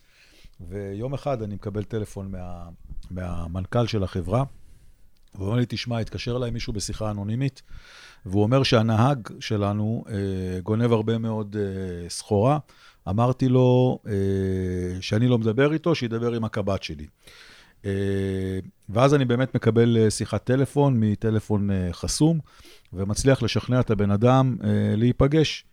ויום 0.61 1.15
אחד 1.15 1.43
אני 1.43 1.55
מקבל 1.55 1.85
טלפון 1.85 2.31
מה, 2.31 2.69
מהמנכ"ל 3.11 3.87
של 3.87 4.03
החברה, 4.03 4.45
והוא 5.35 5.47
אומר 5.47 5.59
לי, 5.59 5.65
תשמע, 5.69 5.99
התקשר 5.99 6.37
אליי 6.37 6.51
מישהו 6.51 6.73
בשיחה 6.73 7.11
אנונימית, 7.11 7.63
והוא 8.27 8.43
אומר 8.43 8.63
שהנהג 8.63 9.29
שלנו 9.41 10.05
אה, 10.09 10.61
גונב 10.61 10.93
הרבה 10.93 11.19
מאוד 11.19 11.57
סחורה. 12.09 12.59
אמרתי 13.09 13.49
לו 13.49 13.99
שאני 15.01 15.29
לא 15.29 15.39
מדבר 15.39 15.73
איתו, 15.73 15.95
שידבר 15.95 16.33
עם 16.33 16.45
הקב"ט 16.45 16.83
שלי. 16.83 17.07
ואז 18.89 19.15
אני 19.15 19.25
באמת 19.25 19.55
מקבל 19.55 20.11
שיחת 20.11 20.45
טלפון 20.45 21.01
מטלפון 21.01 21.71
חסום, 21.93 22.41
ומצליח 22.93 23.43
לשכנע 23.43 23.81
את 23.81 23.91
הבן 23.91 24.11
אדם 24.11 24.57
אה, 24.65 24.69
להיפגש. 24.97 25.65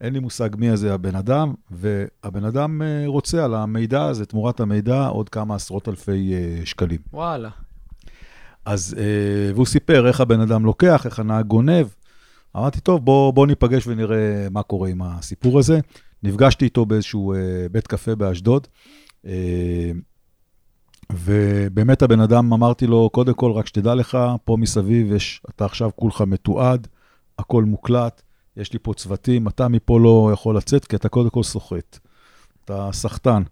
אין 0.00 0.12
לי 0.12 0.18
מושג 0.18 0.48
מי 0.58 0.76
זה 0.76 0.94
הבן 0.94 1.14
אדם, 1.14 1.54
והבן 1.70 2.44
אדם 2.44 2.82
אה, 2.82 3.02
רוצה 3.06 3.44
על 3.44 3.54
המידע 3.54 4.04
הזה, 4.04 4.26
תמורת 4.26 4.60
המידע, 4.60 5.06
עוד 5.06 5.28
כמה 5.28 5.54
עשרות 5.54 5.88
אלפי 5.88 6.34
אה, 6.34 6.66
שקלים. 6.66 6.98
וואלה. 7.12 7.50
אז, 8.64 8.96
אה, 8.98 9.52
והוא 9.54 9.66
סיפר 9.66 10.06
איך 10.08 10.20
הבן 10.20 10.40
אדם 10.40 10.64
לוקח, 10.64 11.06
איך 11.06 11.18
הנהג 11.18 11.46
גונב. 11.46 11.86
אמרתי, 12.56 12.80
טוב, 12.80 13.04
בוא, 13.04 13.32
בוא 13.32 13.46
ניפגש 13.46 13.86
ונראה 13.86 14.46
מה 14.50 14.62
קורה 14.62 14.88
עם 14.88 15.02
הסיפור 15.02 15.58
הזה. 15.58 15.80
נפגשתי 16.22 16.64
איתו 16.64 16.86
באיזשהו 16.86 17.34
אה, 17.34 17.38
בית 17.72 17.86
קפה 17.86 18.14
באשדוד, 18.14 18.66
אה, 19.26 19.90
ובאמת 21.12 22.02
הבן 22.02 22.20
אדם, 22.20 22.52
אמרתי 22.52 22.86
לו, 22.86 23.10
קודם 23.12 23.34
כל, 23.34 23.52
רק 23.52 23.66
שתדע 23.66 23.94
לך, 23.94 24.18
פה 24.44 24.56
מסביב 24.56 25.12
יש, 25.12 25.42
אתה 25.50 25.64
עכשיו 25.64 25.90
כולך 25.96 26.20
מתועד, 26.20 26.86
הכל 27.38 27.64
מוקלט, 27.64 28.22
יש 28.56 28.72
לי 28.72 28.78
פה 28.82 28.94
צוותים, 28.94 29.48
אתה 29.48 29.68
מפה 29.68 30.00
לא 30.00 30.30
יכול 30.32 30.56
לצאת, 30.56 30.84
כי 30.84 30.96
אתה 30.96 31.08
קודם 31.08 31.30
כל 31.30 31.42
סוחט. 31.42 31.98
אתה 32.64 32.88
סחטן. 32.92 33.42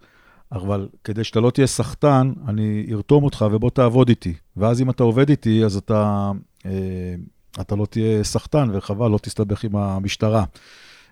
אבל 0.53 0.89
כדי 1.05 1.25
שאתה 1.25 1.41
לא 1.41 1.51
תהיה 1.51 1.67
סחטן, 1.67 2.33
אני 2.49 2.87
ארתום 2.93 3.25
אותך 3.25 3.45
ובוא 3.53 3.71
תעבוד 3.71 4.09
איתי. 4.09 4.35
ואז 4.57 4.81
אם 4.81 4.91
אתה 4.91 5.03
עובד 5.03 5.31
איתי, 5.31 5.65
אז 5.65 5.77
אתה, 5.77 6.31
אה, 6.67 7.15
אתה 7.61 7.77
לא 7.77 7.87
תהיה 7.87 8.25
סחטן, 8.25 8.69
וחבל, 8.73 9.09
לא 9.09 9.19
תסתבך 9.19 9.65
עם 9.65 9.77
המשטרה. 9.77 10.45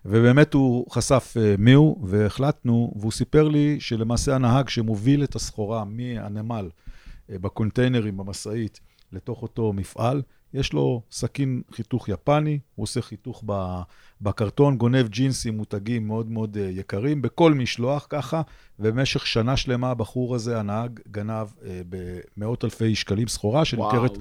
ובאמת 0.04 0.54
הוא 0.54 0.90
חשף 0.90 1.34
אה, 1.40 1.54
מי 1.58 1.72
הוא, 1.72 2.08
והחלטנו, 2.08 2.92
והוא 2.96 3.12
סיפר 3.12 3.48
לי 3.48 3.80
שלמעשה 3.80 4.34
הנהג 4.34 4.68
שמוביל 4.68 5.24
את 5.24 5.34
הסחורה 5.34 5.84
מהנמל 5.84 6.70
אה, 7.30 7.38
בקונטיינרים, 7.38 8.16
במשאית, 8.16 8.80
לתוך 9.12 9.42
אותו 9.42 9.72
מפעל, 9.72 10.22
יש 10.54 10.72
לו 10.72 11.02
סכין 11.10 11.62
חיתוך 11.72 12.08
יפני, 12.08 12.58
הוא 12.74 12.84
עושה 12.84 13.02
חיתוך 13.02 13.42
ב- 13.46 13.80
בקרטון, 14.22 14.76
גונב 14.76 15.08
ג'ינסים 15.08 15.56
מותגים 15.56 16.06
מאוד 16.06 16.30
מאוד 16.30 16.56
אה, 16.56 16.68
יקרים, 16.70 17.22
בכל 17.22 17.54
משלוח 17.54 18.06
ככה, 18.10 18.42
ובמשך 18.80 19.26
שנה 19.26 19.56
שלמה 19.56 19.90
הבחור 19.90 20.34
הזה, 20.34 20.58
הנהג, 20.60 21.00
גנב 21.10 21.46
אה, 21.66 21.80
במאות 22.36 22.64
אלפי 22.64 22.94
שקלים 22.94 23.28
סחורה 23.28 23.64
שנמכרת. 23.64 24.18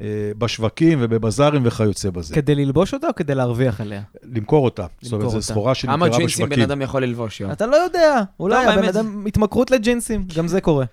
אה, 0.00 0.32
בשווקים 0.38 0.98
ובבזארים 1.00 1.62
וכיוצא 1.64 2.10
בזה. 2.10 2.34
כדי 2.34 2.54
ללבוש 2.54 2.94
אותה 2.94 3.08
או 3.08 3.14
כדי 3.14 3.34
להרוויח 3.34 3.80
עליה? 3.80 4.02
למכור 4.22 4.64
אותה. 4.64 4.86
זאת 5.00 5.12
אומרת, 5.12 5.30
זו. 5.30 5.42
סחורה 5.42 5.64
כמה 5.64 5.74
שנמכרה 5.74 6.08
ג'ינסים 6.08 6.44
בן 6.44 6.50
בשווקים. 6.50 6.62
אדם 6.64 6.82
יכול 6.82 7.02
ללבוש, 7.02 7.40
יואב? 7.40 7.50
אתה 7.50 7.66
לא 7.66 7.76
יודע, 7.76 8.22
אולי 8.40 8.66
הבן 8.66 8.88
אדם, 8.88 9.26
התמכרות 9.26 9.70
לג'ינסים, 9.70 10.26
גם 10.36 10.48
זה 10.48 10.60
קורה. 10.60 10.84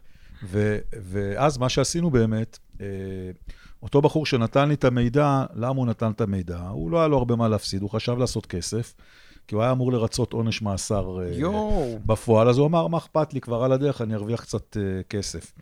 ו- 0.43 0.77
ואז 1.03 1.57
מה 1.57 1.69
שעשינו 1.69 2.11
באמת, 2.11 2.59
אותו 3.83 4.01
בחור 4.01 4.25
שנתן 4.25 4.67
לי 4.67 4.73
את 4.73 4.83
המידע, 4.83 5.45
למה 5.55 5.79
הוא 5.79 5.87
נתן 5.87 6.11
את 6.11 6.21
המידע? 6.21 6.59
הוא 6.59 6.91
לא 6.91 6.97
היה 6.97 7.07
לו 7.07 7.17
הרבה 7.17 7.35
מה 7.35 7.47
להפסיד, 7.47 7.81
הוא 7.81 7.89
חשב 7.89 8.17
לעשות 8.17 8.45
כסף, 8.45 8.93
כי 9.47 9.55
הוא 9.55 9.63
היה 9.63 9.71
אמור 9.71 9.91
לרצות 9.91 10.33
עונש 10.33 10.61
מאסר 10.61 11.19
אה, 11.21 11.27
יואו. 11.33 11.99
בפועל, 12.05 12.49
אז 12.49 12.57
הוא 12.57 12.67
אמר, 12.67 12.87
מה 12.87 12.97
אכפת 12.97 13.33
לי, 13.33 13.41
כבר 13.41 13.63
על 13.63 13.71
הדרך, 13.71 14.01
אני 14.01 14.15
ארוויח 14.15 14.41
קצת 14.41 14.77
אה, 14.77 15.03
כסף. 15.09 15.53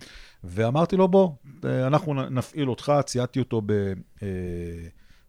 ואמרתי 0.44 0.98
לו, 0.98 1.08
בוא, 1.08 1.30
אה, 1.66 1.88
אנחנו 1.88 2.14
נפעיל 2.14 2.70
אותך, 2.70 2.94
ציידתי 3.06 3.40
אותו 3.40 3.62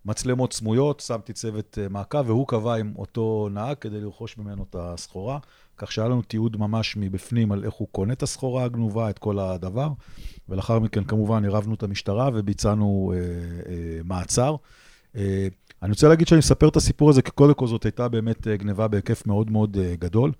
במצלמות 0.05 0.53
סמויות, 0.53 1.01
שמתי 1.01 1.33
צוות 1.33 1.79
מעקב, 1.91 2.23
והוא 2.27 2.49
קבע 2.49 2.75
עם 2.75 2.93
אותו 2.99 3.49
נהג 3.51 3.77
כדי 3.77 4.01
לרכוש 4.01 4.39
ממנו 4.39 4.65
את 4.71 4.77
הסחורה, 4.79 5.39
כך 5.83 5.93
שהיה 5.93 6.09
לנו 6.09 6.23
תיעוד 6.23 6.57
ממש 6.57 6.97
מבפנים 6.97 7.53
על 7.53 7.65
איך 7.65 7.75
הוא 7.75 7.89
קונה 7.93 8.13
את 8.13 8.23
הסחורה 8.23 8.65
הגנובה, 8.65 9.11
את 9.11 9.19
כל 9.19 9.39
הדבר, 9.39 9.89
ולאחר 10.49 10.79
מכן 10.79 11.05
כמובן 11.05 11.45
עירבנו 11.45 11.75
את 11.75 11.83
המשטרה 11.83 12.31
וביצענו 12.35 13.13
אה, 13.15 13.19
אה, 13.73 14.01
מעצר. 14.05 14.57
אה, 15.17 15.49
אני 15.83 15.91
רוצה 15.91 16.09
להגיד 16.09 16.29
שאני 16.29 16.39
מספר 16.39 16.69
את 16.69 16.77
הסיפור 16.77 17.11
הזה, 17.11 17.23
כי 17.23 17.31
קודם 17.31 17.55
כל 17.55 17.67
זאת 17.67 17.85
הייתה 17.85 18.09
באמת 18.09 18.49
אה, 18.49 18.57
גניבה 18.57 18.89
בהיקף 18.89 19.27
מאוד 19.27 19.51
מאוד 19.51 19.77
אה, 19.81 19.95
גדול. 19.99 20.33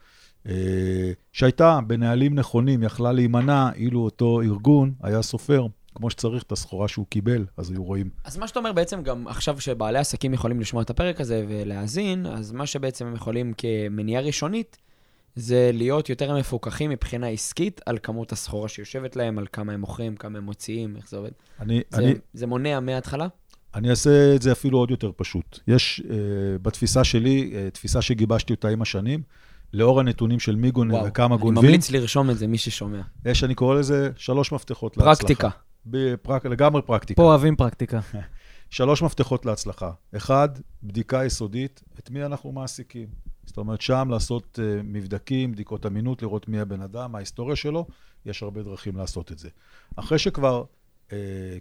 אה, 0.49 1.13
שהייתה 1.33 1.79
בנהלים 1.87 2.35
נכונים, 2.35 2.83
יכלה 2.83 3.13
להימנע, 3.13 3.69
אילו 3.75 4.01
אותו 4.01 4.41
ארגון 4.41 4.93
היה 5.03 5.23
סופר, 5.23 5.67
כמו 5.95 6.11
שצריך, 6.11 6.43
את 6.43 6.53
הסחורה 6.53 6.89
שהוא 6.89 7.07
קיבל, 7.09 7.47
אז 7.57 7.71
היו 7.71 7.85
רואים. 7.85 8.11
אז 8.25 8.37
מה 8.37 8.49
שאתה 8.49 8.59
אומר 8.59 8.73
בעצם, 8.73 9.03
גם 9.03 9.29
עכשיו 9.29 9.61
שבעלי 9.61 9.99
עסקים 9.99 10.35
יכולים 10.35 10.61
לשמוע 10.61 10.83
את 10.83 10.91
הפרק 10.91 11.21
הזה 11.21 11.45
ולהאזין, 11.49 12.27
אז 12.27 12.53
מה 12.53 12.67
שבעצם 12.67 13.07
הם 13.07 13.15
יכולים 13.15 13.53
כמניעה 13.57 14.23
ראשונית, 14.23 14.77
זה 15.35 15.71
להיות 15.75 16.09
יותר 16.09 16.37
מפוקחים 16.37 16.91
מבחינה 16.91 17.29
עסקית 17.29 17.81
על 17.87 17.99
כמות 18.03 18.33
הסחורה 18.33 18.69
שיושבת 18.69 19.17
להם, 19.17 19.39
על 19.39 19.47
כמה 19.53 19.73
הם 19.73 19.81
מוכרים, 19.81 20.17
כמה 20.17 20.39
הם 20.39 20.45
מוציאים, 20.45 20.97
איך 20.97 21.09
זה 21.09 21.17
עובד. 21.17 21.31
אני, 21.61 21.81
זה, 21.91 21.99
אני, 21.99 22.15
זה 22.33 22.47
מונע 22.47 22.81
מההתחלה? 22.81 23.27
אני 23.75 23.91
אעשה 23.91 24.35
את 24.35 24.43
זה 24.43 24.53
אפילו 24.53 24.79
עוד 24.79 24.91
יותר 24.91 25.11
פשוט. 25.17 25.59
יש 25.69 26.03
uh, 26.05 26.09
בתפיסה 26.63 27.05
שלי, 27.05 27.53
uh, 27.53 27.71
תפיסה 27.71 28.03
שגיבשתי 28.03 28.53
אותה 28.53 28.69
עם 28.69 28.83
השנים, 28.83 29.23
לאור 29.73 30.01
הנתונים 30.01 30.41
של 30.41 30.57
מי 30.57 30.71
גונב 30.71 30.95
וכמה 31.07 31.35
אני 31.35 31.43
גונבים, 31.43 31.65
ממליץ 31.65 31.91
לרשום 31.91 32.31
את 32.31 32.39
זה, 32.39 32.47
מי 32.47 32.59
ששומע. 32.59 33.01
יש, 33.25 33.45
אני 33.45 33.55
קורא 33.55 33.75
לזה, 33.75 34.11
שלוש 34.17 34.53
מפתחות 34.53 34.97
להצלחה. 34.97 35.15
פרקטיקה. 35.15 35.49
בפרק, 35.87 36.47
לגמרי 36.47 36.83
פרקטיקה. 36.83 37.23
פה 37.23 37.29
אוהבים 37.29 37.57
פרקטיקה. 37.57 38.01
שלוש 38.71 39.03
מפתחות 39.03 39.47
להצלחה. 39.47 39.91
אחד, 40.17 40.49
בדיקה 40.83 41.25
יסודית, 41.25 41.83
את 41.99 42.11
מי 42.11 42.25
אנחנו 42.25 42.53
מעסיקים. 42.53 43.07
זאת 43.47 43.57
אומרת, 43.57 43.81
שם 43.81 44.09
לעשות 44.11 44.59
uh, 44.59 44.83
מבדקים, 44.85 45.53
בדיקות 45.53 45.87
אמינות, 45.87 46.23
לראות 46.23 46.49
מי 46.49 46.61
הבן 46.61 46.81
אדם, 46.81 47.13
מה 47.13 47.19
ההיסטוריה 47.19 47.57
שלו, 47.57 47.87
יש 48.27 48.43
הרבה 48.43 48.63
דרכים 48.63 48.97
לעשות 48.97 49.33
את 49.33 49.39
זה. 49.39 49.49
אחרי 49.97 50.19
שכבר 50.19 50.65
uh, 51.09 51.13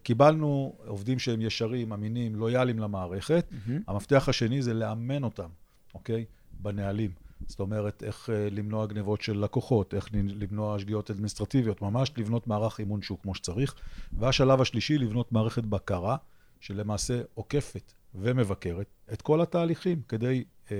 קיבלנו 0.03 0.75
עובדים 0.85 1.19
שהם 1.19 1.41
ישרים, 1.41 1.93
אמינים, 1.93 2.35
לויאליים 2.35 2.79
למערכת, 2.79 3.45
מהמם. 3.67 3.81
המפתח 3.87 4.29
השני 4.29 4.61
זה 4.61 4.73
לאמן 4.73 5.23
אותם, 5.23 5.49
אוקיי? 5.93 6.25
בנהלים. 6.61 7.11
זאת 7.47 7.59
אומרת, 7.59 8.03
איך 8.03 8.29
uh, 8.29 8.53
למנוע 8.53 8.85
גנבות 8.85 9.21
של 9.21 9.43
לקוחות, 9.43 9.93
איך 9.93 10.09
למנוע 10.13 10.79
שגיאות 10.79 11.11
אדמיניסטרטיביות, 11.11 11.81
ממש 11.81 12.11
לבנות 12.17 12.47
מערך 12.47 12.79
אימון 12.79 13.01
שהוא 13.01 13.17
כמו 13.21 13.35
שצריך. 13.35 13.75
והשלב 14.13 14.61
השלישי, 14.61 14.97
לבנות 14.97 15.31
מערכת 15.31 15.63
בקרה, 15.63 16.17
שלמעשה 16.59 17.21
עוקפת 17.33 17.93
ומבקרת 18.15 18.85
את 19.13 19.21
כל 19.21 19.41
התהליכים, 19.41 20.01
כדי 20.07 20.43
uh, 20.67 20.71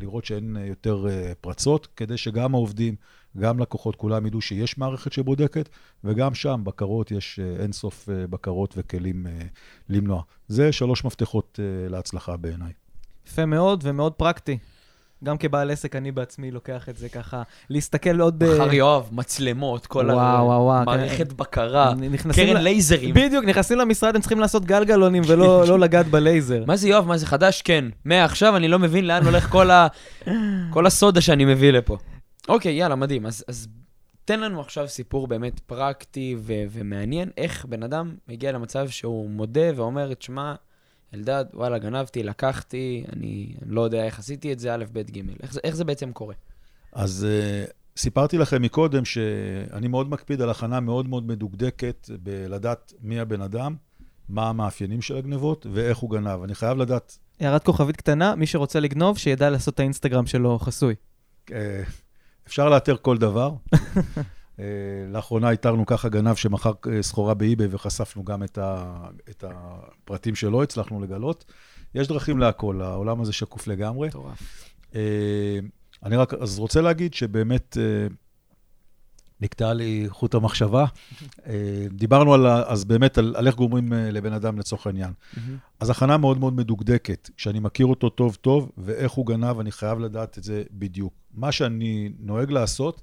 לראות 0.00 0.24
שאין 0.24 0.56
uh, 0.56 0.60
יותר 0.60 1.04
uh, 1.06 1.34
פרצות, 1.40 1.88
כדי 1.96 2.16
שגם 2.16 2.54
העובדים, 2.54 2.94
גם 3.38 3.58
לקוחות, 3.58 3.96
כולם 3.96 4.26
ידעו 4.26 4.40
שיש 4.40 4.78
מערכת 4.78 5.12
שבודקת, 5.12 5.68
וגם 6.04 6.34
שם 6.34 6.60
בקרות, 6.64 7.10
יש 7.10 7.40
uh, 7.40 7.62
אינסוף 7.62 8.08
uh, 8.08 8.12
בקרות 8.30 8.74
וכלים 8.76 9.26
uh, 9.26 9.44
למנוע. 9.88 10.22
זה 10.48 10.72
שלוש 10.72 11.04
מפתחות 11.04 11.58
uh, 11.58 11.92
להצלחה 11.92 12.36
בעיניי. 12.36 12.72
יפה 13.26 13.46
מאוד 13.46 13.80
ומאוד 13.84 14.12
פרקטי. 14.12 14.58
גם 15.24 15.38
כבעל 15.38 15.70
עסק, 15.70 15.96
אני 15.96 16.12
בעצמי 16.12 16.50
לוקח 16.50 16.88
את 16.88 16.96
זה 16.96 17.08
ככה, 17.08 17.42
להסתכל 17.70 18.20
עוד... 18.20 18.44
מחר 18.44 18.72
יואב, 18.72 19.08
מצלמות, 19.12 19.86
כל 19.86 20.10
ה... 20.10 20.14
וואו, 20.14 20.46
וואו, 20.46 20.60
וואו. 20.62 20.84
מערכת 20.84 21.32
בקרה, 21.32 21.94
נכנסים 21.94 22.46
קרן 22.46 22.62
לייזרים. 22.62 23.14
בדיוק, 23.14 23.44
נכנסים 23.44 23.78
למשרד, 23.78 24.14
הם 24.14 24.20
צריכים 24.20 24.40
לעשות 24.40 24.64
גלגלונים 24.64 25.22
ולא 25.26 25.66
לא 25.66 25.78
לגעת 25.78 26.06
בלייזר. 26.06 26.64
מה 26.66 26.76
זה 26.76 26.88
יואב? 26.88 27.06
מה 27.06 27.16
זה 27.16 27.26
חדש? 27.26 27.62
כן. 27.62 27.84
מעכשיו 28.04 28.56
אני 28.56 28.68
לא 28.68 28.78
מבין 28.78 29.06
לאן 29.06 29.24
הולך 29.24 29.48
כל, 30.72 30.86
הסודה 30.86 31.20
שאני 31.20 31.44
מביא 31.44 31.70
לפה. 31.70 31.96
אוקיי, 32.48 32.72
יאללה, 32.72 32.94
מדהים. 32.94 33.26
אז, 33.26 33.68
תן 34.24 34.40
לנו 34.40 34.60
עכשיו 34.60 34.88
סיפור 34.88 35.26
באמת 35.26 35.60
פרקטי 35.60 36.36
ומעניין, 36.46 37.30
איך 37.36 37.64
בן 37.64 37.82
אדם 37.82 38.14
מגיע 38.28 38.52
למצב 38.52 38.88
שהוא 38.88 39.30
מודה 39.30 39.70
ואומר, 39.76 40.14
תשמע, 40.14 40.54
אלדד, 41.14 41.44
וואלה, 41.54 41.78
גנבתי, 41.78 42.22
לקחתי, 42.22 43.04
אני 43.12 43.54
לא 43.66 43.80
יודע 43.80 44.04
איך 44.04 44.18
עשיתי 44.18 44.52
את 44.52 44.58
זה, 44.58 44.74
א', 44.74 44.84
ב', 44.92 44.98
ג'. 45.10 45.20
איך, 45.42 45.52
זה- 45.52 45.60
איך 45.64 45.76
זה 45.76 45.84
בעצם 45.84 46.12
קורה? 46.12 46.34
אז 46.92 47.26
uh, 47.66 47.70
סיפרתי 47.96 48.38
לכם 48.38 48.62
מקודם 48.62 49.04
שאני 49.04 49.88
מאוד 49.88 50.08
מקפיד 50.10 50.40
על 50.42 50.50
הכנה 50.50 50.80
מאוד 50.80 51.08
מאוד 51.08 51.26
מדוקדקת 51.26 52.10
בלדעת 52.22 52.92
מי 53.02 53.20
הבן 53.20 53.40
אדם, 53.42 53.76
מה 54.28 54.48
המאפיינים 54.48 55.02
של 55.02 55.16
הגנבות 55.16 55.66
ואיך 55.72 55.98
הוא 55.98 56.10
גנב. 56.10 56.42
אני 56.42 56.54
חייב 56.54 56.78
לדעת, 56.78 57.18
הערת 57.40 57.64
כוכבית 57.64 57.96
קטנה, 57.96 58.34
מי 58.34 58.46
שרוצה 58.46 58.80
לגנוב, 58.80 59.18
שידע 59.18 59.50
לעשות 59.50 59.74
את 59.74 59.80
האינסטגרם 59.80 60.26
שלו 60.26 60.58
חסוי. 60.58 60.94
uh, 61.48 61.52
אפשר 62.46 62.68
לאתר 62.68 62.96
כל 63.02 63.18
דבר. 63.18 63.50
uh, 64.62 65.12
לאחרונה 65.12 65.50
איתרנו 65.50 65.86
ככה 65.86 66.08
גנב 66.08 66.34
שמכר 66.34 66.72
אה, 66.92 67.02
סחורה 67.02 67.34
באי-ביי 67.34 67.66
וחשפנו 67.70 68.24
גם 68.24 68.42
את, 68.42 68.58
ה, 68.58 68.94
את 69.30 69.44
הפרטים 69.46 70.34
שלו, 70.34 70.62
הצלחנו 70.62 71.00
לגלות. 71.00 71.44
יש 71.94 72.08
דרכים 72.08 72.38
להכל, 72.38 72.80
העולם 72.82 73.20
הזה 73.20 73.32
שקוף 73.32 73.66
לגמרי. 73.66 74.08
מטורף. 74.08 74.38
אה, 74.94 75.58
אני 76.02 76.16
רק 76.16 76.34
אז 76.34 76.58
רוצה 76.58 76.80
להגיד 76.80 77.14
שבאמת 77.14 77.76
אה, 77.80 78.06
נקטע 79.40 79.72
לי 79.72 80.04
חוט 80.08 80.34
המחשבה. 80.34 80.84
אה, 81.46 81.86
דיברנו 81.90 82.34
על, 82.34 82.46
אז 82.46 82.84
באמת 82.84 83.18
על, 83.18 83.34
על 83.36 83.46
איך 83.46 83.54
גורמים 83.54 83.92
אה, 83.92 84.10
לבן 84.10 84.32
אדם 84.32 84.58
לצורך 84.58 84.86
העניין. 84.86 85.12
אז 85.80 85.90
הכנה 85.90 86.16
מאוד 86.16 86.38
מאוד 86.38 86.54
מדוקדקת, 86.54 87.30
שאני 87.36 87.60
מכיר 87.60 87.86
אותו 87.86 88.08
טוב 88.08 88.34
טוב, 88.40 88.70
ואיך 88.78 89.12
הוא 89.12 89.26
גנב, 89.26 89.60
אני 89.60 89.72
חייב 89.72 89.98
לדעת 89.98 90.38
את 90.38 90.44
זה 90.44 90.62
בדיוק. 90.72 91.12
מה 91.34 91.52
שאני 91.52 92.12
נוהג 92.18 92.50
לעשות, 92.50 93.02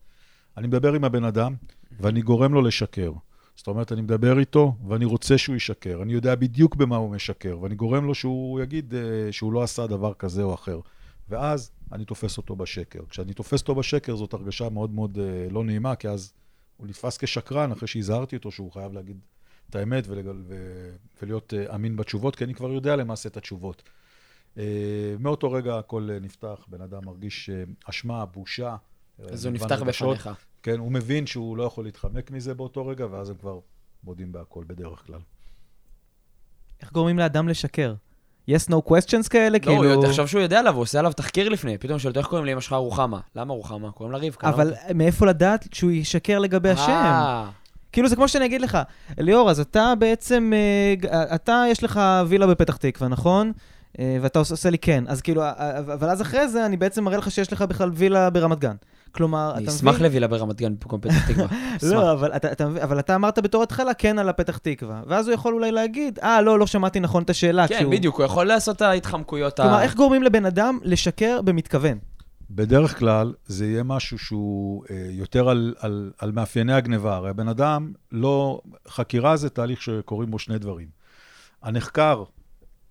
אני 0.59 0.67
מדבר 0.67 0.93
עם 0.93 1.03
הבן 1.03 1.23
אדם, 1.23 1.55
ואני 1.99 2.21
גורם 2.21 2.53
לו 2.53 2.61
לשקר. 2.61 3.11
זאת 3.55 3.67
אומרת, 3.67 3.91
אני 3.91 4.01
מדבר 4.01 4.39
איתו, 4.39 4.75
ואני 4.87 5.05
רוצה 5.05 5.37
שהוא 5.37 5.55
ישקר. 5.55 5.99
אני 6.01 6.13
יודע 6.13 6.35
בדיוק 6.35 6.75
במה 6.75 6.95
הוא 6.95 7.11
משקר, 7.11 7.57
ואני 7.61 7.75
גורם 7.75 8.05
לו 8.05 8.15
שהוא 8.15 8.61
יגיד 8.61 8.93
אה, 8.93 9.31
שהוא 9.31 9.53
לא 9.53 9.63
עשה 9.63 9.87
דבר 9.87 10.13
כזה 10.13 10.43
או 10.43 10.53
אחר. 10.53 10.79
ואז 11.29 11.71
אני 11.91 12.05
תופס 12.05 12.37
אותו 12.37 12.55
בשקר. 12.55 12.99
כשאני 13.09 13.33
תופס 13.33 13.61
אותו 13.61 13.75
בשקר, 13.75 14.15
זאת 14.15 14.33
הרגשה 14.33 14.69
מאוד 14.69 14.91
מאוד 14.91 15.17
אה, 15.19 15.47
לא 15.51 15.63
נעימה, 15.63 15.95
כי 15.95 16.09
אז 16.09 16.33
הוא 16.77 16.87
נתפס 16.87 17.17
כשקרן, 17.17 17.71
אחרי 17.71 17.87
שהזהרתי 17.87 18.35
אותו 18.35 18.51
שהוא 18.51 18.71
חייב 18.71 18.93
להגיד 18.93 19.19
את 19.69 19.75
האמת 19.75 20.03
ולגל, 20.07 20.41
ו, 20.47 20.55
ולהיות 21.21 21.53
אה, 21.53 21.75
אמין 21.75 21.95
בתשובות, 21.95 22.35
כי 22.35 22.43
אני 22.43 22.53
כבר 22.53 22.71
יודע 22.71 22.95
למעשה 22.95 23.29
את 23.29 23.37
התשובות. 23.37 23.83
מאותו 25.19 25.51
רגע 25.51 25.77
הכל 25.77 26.09
נפתח, 26.21 26.65
בן 26.67 26.81
אדם 26.81 27.05
מרגיש 27.05 27.49
אשמה, 27.85 28.25
בושה. 28.25 28.75
אז 29.19 29.45
הוא 29.45 29.53
נפתח. 29.53 29.81
בפניך. 29.81 30.29
כן, 30.63 30.79
הוא 30.79 30.91
מבין 30.91 31.25
שהוא 31.27 31.57
לא 31.57 31.63
יכול 31.63 31.83
להתחמק 31.83 32.31
מזה 32.31 32.53
באותו 32.53 32.87
רגע, 32.87 33.05
ואז 33.11 33.29
הם 33.29 33.35
כבר 33.35 33.59
מודים 34.03 34.31
בהכל 34.31 34.63
בדרך 34.67 35.03
כלל. 35.07 35.19
איך 36.81 36.91
גורמים 36.91 37.19
לאדם 37.19 37.49
לשקר? 37.49 37.93
yes, 38.49 38.71
no 38.71 38.75
questions 38.91 39.29
כאלה? 39.29 39.49
לא, 39.49 39.59
כאילו... 39.63 39.83
יודע- 39.83 40.07
תחשוב 40.07 40.27
שהוא 40.27 40.41
יודע 40.41 40.59
עליו, 40.59 40.73
הוא 40.73 40.81
עושה 40.81 40.99
עליו 40.99 41.13
תחקיר 41.13 41.49
לפני. 41.49 41.77
פתאום 41.77 41.99
שואל 41.99 42.11
אותו, 42.11 42.19
איך 42.19 42.27
קוראים 42.27 42.45
לאמא 42.45 42.61
שלך 42.61 42.73
רוחמה? 42.73 43.19
למה 43.35 43.53
רוחמה? 43.53 43.91
קוראים 43.91 44.11
לה 44.13 44.27
רבקה. 44.27 44.49
אבל 44.49 44.67
למה? 44.67 44.93
מאיפה 44.95 45.25
לדעת 45.25 45.67
שהוא 45.73 45.91
ישקר 45.91 46.39
לגבי 46.39 46.69
השם? 46.69 46.91
אה, 46.91 47.49
כאילו 47.91 48.07
זה 48.09 48.15
כמו 48.15 48.27
שאני 48.27 48.45
אגיד 48.45 48.61
לך, 48.61 48.77
ליאור, 49.17 49.49
אז 49.49 49.59
אתה 49.59 49.93
בעצם, 49.99 50.51
אה, 50.55 51.35
אתה, 51.35 51.63
יש 51.69 51.83
לך 51.83 51.99
וילה 52.27 52.47
בפתח 52.47 52.75
תקווה, 52.77 53.07
נכון? 53.07 53.51
אה, 53.99 54.17
ואתה 54.21 54.39
עושה, 54.39 54.53
עושה 54.53 54.69
לי 54.69 54.77
כן. 54.77 55.03
אז 55.07 55.21
כאילו, 55.21 55.41
אה, 55.43 55.51
אה, 55.59 55.79
אבל 55.79 56.09
אז 56.09 56.21
אחרי 56.21 56.47
זה 56.47 56.65
אני 56.65 56.77
בעצם 56.77 57.03
מראה 57.03 57.17
לך 57.17 57.31
שיש 57.31 57.53
לך 57.53 57.61
בכלל 57.61 57.89
וילה 57.93 58.29
ברמת 58.29 58.59
גן. 58.59 58.75
כלומר, 59.11 59.53
אני 59.55 59.63
אתה 59.63 59.71
אשמח 59.71 59.93
מבין? 59.93 60.05
לווילה 60.05 60.27
ברמת 60.27 60.55
גן 60.55 60.73
במקום 60.73 61.01
פתח 61.01 61.31
תקווה. 61.31 61.45
אשמח. 61.77 61.91
לא, 61.91 62.11
אבל 62.11 62.31
אתה, 62.35 62.51
אתה, 62.51 62.67
מבין- 62.67 62.81
אבל 62.83 62.99
אתה 62.99 63.15
אמרת 63.15 63.39
בתור 63.39 63.63
התחלה 63.63 63.93
כן 63.93 64.19
על 64.19 64.29
הפתח 64.29 64.57
תקווה. 64.57 65.01
ואז 65.07 65.27
הוא 65.27 65.33
יכול 65.33 65.53
אולי 65.53 65.71
להגיד, 65.71 66.19
אה, 66.23 66.41
לא, 66.41 66.59
לא 66.59 66.67
שמעתי 66.67 66.99
נכון 66.99 67.23
את 67.23 67.29
השאלה. 67.29 67.67
כן, 67.67 67.75
כשהוא- 67.77 67.91
בדיוק, 67.91 68.17
הוא 68.17 68.25
יכול 68.25 68.45
לעשות 68.45 68.75
את 68.75 68.81
ההתחמקויות 68.81 69.59
ה... 69.59 69.63
כלומר, 69.63 69.81
איך 69.81 69.95
גורמים 69.95 70.23
לבן 70.23 70.45
אדם 70.45 70.79
לשקר 70.83 71.41
במתכוון? 71.41 71.97
בדרך 72.51 72.99
כלל 72.99 73.33
זה 73.45 73.65
יהיה 73.65 73.83
משהו 73.83 74.17
שהוא 74.19 74.83
אה, 74.91 75.07
יותר 75.11 75.49
על, 75.49 75.73
על, 75.79 76.11
על 76.17 76.31
מאפייני 76.31 76.73
הגניבה. 76.73 77.15
הרי 77.15 77.29
הבן 77.29 77.47
אדם 77.47 77.91
לא... 78.11 78.61
חקירה 78.87 79.37
זה 79.37 79.49
תהליך 79.49 79.81
שקורים 79.81 80.31
בו 80.31 80.39
שני 80.39 80.57
דברים. 80.59 80.87
הנחקר 81.63 82.23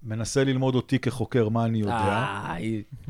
מנסה 0.09 0.45
ללמוד 0.45 0.75
אותי 0.75 0.99
כחוקר 0.99 1.49
מה 1.49 1.65
אני 1.65 1.79
יודע, 1.79 2.25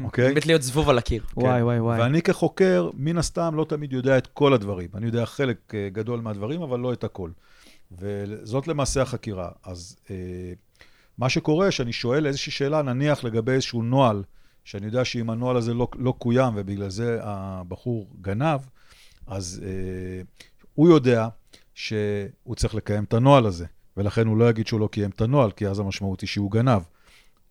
אוקיי? 0.04 0.28
באמת 0.28 0.46
להיות 0.46 0.62
זבוב 0.62 0.90
על 0.90 0.98
הקיר. 0.98 1.22
וואי, 1.36 1.62
וואי, 1.62 1.80
וואי. 1.80 2.00
ואני 2.00 2.22
כחוקר, 2.22 2.90
מן 2.94 3.18
הסתם, 3.18 3.54
לא 3.54 3.64
תמיד 3.64 3.92
יודע 3.92 4.18
את 4.18 4.26
כל 4.26 4.52
הדברים. 4.52 4.88
אני 4.94 5.06
יודע 5.06 5.26
חלק 5.26 5.74
אה, 5.74 5.88
גדול 5.92 6.20
מהדברים, 6.20 6.62
אבל 6.62 6.80
לא 6.80 6.92
את 6.92 7.04
הכל. 7.04 7.30
וזאת 7.92 8.68
למעשה 8.68 9.02
החקירה. 9.02 9.48
אז 9.64 9.96
אה, 10.10 10.16
מה 11.18 11.28
שקורה, 11.28 11.70
שאני 11.70 11.92
שואל 11.92 12.26
איזושהי 12.26 12.52
שאלה, 12.52 12.82
נניח 12.82 13.24
לגבי 13.24 13.52
איזשהו 13.52 13.82
נוהל, 13.82 14.22
שאני 14.64 14.86
יודע 14.86 15.04
שאם 15.04 15.30
הנוהל 15.30 15.56
הזה 15.56 15.74
לא, 15.74 15.88
לא 15.98 16.14
קוים 16.18 16.54
ובגלל 16.56 16.90
זה 16.90 17.18
הבחור 17.22 18.08
גנב, 18.20 18.60
אז 19.26 19.62
אה, 19.64 20.22
הוא 20.74 20.88
יודע 20.88 21.28
שהוא 21.74 22.54
צריך 22.56 22.74
לקיים 22.74 23.04
את 23.04 23.14
הנוהל 23.14 23.46
הזה, 23.46 23.66
ולכן 23.98 24.26
הוא 24.26 24.36
לא 24.36 24.50
יגיד 24.50 24.66
שהוא 24.66 24.80
לא 24.80 24.88
קיים 24.92 25.10
את 25.10 25.20
הנוהל, 25.20 25.50
כי 25.50 25.66
אז 25.66 25.78
המשמעות 25.78 26.20
היא 26.20 26.28
שהוא 26.28 26.50
גנב. 26.50 26.82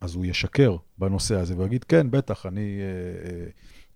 אז 0.02 0.16
הוא 0.16 0.26
ישקר 0.26 0.76
בנושא 0.98 1.36
הזה, 1.36 1.58
ויגיד, 1.58 1.84
כן, 1.84 2.12
בטח, 2.12 2.45
אני 2.45 2.80
אה, 2.80 3.30
אה, 3.30 3.45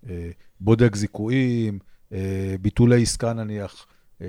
אה, 0.10 0.30
בודק 0.60 0.96
זיכויים, 0.96 1.80
אה, 2.14 2.56
ביטולי 2.62 3.02
עסקה 3.02 3.34
נניח. 3.34 3.86
אה, 4.22 4.28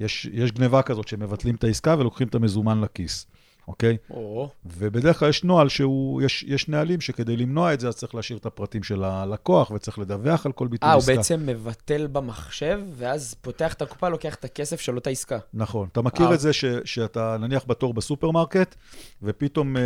יש, 0.00 0.28
יש 0.32 0.52
גניבה 0.52 0.82
כזאת 0.82 1.08
שמבטלים 1.08 1.54
את 1.54 1.64
העסקה 1.64 1.96
ולוקחים 1.98 2.28
את 2.28 2.34
המזומן 2.34 2.80
לכיס, 2.80 3.26
אוקיי? 3.68 3.96
או, 4.10 4.48
ובדרך 4.66 5.18
כלל 5.18 5.28
יש 5.28 5.44
נוהל 5.44 5.68
שהוא, 5.68 6.22
יש, 6.22 6.44
יש 6.48 6.68
נהלים 6.68 7.00
שכדי 7.00 7.36
למנוע 7.36 7.74
את 7.74 7.80
זה, 7.80 7.88
אז 7.88 7.96
צריך 7.96 8.14
להשאיר 8.14 8.38
את 8.38 8.46
הפרטים 8.46 8.82
של 8.82 9.04
הלקוח 9.04 9.70
וצריך 9.70 9.98
לדווח 9.98 10.46
על 10.46 10.52
כל 10.52 10.66
ביטול 10.66 10.88
אה, 10.88 10.94
הוא 10.94 10.98
עסקה. 10.98 11.14
בעצם 11.14 11.46
מבטל 11.46 12.06
במחשב, 12.12 12.80
ואז 12.96 13.34
פותח 13.40 13.72
את 13.72 13.82
הקופה, 13.82 14.08
לוקח 14.08 14.34
את 14.34 14.44
הכסף 14.44 14.80
של 14.80 14.96
אותה 14.96 15.10
עסקה. 15.10 15.38
נכון. 15.54 15.88
אתה 15.92 16.02
מכיר 16.02 16.28
אה. 16.28 16.34
את 16.34 16.40
זה 16.40 16.52
ש, 16.52 16.64
שאתה 16.84 17.36
נניח 17.40 17.64
בתור 17.66 17.94
בסופרמרקט, 17.94 18.74
ופתאום, 19.22 19.76
אה, 19.76 19.82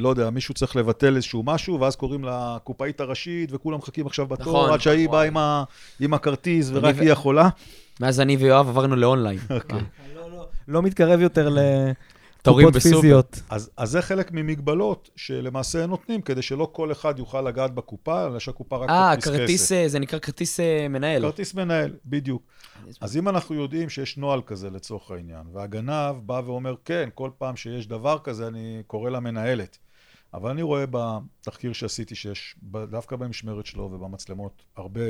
לא 0.00 0.08
יודע, 0.08 0.30
מישהו 0.30 0.54
צריך 0.54 0.76
לבטל 0.76 1.16
איזשהו 1.16 1.42
משהו, 1.42 1.80
ואז 1.80 1.96
קוראים 1.96 2.24
לה 2.24 2.56
קופאית 2.64 3.00
הראשית, 3.00 3.50
וכולם 3.52 3.78
מחכים 3.78 4.06
עכשיו 4.06 4.26
בתור, 4.26 4.52
נכון, 4.58 4.72
עד 4.72 4.80
שהיא 4.80 5.08
וואי. 5.08 5.18
באה 5.18 5.26
עם, 5.26 5.36
ה- 5.36 5.64
עם 6.00 6.14
הכרטיס, 6.14 6.70
ורק 6.72 6.94
ו- 6.98 7.00
היא 7.00 7.10
יכולה. 7.12 7.48
מאז 8.00 8.20
אני 8.20 8.36
ויואב 8.36 8.68
עברנו 8.68 8.96
לאונליין. 8.96 9.38
אוקיי. 9.50 9.78
אה, 9.78 9.82
לא 10.68 10.82
מתקרב 10.82 11.20
יותר 11.20 11.48
תורים 12.44 12.68
בסופר. 12.68 13.00
פיזיות. 13.00 13.40
אז, 13.50 13.70
אז 13.76 13.90
זה 13.90 14.02
חלק 14.02 14.32
ממגבלות 14.32 15.10
שלמעשה 15.16 15.86
נותנים, 15.86 16.22
כדי 16.22 16.42
שלא 16.42 16.68
כל 16.72 16.92
אחד 16.92 17.18
יוכל 17.18 17.40
לגעת 17.40 17.74
בקופה, 17.74 18.26
אלא 18.26 18.38
שהקופה 18.38 18.76
רק 18.76 18.90
אה, 18.90 19.14
תדפיס 19.16 19.28
כרטיס, 19.28 19.62
כסף. 19.62 19.74
אה, 19.74 19.88
זה 19.88 19.98
נקרא 19.98 20.18
כרטיס 20.18 20.60
אה, 20.60 20.88
מנהל. 20.88 21.22
כרטיס 21.22 21.54
מנהל, 21.54 21.96
בדיוק. 22.06 22.42
אז 23.00 23.16
אם 23.16 23.28
אנחנו 23.28 23.54
יודעים 23.54 23.88
שיש 23.88 24.16
נוהל 24.16 24.42
כזה 24.42 24.70
לצורך 24.70 25.10
העניין, 25.10 25.42
והגנב 25.52 26.16
בא 26.26 26.42
ואומר, 26.44 26.74
כן, 26.84 27.08
כל 27.14 27.30
פעם 27.38 27.56
שיש 27.56 27.86
דבר 27.86 28.18
כזה, 28.18 28.46
אני 28.46 28.82
קורא 28.86 29.10
למנהלת. 29.10 29.78
אבל 30.34 30.50
אני 30.50 30.62
רואה 30.62 30.84
בתחקיר 30.90 31.72
שעשיתי 31.72 32.14
שיש 32.14 32.56
דווקא 32.90 33.16
במשמרת 33.16 33.66
שלו 33.66 33.82
ובמצלמות 33.82 34.62
הרבה 34.76 35.00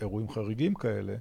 אירועים 0.00 0.28
חריגים 0.30 0.74
כאלה, 0.74 1.14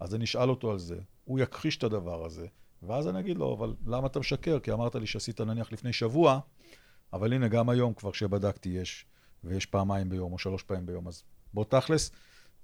אז 0.00 0.14
אני 0.14 0.24
אשאל 0.24 0.50
אותו 0.50 0.70
על 0.70 0.78
זה. 0.78 0.96
הוא 1.24 1.40
יכחיש 1.40 1.76
את 1.76 1.84
הדבר 1.84 2.24
הזה, 2.24 2.46
ואז 2.82 3.08
אני 3.08 3.20
אגיד 3.20 3.38
לו, 3.38 3.54
אבל 3.58 3.74
למה 3.86 4.06
אתה 4.06 4.20
משקר? 4.20 4.58
כי 4.58 4.72
אמרת 4.72 4.94
לי 4.94 5.06
שעשית 5.06 5.40
נניח 5.40 5.72
לפני 5.72 5.92
שבוע, 5.92 6.38
אבל 7.12 7.32
הנה, 7.32 7.48
גם 7.48 7.68
היום 7.68 7.94
כבר 7.94 8.12
שבדקתי 8.12 8.68
יש, 8.68 9.04
ויש 9.44 9.66
פעמיים 9.66 10.08
ביום 10.08 10.32
או 10.32 10.38
שלוש 10.38 10.62
פעמים 10.62 10.86
ביום, 10.86 11.08
אז 11.08 11.22
בוא 11.54 11.64
תכלס, 11.68 12.10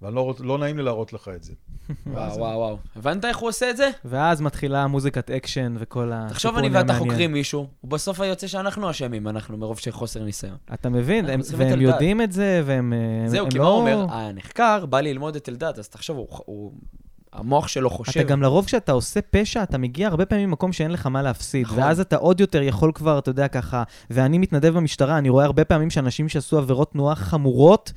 ואני 0.01 0.15
לא, 0.15 0.31
רוצ- 0.33 0.43
לא 0.43 0.57
נעים 0.57 0.77
לי 0.77 0.83
להראות 0.83 1.13
לך 1.13 1.27
את 1.35 1.43
זה. 1.43 1.53
וואו, 2.07 2.37
וואו, 2.37 2.57
וואו. 2.57 2.77
הבנת 2.95 3.25
איך 3.25 3.37
הוא 3.37 3.49
עושה 3.49 3.69
את 3.69 3.77
זה? 3.77 3.89
ואז 4.05 4.41
מתחילה 4.41 4.87
מוזיקת 4.87 5.31
אקשן 5.31 5.75
וכל 5.79 6.11
הסיפור 6.13 6.33
תחשוב, 6.33 6.57
אני 6.57 6.69
ואתה. 6.69 6.93
חוקרים 6.99 7.33
מישהו, 7.33 7.67
ובסוף 7.83 8.19
יוצא 8.19 8.47
שאנחנו 8.47 8.89
אשמים, 8.91 9.27
אנחנו 9.27 9.57
מרוב 9.57 9.79
של 9.79 9.91
חוסר 9.91 10.23
ניסיון. 10.23 10.57
אתה 10.73 10.89
מבין, 10.89 11.29
הם- 11.29 11.39
את 11.39 11.45
והם. 11.57 11.81
יודעים 11.81 12.21
את 12.21 12.31
זה, 12.31 12.61
והם 12.65 12.93
אה, 12.93 13.29
זהו, 13.29 13.47
כי 13.49 13.57
לא... 13.57 13.63
מה 13.63 13.69
הוא 13.69 13.79
אומר? 13.79 14.05
הנחקר 14.13 14.85
בא 14.85 14.99
ללמוד 15.01 15.35
את 15.35 15.49
אלדד, 15.49 15.73
אז 15.79 15.89
תחשוב, 15.89 16.17
הוא- 16.17 16.27
הוא... 16.45 16.73
המוח 17.37 17.67
שלו 17.67 17.89
חושב. 17.89 18.19
אתה 18.19 18.29
גם 18.29 18.41
לרוב 18.41 18.65
כשאתה 18.65 18.91
עושה 18.91 19.19
פשע, 19.21 19.63
אתה 19.63 19.77
מגיע 19.77 20.07
הרבה 20.07 20.25
פעמים 20.25 20.49
ממקום 20.49 20.73
שאין 20.73 20.91
לך 20.91 21.05
מה 21.05 21.21
להפסיד. 21.21 21.65
נכון. 21.65 21.79
ואז 21.79 21.99
אתה 21.99 22.15
עוד 22.15 22.39
יותר 22.39 22.61
יכול 22.61 22.91
כבר, 22.95 23.19
אתה 23.19 23.29
יודע, 23.29 23.47
ככה... 23.47 23.83
ואני 24.09 24.37
מתנדב 24.37 24.73
במשטרה, 24.73 25.17
אני 25.17 25.29
רואה 25.29 25.45
הרבה 25.45 25.65
פעמים 25.65 25.89
שאנשים 25.89 26.29
שעשו 26.29 26.57
עבירות 26.57 26.91
תנועה 26.91 27.15
חמורות, 27.15 27.93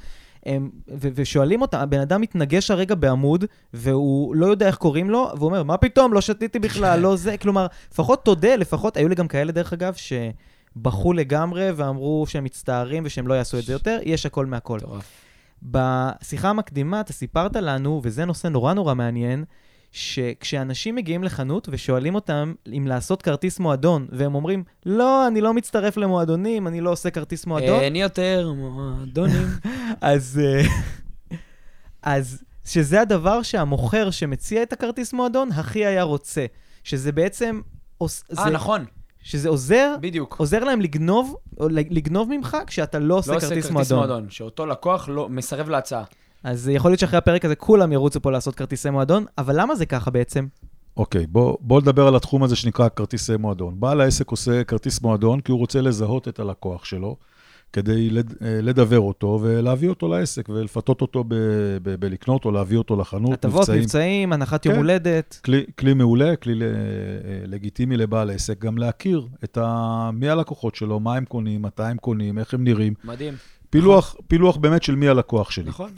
הם, 0.46 0.70
ו- 0.88 1.08
ושואלים 1.14 1.62
אותם, 1.62 1.78
הבן 1.78 2.00
אדם 2.00 2.20
מתנגש 2.20 2.70
הרגע 2.70 2.94
בעמוד, 2.94 3.44
והוא 3.74 4.34
לא 4.34 4.46
יודע 4.46 4.66
איך 4.66 4.76
קוראים 4.76 5.10
לו, 5.10 5.30
והוא 5.34 5.46
אומר, 5.46 5.62
מה 5.62 5.76
פתאום, 5.76 6.12
לא 6.12 6.20
שתיתי 6.20 6.58
בכלל, 6.58 7.00
לא 7.00 7.16
זה, 7.16 7.36
כלומר, 7.42 7.66
לפחות 7.92 8.24
תודה, 8.24 8.56
לפחות, 8.56 8.96
היו 8.96 9.08
לי 9.08 9.14
גם 9.14 9.28
כאלה, 9.28 9.52
דרך 9.52 9.72
אגב, 9.72 9.94
שבכו 9.94 11.12
לגמרי 11.12 11.70
ואמרו 11.76 12.24
שהם 12.28 12.44
מצטערים 12.44 13.02
ושהם 13.06 13.26
לא 13.26 13.34
יעשו 13.34 13.58
את 13.58 13.64
זה 13.64 13.72
יותר, 13.72 13.98
יש 14.02 14.26
הכל 14.26 14.46
מהכל. 14.46 14.76
מטורף. 14.76 15.29
בשיחה 15.62 16.50
המקדימה 16.50 17.00
אתה 17.00 17.12
סיפרת 17.12 17.56
לנו, 17.56 18.00
וזה 18.04 18.24
נושא 18.24 18.46
נורא 18.48 18.72
נורא 18.74 18.94
מעניין, 18.94 19.44
שכשאנשים 19.92 20.94
מגיעים 20.94 21.24
לחנות 21.24 21.68
ושואלים 21.72 22.14
אותם 22.14 22.54
אם 22.66 22.84
לעשות 22.86 23.22
כרטיס 23.22 23.58
מועדון, 23.58 24.06
והם 24.12 24.34
אומרים, 24.34 24.64
לא, 24.86 25.26
אני 25.28 25.40
לא 25.40 25.54
מצטרף 25.54 25.96
למועדונים, 25.96 26.66
אני 26.66 26.80
לא 26.80 26.90
עושה 26.90 27.10
כרטיס 27.10 27.46
מועדון, 27.46 27.80
אין 27.80 27.96
יותר 27.96 28.52
מועדונים. 28.56 29.46
אז... 30.00 30.40
אה, 30.44 30.62
אז 32.02 32.42
שזה 32.64 33.00
הדבר 33.00 33.42
שהמוכר 33.42 34.10
שמציע 34.10 34.62
את 34.62 34.72
הכרטיס 34.72 35.12
מועדון 35.12 35.52
הכי 35.52 35.86
היה 35.86 36.02
רוצה. 36.02 36.46
שזה 36.84 37.12
בעצם... 37.12 37.60
אה, 38.02 38.06
זה- 38.30 38.50
נכון, 38.50 38.84
שזה 39.22 39.48
עוזר, 39.48 39.94
בדיוק. 40.00 40.34
עוזר 40.38 40.64
להם 40.64 40.80
לגנוב, 40.80 41.36
לגנוב 41.70 42.28
ממך 42.30 42.56
כשאתה 42.66 42.98
לא 42.98 43.14
עושה 43.14 43.30
לא 43.32 43.36
עושה 43.36 43.48
כרטיס 43.48 43.66
כרטיס 43.66 43.90
מועדון. 43.90 43.98
מועדון, 43.98 44.30
שאותו 44.30 44.66
לקוח 44.66 45.08
לא 45.08 45.28
מסרב 45.28 45.68
להצעה. 45.68 46.04
אז 46.44 46.68
יכול 46.68 46.90
להיות 46.90 47.00
שאחרי 47.00 47.18
הפרק 47.18 47.44
הזה 47.44 47.54
כולם 47.54 47.92
ירוצו 47.92 48.20
פה 48.20 48.30
לעשות 48.30 48.54
כרטיסי 48.54 48.90
מועדון, 48.90 49.24
אבל 49.38 49.60
למה 49.60 49.74
זה 49.74 49.86
ככה 49.86 50.10
בעצם? 50.10 50.46
אוקיי, 50.96 51.26
בוא, 51.26 51.56
בוא 51.60 51.80
נדבר 51.80 52.06
על 52.06 52.16
התחום 52.16 52.42
הזה 52.42 52.56
שנקרא 52.56 52.88
כרטיסי 52.96 53.36
מועדון. 53.36 53.80
בעל 53.80 54.00
העסק 54.00 54.30
עושה 54.30 54.64
כרטיס 54.64 55.00
מועדון 55.02 55.40
כי 55.40 55.52
הוא 55.52 55.58
רוצה 55.58 55.80
לזהות 55.80 56.28
את 56.28 56.38
הלקוח 56.38 56.84
שלו, 56.84 57.16
כדי 57.72 58.10
לד, 58.10 58.34
אה, 58.42 58.60
לדבר 58.62 59.00
אותו 59.00 59.38
ולהביא 59.42 59.88
אותו 59.88 60.08
לעסק 60.08 60.48
ולפתות 60.48 61.00
אותו 61.02 61.24
ב, 61.28 61.34
ב, 61.82 61.94
בלקנות 62.00 62.44
או 62.44 62.50
להביא 62.50 62.78
אותו 62.78 62.96
לחנות, 62.96 63.32
הטבות, 63.32 63.70
מבצעים, 63.70 64.32
הנחת 64.32 64.66
יום 64.66 64.74
כן. 64.74 64.80
הולדת. 64.80 65.40
כלי, 65.44 65.64
כלי 65.78 65.94
מעולה, 65.94 66.36
כלי 66.36 66.54
ל- 66.54 66.62
אה, 66.62 66.68
לגיטימי 67.46 67.96
לבעל 67.96 68.30
העסק, 68.30 68.58
גם 68.58 68.78
להכיר 68.78 69.26
את 69.44 69.58
ה... 69.60 70.10
מי 70.12 70.28
הלקוחות 70.28 70.74
שלו, 70.74 71.00
מה 71.00 71.14
הם 71.16 71.24
קונים, 71.24 71.62
מתי 71.62 71.82
הם 71.82 71.96
קונים, 71.96 72.38
איך 72.38 72.54
הם 72.54 72.64
נראים. 72.64 72.94
מדהים. 73.04 73.34
פילוח, 73.70 74.16
פילוח 74.28 74.56
באמת 74.56 74.82
של 74.82 74.94
מי 74.94 75.08
הלקוח 75.08 75.50
שלי. 75.50 75.68
נכון. 75.68 75.90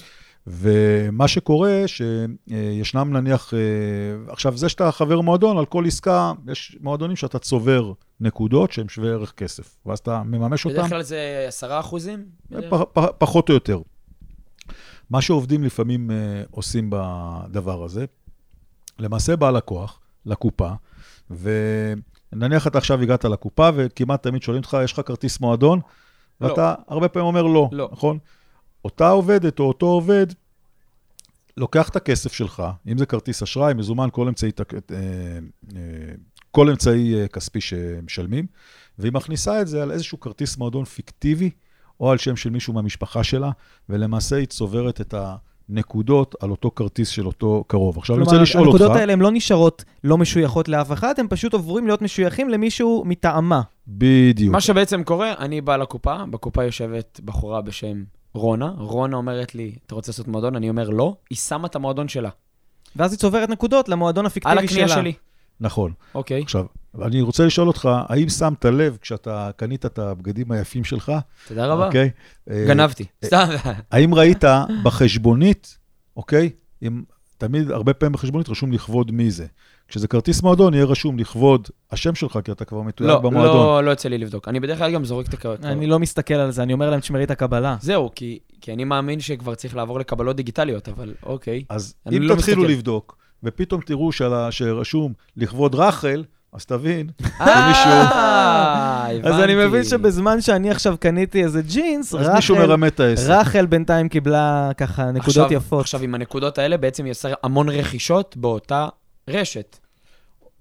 ומה 0.47 1.28
שקורה, 1.28 1.82
שישנם 1.86 3.16
נניח, 3.16 3.55
אה, 3.55 3.59
עכשיו, 4.32 4.57
זה 4.57 4.68
שאתה 4.68 4.93
חבר 4.93 5.20
מועדון, 5.20 5.59
על 5.59 5.66
כל 5.66 5.86
עסקה, 5.86 6.32
יש 6.53 6.76
מועדונים 6.80 7.16
שאתה 7.16 7.38
צובר 7.38 7.93
נקודות 8.20 8.72
שהם 8.72 8.88
שווי 8.88 9.11
ערך 9.11 9.32
כסף, 9.32 9.76
ואז 9.86 9.99
אתה 9.99 10.22
מממש 10.22 10.64
אותם 10.64 10.76
בדרך 10.76 10.88
כלל 10.88 11.03
זה 11.03 11.45
עשרה 11.49 11.80
אחוזים? 11.80 12.24
פח, 12.70 12.80
פח, 12.93 13.05
פחות 13.18 13.49
או 13.49 13.55
יותר. 13.55 13.80
מה 15.11 15.20
שעובדים 15.20 15.64
לפעמים 15.64 16.11
אה, 16.11 16.16
עושים 16.51 16.90
בדבר 16.93 17.84
הזה, 17.84 18.05
למעשה 18.99 19.36
בא 19.36 19.51
לקוח 19.51 20.01
לקופה, 20.26 20.70
ונניח 21.30 22.66
אתה 22.66 22.78
עכשיו 22.78 23.03
הגעת 23.03 23.24
לקופה, 23.24 23.70
וכמעט 23.74 24.22
תמיד 24.22 24.43
שואלים 24.43 24.62
אותך, 24.62 24.76
יש 24.84 24.93
לך 24.93 25.01
כרטיס 25.07 25.40
מועדון? 25.40 25.80
לא. 26.40 26.47
ואתה 26.47 26.74
הרבה 26.88 27.09
פעמים 27.09 27.26
אומר 27.26 27.43
לא, 27.43 27.68
לא. 27.72 27.88
נכון? 27.93 28.18
אותה 28.85 29.09
עובדת 29.09 29.59
או 29.61 29.64
אותו 29.64 29.87
עובד, 29.87 30.26
לוקח 31.57 31.89
את 31.89 31.97
הכסף 31.97 32.33
שלך, 32.33 32.62
אם 32.87 32.99
זה 32.99 33.07
כרטיס 33.07 33.43
אשראי, 33.43 33.74
מזומן, 33.74 34.09
כל 34.12 34.28
אמצעי, 34.28 34.51
אה, 34.61 34.97
אה, 34.97 35.78
כל 36.51 36.70
אמצעי 36.70 37.14
אה, 37.14 37.28
כספי 37.28 37.61
שמשלמים, 37.61 38.47
והיא 38.99 39.12
מכניסה 39.12 39.61
את 39.61 39.68
זה 39.68 39.83
על 39.83 39.91
איזשהו 39.91 40.20
כרטיס 40.20 40.57
מועדון 40.57 40.85
פיקטיבי, 40.85 41.51
או 42.01 42.11
על 42.11 42.18
שם 42.18 42.37
של 42.37 42.51
מישהו 42.51 42.72
מהמשפחה 42.72 43.24
שלה, 43.24 43.51
ולמעשה 43.89 44.37
היא 44.37 44.47
צוברת 44.47 45.01
את 45.01 45.14
הנקודות 45.68 46.35
על 46.41 46.51
אותו 46.51 46.70
כרטיס 46.76 47.09
של 47.09 47.26
אותו 47.26 47.64
קרוב. 47.66 47.99
עכשיו, 47.99 48.16
אני 48.16 48.24
רוצה 48.24 48.37
לשאול 48.37 48.66
אותך... 48.66 48.80
הנקודות 48.80 48.97
האלה 48.97 49.12
הן 49.12 49.20
לא 49.20 49.30
נשארות 49.33 49.85
לא 50.05 50.18
משויכות 50.18 50.68
לאף 50.68 50.93
אחד, 50.93 51.14
הן 51.18 51.26
פשוט 51.30 51.53
עוברים 51.53 51.87
להיות 51.87 52.03
משויכים 52.03 52.49
למישהו 52.49 53.03
מטעמה. 53.07 53.62
בדיוק. 53.89 54.53
מה 54.53 54.61
שבעצם 54.61 55.05
קורה, 55.05 55.35
אני 55.39 55.61
בא 55.61 55.76
לקופה, 55.76 56.16
בקופה 56.30 56.64
יושבת 56.64 57.20
בחורה 57.24 57.62
בשם 57.62 58.03
רונה, 58.35 58.74
רונה 58.78 59.16
אומרת 59.16 59.55
לי, 59.55 59.74
אתה 59.87 59.95
רוצה 59.95 60.11
לעשות 60.12 60.28
מועדון? 60.28 60.57
אני 60.57 60.68
אומר 60.68 60.89
לא, 60.89 61.16
היא 61.30 61.39
שמה 61.39 61.66
את 61.66 61.76
המועדון 61.76 62.09
שלה. 62.09 62.30
ואז 62.97 63.12
היא 63.12 63.18
צוברת 63.18 63.49
נקודות 63.49 63.89
למועדון 63.89 64.24
על 64.24 64.26
הפיקטיבי 64.26 64.64
הקנייה 64.64 64.89
שלה. 64.89 64.97
שלי. 64.97 65.12
נכון. 65.61 65.93
אוקיי, 66.14 66.43
עכשיו, 66.43 66.66
אני 67.03 67.20
רוצה 67.20 67.47
לשאול 67.47 67.68
אותך, 67.68 67.89
האם 68.09 68.28
שמת 68.28 68.64
לב 68.64 68.99
כשאתה 69.01 69.51
קנית 69.57 69.87
את 69.87 69.99
הבגדים 69.99 70.53
היפים 70.53 70.85
שלך, 70.85 71.12
תודה 71.49 71.66
רבה. 71.66 71.87
אוקיי? 71.87 72.11
אה, 72.51 72.64
גנבתי. 72.68 73.05
סתם. 73.24 73.47
האם 73.91 74.14
ראית 74.14 74.45
בחשבונית, 74.83 75.78
אוקיי? 76.16 76.51
אם, 76.83 77.03
תמיד, 77.43 77.70
הרבה 77.70 77.95
פעמים 77.95 78.12
בחשבונית 78.12 78.49
רשום 78.49 78.72
לכבוד 78.72 79.11
מי 79.11 79.30
זה. 79.30 79.47
כשזה 79.88 80.09
כרטיס 80.09 80.43
מועדון, 80.43 80.74
יהיה 80.74 80.84
רשום 80.84 81.18
לכבוד 81.18 81.68
השם 81.90 82.14
שלך, 82.14 82.38
כי 82.45 82.53
אתה 82.53 82.64
כבר 82.64 82.82
מתויג 82.82 83.11
לא, 83.11 83.18
במועדון. 83.18 83.57
לא, 83.57 83.84
לא 83.84 83.90
יוצא 83.90 84.09
לי 84.09 84.18
לבדוק. 84.18 84.49
אני 84.49 84.61
בדרך 84.61 84.78
כלל 84.78 84.93
גם 84.93 85.05
זורק 85.05 85.28
את 85.28 85.34
הקרקע. 85.34 85.68
אני 85.68 85.86
לא 85.86 85.99
מסתכל 85.99 86.34
על 86.34 86.51
זה, 86.51 86.62
אני 86.62 86.72
אומר 86.72 86.90
להם, 86.90 87.01
תשמרי 87.01 87.24
את 87.24 87.30
הקבלה. 87.30 87.76
זהו, 87.80 88.11
כי, 88.14 88.38
כי 88.61 88.72
אני 88.72 88.84
מאמין 88.84 89.20
שכבר 89.20 89.55
צריך 89.55 89.76
לעבור 89.76 90.01
לקבלות 90.01 90.36
דיגיטליות, 90.36 90.88
אבל 90.88 91.14
אוקיי. 91.22 91.64
אז 91.68 91.95
אם 92.16 92.22
לא 92.22 92.34
תתחילו 92.34 92.62
מסתכל. 92.62 92.72
לבדוק, 92.72 93.16
ופתאום 93.43 93.80
תראו 93.80 94.11
שרשום 94.51 95.12
לכבוד 95.36 95.74
רחל, 95.74 96.24
אז 96.53 96.66
תבין 96.66 97.11
אה, 97.40 99.07
הבנתי. 99.11 99.28
אז 99.28 99.40
אני 99.40 99.55
מבין 99.66 99.84
שבזמן 99.84 100.40
שאני 100.40 100.70
עכשיו 100.70 100.96
קניתי 101.00 101.44
איזה 101.44 101.62
ג'ינס, 101.62 102.14
אז 102.14 102.28
מישהו 102.28 102.55
רחל, 102.55 102.66
מרמה 102.66 102.86
את 102.86 103.00
העסק. 103.00 103.28
רחל 103.28 103.66
בינתיים 103.66 104.09
קיבלה 104.09 104.70
ככה 104.76 105.11
נקודות 105.11 105.50
יפות. 105.50 105.80
עכשיו, 105.80 106.03
עם 106.03 106.14
הנקודות 106.14 106.59
האלה, 106.59 106.76
בעצם 106.76 107.05
היא 107.05 107.11
עושה 107.11 107.28
המון 107.42 107.68
רכישות 107.68 108.36
באותה 108.36 108.88
רשת. 109.28 109.78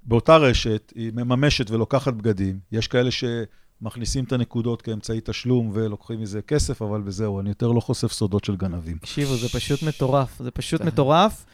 באותה 0.04 0.38
רשת, 0.38 0.94
היא 0.96 1.12
מממשת 1.16 1.72
ולוקחת 1.72 2.14
בגדים. 2.14 2.60
יש 2.72 2.88
כאלה 2.88 3.10
שמכניסים 3.12 4.24
את 4.24 4.32
הנקודות 4.32 4.82
כאמצעי 4.82 5.20
תשלום 5.24 5.72
ולוקחים 5.74 6.22
מזה 6.22 6.42
כסף, 6.42 6.82
אבל 6.82 7.02
וזהו, 7.06 7.40
אני 7.40 7.50
יותר 7.50 7.72
לא 7.72 7.80
חושף 7.80 8.12
סודות 8.12 8.44
של 8.44 8.56
גנבים. 8.56 8.98
תקשיבו, 8.98 9.36
זה 9.36 9.50
פשוט 9.50 9.84
מטורף, 9.84 10.40
זה 10.40 10.52
פשוט. 10.52 10.82
מטורף. 10.82 11.46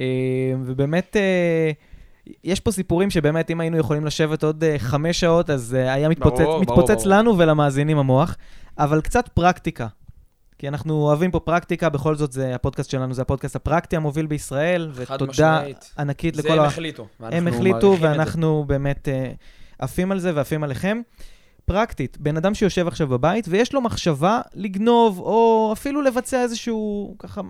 אה, 0.00 0.04
ובאמת, 0.64 1.16
אה, 1.16 1.70
יש 2.44 2.60
פה 2.60 2.70
סיפורים 2.70 3.10
שבאמת, 3.10 3.50
אם 3.50 3.60
היינו 3.60 3.78
יכולים 3.78 4.04
לשבת 4.04 4.44
עוד 4.44 4.64
אה, 4.64 4.78
חמש 4.78 5.20
שעות, 5.20 5.50
אז 5.50 5.74
אה, 5.74 5.92
היה 5.92 6.08
מתפוצץ, 6.08 6.40
ברור, 6.40 6.60
מתפוצץ 6.60 6.90
ברור. 6.90 7.06
לנו 7.06 7.38
ולמאזינים 7.38 7.98
המוח. 7.98 8.36
אבל 8.78 9.00
קצת 9.00 9.28
פרקטיקה. 9.28 9.86
כי 10.58 10.68
אנחנו 10.68 10.94
אוהבים 10.94 11.30
פה 11.30 11.40
פרקטיקה, 11.40 11.88
בכל 11.88 12.16
זאת 12.16 12.32
זה 12.32 12.54
הפודקאסט 12.54 12.90
שלנו, 12.90 13.14
זה 13.14 13.22
הפודקאסט 13.22 13.56
הפרקטי 13.56 13.96
המוביל 13.96 14.26
בישראל, 14.26 14.90
חד 15.04 15.14
ותודה 15.14 15.58
משמעית. 15.58 15.94
ענקית 15.98 16.34
זה 16.34 16.42
לכל 16.42 16.52
הם 16.52 16.60
ה... 16.60 16.66
החליטו. 16.66 17.06
ואנחנו 17.20 17.36
הם 17.36 17.48
החליטו, 17.48 17.94
את 17.94 18.00
זה. 18.00 18.08
ואנחנו 18.08 18.64
באמת 18.66 19.08
אה, 19.08 19.32
עפים 19.78 20.12
על 20.12 20.18
זה 20.18 20.32
ועפים 20.34 20.64
עליכם. 20.64 21.00
פרקטית, 21.64 22.18
בן 22.20 22.36
אדם 22.36 22.54
שיושב 22.54 22.88
עכשיו 22.88 23.08
בבית 23.08 23.46
ויש 23.48 23.74
לו 23.74 23.80
מחשבה 23.80 24.40
לגנוב, 24.54 25.18
או 25.18 25.70
אפילו 25.72 26.02
לבצע 26.02 26.42
איזשהו, 26.42 27.16
ככה, 27.18 27.40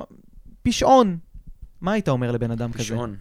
פשעון. 0.62 1.18
מה 1.80 1.92
היית 1.92 2.08
אומר 2.08 2.32
לבן 2.32 2.50
אדם 2.50 2.72
כזה? 2.72 2.84
שעון. 2.84 3.16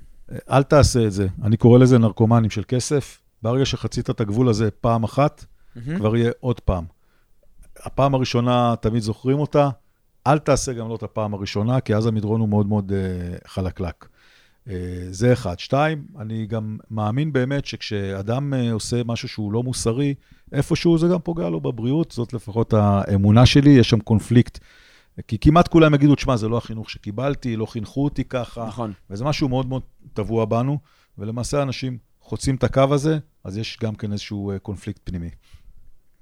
אל 0.52 0.64
תעשה 0.64 1.06
את 1.06 1.12
זה. 1.12 1.28
אני 1.44 1.58
קורא 1.58 1.80
לזה 1.80 1.98
נרקומנים 1.98 2.50
של 2.50 2.64
כסף. 2.68 3.22
ברגע 3.42 3.66
שחצית 3.66 4.10
את 4.10 4.22
הגבול 4.22 4.50
הזה 4.50 4.72
פעם 4.72 5.04
אחת, 5.04 5.46
מהמם. 5.76 5.98
כבר 5.98 6.16
יהיה 6.16 6.32
עוד 6.40 6.60
פעם. 6.60 6.84
הפעם 7.84 8.16
הראשונה, 8.16 8.76
תמיד 8.82 9.02
זוכרים 9.02 9.40
אותה, 9.40 9.70
אל 10.28 10.40
תעשה 10.40 10.74
גם 10.74 10.90
לא 10.90 10.96
את 10.96 11.04
הפעם 11.04 11.34
הראשונה, 11.34 11.80
כי 11.80 11.96
אז 11.96 12.06
המדרון 12.06 12.40
הוא 12.42 12.50
מאוד 12.50 12.68
מאוד 12.68 12.92
uh, 12.92 13.48
חלקלק. 13.48 14.06
Uh, 14.68 14.72
זה 15.12 15.34
אחד. 15.34 15.60
שתיים, 15.60 16.06
אני 16.20 16.46
גם 16.46 16.78
מאמין 16.92 17.34
באמת 17.34 17.66
שכשאדם 17.66 18.54
uh, 18.54 18.74
עושה 18.74 19.02
משהו 19.06 19.28
שהוא 19.28 19.54
לא 19.54 19.64
מוסרי, 19.64 20.14
איפשהו 20.52 20.98
זה 20.98 21.08
גם 21.08 21.20
פוגע 21.20 21.50
לו 21.50 21.62
בבריאות, 21.62 22.12
זאת 22.12 22.34
לפחות 22.34 22.74
האמונה 22.74 23.46
שלי, 23.46 23.70
יש 23.70 23.90
שם 23.90 24.00
קונפליקט. 24.00 24.60
כי 25.28 25.40
כמעט 25.40 25.68
כולם 25.68 25.94
יגידו, 25.94 26.16
תשמע, 26.16 26.38
זה 26.38 26.48
לא 26.48 26.58
החינוך 26.58 26.90
שקיבלתי, 26.90 27.56
לא 27.56 27.66
חינכו 27.66 28.04
אותי 28.04 28.24
ככה, 28.24 28.66
נכון. 28.68 28.94
וזה 29.10 29.24
משהו 29.24 29.50
מאוד 29.50 29.66
מאוד 29.66 29.82
טבוע 30.14 30.46
בנו, 30.46 30.80
ולמעשה 31.18 31.62
אנשים 31.62 31.98
חוצים 32.22 32.56
את 32.56 32.64
הקו 32.64 32.94
הזה, 32.94 33.18
אז 33.44 33.58
יש 33.58 33.78
גם 33.84 33.96
כן 33.96 34.12
איזשהו 34.12 34.52
אה, 34.52 34.60
קונפליקט 34.60 35.02
פנימי. 35.04 35.30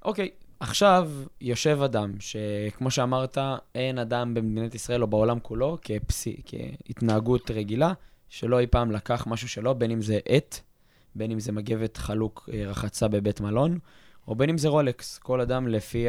אוקיי, 0.05 0.29
עכשיו 0.59 1.11
יושב 1.41 1.79
אדם, 1.85 2.13
שכמו 2.19 2.91
שאמרת, 2.91 3.37
אין 3.75 3.97
אדם 3.97 4.33
במדינת 4.33 4.75
ישראל 4.75 5.01
או 5.01 5.07
בעולם 5.07 5.39
כולו, 5.39 5.77
כפסי, 5.81 6.41
כהתנהגות 6.45 7.51
רגילה, 7.51 7.93
שלא 8.29 8.59
אי 8.59 8.67
פעם 8.67 8.91
לקח 8.91 9.27
משהו 9.27 9.49
שלו, 9.49 9.75
בין 9.75 9.91
אם 9.91 10.01
זה 10.01 10.19
עט, 10.27 10.59
בין 11.15 11.31
אם 11.31 11.39
זה 11.39 11.51
מגבת 11.51 11.97
חלוק 11.97 12.49
אה, 12.53 12.63
רחצה 12.67 13.07
בבית 13.07 13.41
מלון, 13.41 13.79
או 14.27 14.35
בין 14.35 14.49
אם 14.49 14.57
זה 14.57 14.69
רולקס. 14.69 15.17
כל 15.17 15.41
אדם 15.41 15.67
לפי 15.67 16.07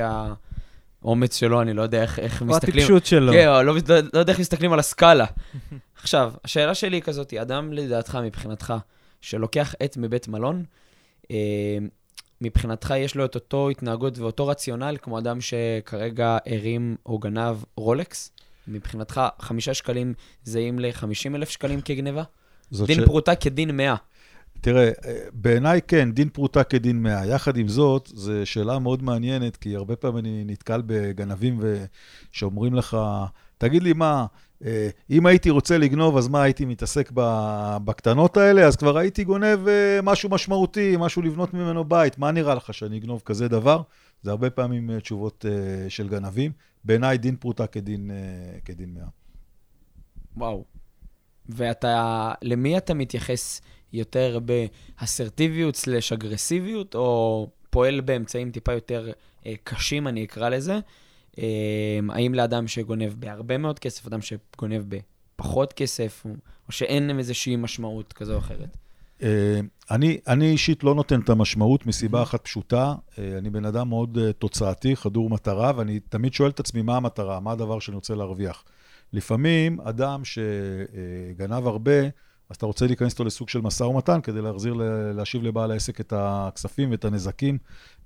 האומץ 1.04 1.36
שלו, 1.36 1.62
אני 1.62 1.72
לא 1.72 1.82
יודע 1.82 2.02
איך, 2.02 2.18
איך 2.18 2.40
או 2.40 2.46
מסתכלים... 2.46 2.76
הטיפשות 2.76 3.06
שלו. 3.06 3.32
כן, 3.32 3.48
או 3.48 3.62
לא, 3.62 3.74
לא, 3.88 3.96
לא 4.14 4.18
יודע 4.18 4.32
איך 4.32 4.40
מסתכלים 4.40 4.72
על 4.72 4.78
הסקאלה. 4.78 5.26
עכשיו, 6.02 6.32
השאלה 6.44 6.74
שלי 6.74 6.96
היא 6.96 7.02
כזאת, 7.02 7.34
אדם 7.34 7.72
לדעתך, 7.72 8.18
מבחינתך, 8.24 8.74
שלוקח 9.20 9.74
עט 9.80 9.96
מבית 9.96 10.28
מלון, 10.28 10.64
אה, 11.30 11.78
מבחינתך 12.40 12.94
יש 12.96 13.16
לו 13.16 13.24
את 13.24 13.34
אותו 13.34 13.68
התנהגות 13.68 14.18
ואותו 14.18 14.46
רציונל 14.46 14.96
כמו 15.02 15.18
אדם 15.18 15.40
שכרגע 15.40 16.38
הרים 16.46 16.96
או 17.06 17.18
גנב 17.18 17.56
רולקס? 17.76 18.30
מבחינתך, 18.68 19.20
חמישה 19.40 19.74
שקלים 19.74 20.14
זהים 20.44 20.78
ל-50 20.78 21.34
אלף 21.34 21.50
שקלים 21.50 21.80
כגניבה? 21.80 22.22
דין 22.72 23.00
ש- 23.00 23.04
פרוטה 23.04 23.34
כדין 23.34 23.76
100. 23.76 23.94
תראה, 24.64 24.90
אה, 25.04 25.18
בעיניי 25.32 25.80
כן, 25.88 26.12
דין 26.12 26.28
פרוטה 26.28 26.64
כדין 26.64 27.02
מאה. 27.02 27.26
יחד 27.26 27.56
עם 27.56 27.68
זאת, 27.68 28.10
זו 28.14 28.32
שאלה 28.44 28.78
מאוד 28.78 29.02
מעניינת, 29.02 29.56
כי 29.56 29.76
הרבה 29.76 29.96
פעמים 29.96 30.18
אני 30.18 30.44
נתקל 30.46 30.82
בגנבים. 30.86 31.60
שאומרים 32.32 32.74
לך, 32.74 32.96
תגיד 33.58 33.82
לי 33.82 33.92
מה, 33.92 34.26
אה, 34.64 34.88
אם 35.10 35.26
הייתי 35.26 35.50
רוצה 35.50 35.78
לגנוב, 35.78 36.16
אז 36.16 36.28
מה, 36.28 36.42
הייתי 36.42 36.64
מתעסק 36.64 37.10
בקטנות 37.84 38.36
האלה? 38.36 38.66
אז 38.66 38.76
כבר 38.76 38.98
הייתי 38.98 39.24
גונב 39.24 39.68
אה, 39.68 40.00
משהו 40.02 40.28
משמעותי, 40.28 40.96
משהו 40.98 41.22
לבנות 41.22 41.54
ממנו 41.54 41.84
בית. 41.84 42.18
מה 42.18 42.30
נראה 42.30 42.54
לך 42.54 42.74
שאני 42.74 42.98
אגנוב 42.98 43.22
כזה 43.24 43.48
דבר? 43.48 43.82
זה 44.22 44.30
הרבה 44.30 44.50
פעמים 44.50 45.00
תשובות 45.00 45.44
של 45.88 46.08
גנבים. 46.08 46.52
בעיניי 46.84 47.18
דין 47.18 47.36
פרוטה 47.36 47.66
כדין, 47.66 48.10
כדין 48.64 48.94
מאה. 48.94 49.08
וואו. 50.36 50.64
ואתה, 51.48 52.32
למי 52.42 52.76
אתה 52.76 52.94
מתייחס 52.94 53.60
יותר 53.94 54.38
באסרטיביות 54.98 55.76
סלש 55.76 56.12
אגרסיביות, 56.12 56.94
או 56.94 57.48
פועל 57.70 58.00
באמצעים 58.00 58.50
טיפה 58.50 58.72
יותר 58.72 59.12
אה, 59.46 59.54
קשים, 59.64 60.08
אני 60.08 60.24
אקרא 60.24 60.48
לזה? 60.48 60.78
אה, 61.38 61.98
האם 62.10 62.34
לאדם 62.34 62.66
שגונב 62.66 63.12
בהרבה 63.18 63.58
מאוד 63.58 63.78
כסף, 63.78 64.06
אדם 64.06 64.20
שגונב 64.22 64.82
בפחות 64.88 65.72
כסף, 65.72 66.24
או, 66.26 66.72
שאין 66.72 67.18
איזושהי 67.18 67.56
משמעות 67.56 68.12
כזו 68.12 68.32
או 68.34 68.38
אחרת? 68.38 68.76
אה, 69.22 69.60
אני, 69.90 70.18
אני 70.28 70.50
אישית 70.50 70.84
לא 70.84 70.94
נותן 70.94 71.20
את 71.20 71.28
המשמעות 71.28 71.86
מסיבה 71.86 72.22
אחת 72.22 72.44
פשוטה. 72.44 72.94
אה, 73.18 73.38
אני 73.38 73.50
בן 73.50 73.64
אדם 73.64 73.88
מאוד 73.88 74.18
אה, 74.18 74.32
תוצאתי, 74.32 74.96
חדור 74.96 75.30
מטרה, 75.30 75.72
ואני 75.76 76.00
תמיד 76.00 76.34
שואל 76.34 76.50
את 76.50 76.60
עצמי 76.60 76.82
מה 76.82 76.96
המטרה, 76.96 77.40
מה 77.40 77.52
הדבר 77.52 77.78
שאני 77.78 77.94
רוצה 77.94 78.14
להרוויח. 78.14 78.64
לפעמים 79.12 79.80
אדם 79.80 80.22
שגנב 80.24 81.66
הרבה, 81.66 81.92
אז 82.50 82.56
אתה 82.56 82.66
רוצה 82.66 82.86
להיכנס 82.86 83.12
איתו 83.12 83.24
לסוג 83.24 83.48
של 83.48 83.60
משא 83.60 83.82
ומתן 83.82 84.20
כדי 84.20 84.42
להחזיר, 84.42 84.74
ל- 84.74 84.82
להשיב 85.12 85.42
לבעל 85.42 85.70
העסק 85.70 86.00
את 86.00 86.12
הכספים 86.16 86.90
ואת 86.90 87.04
הנזקים, 87.04 87.58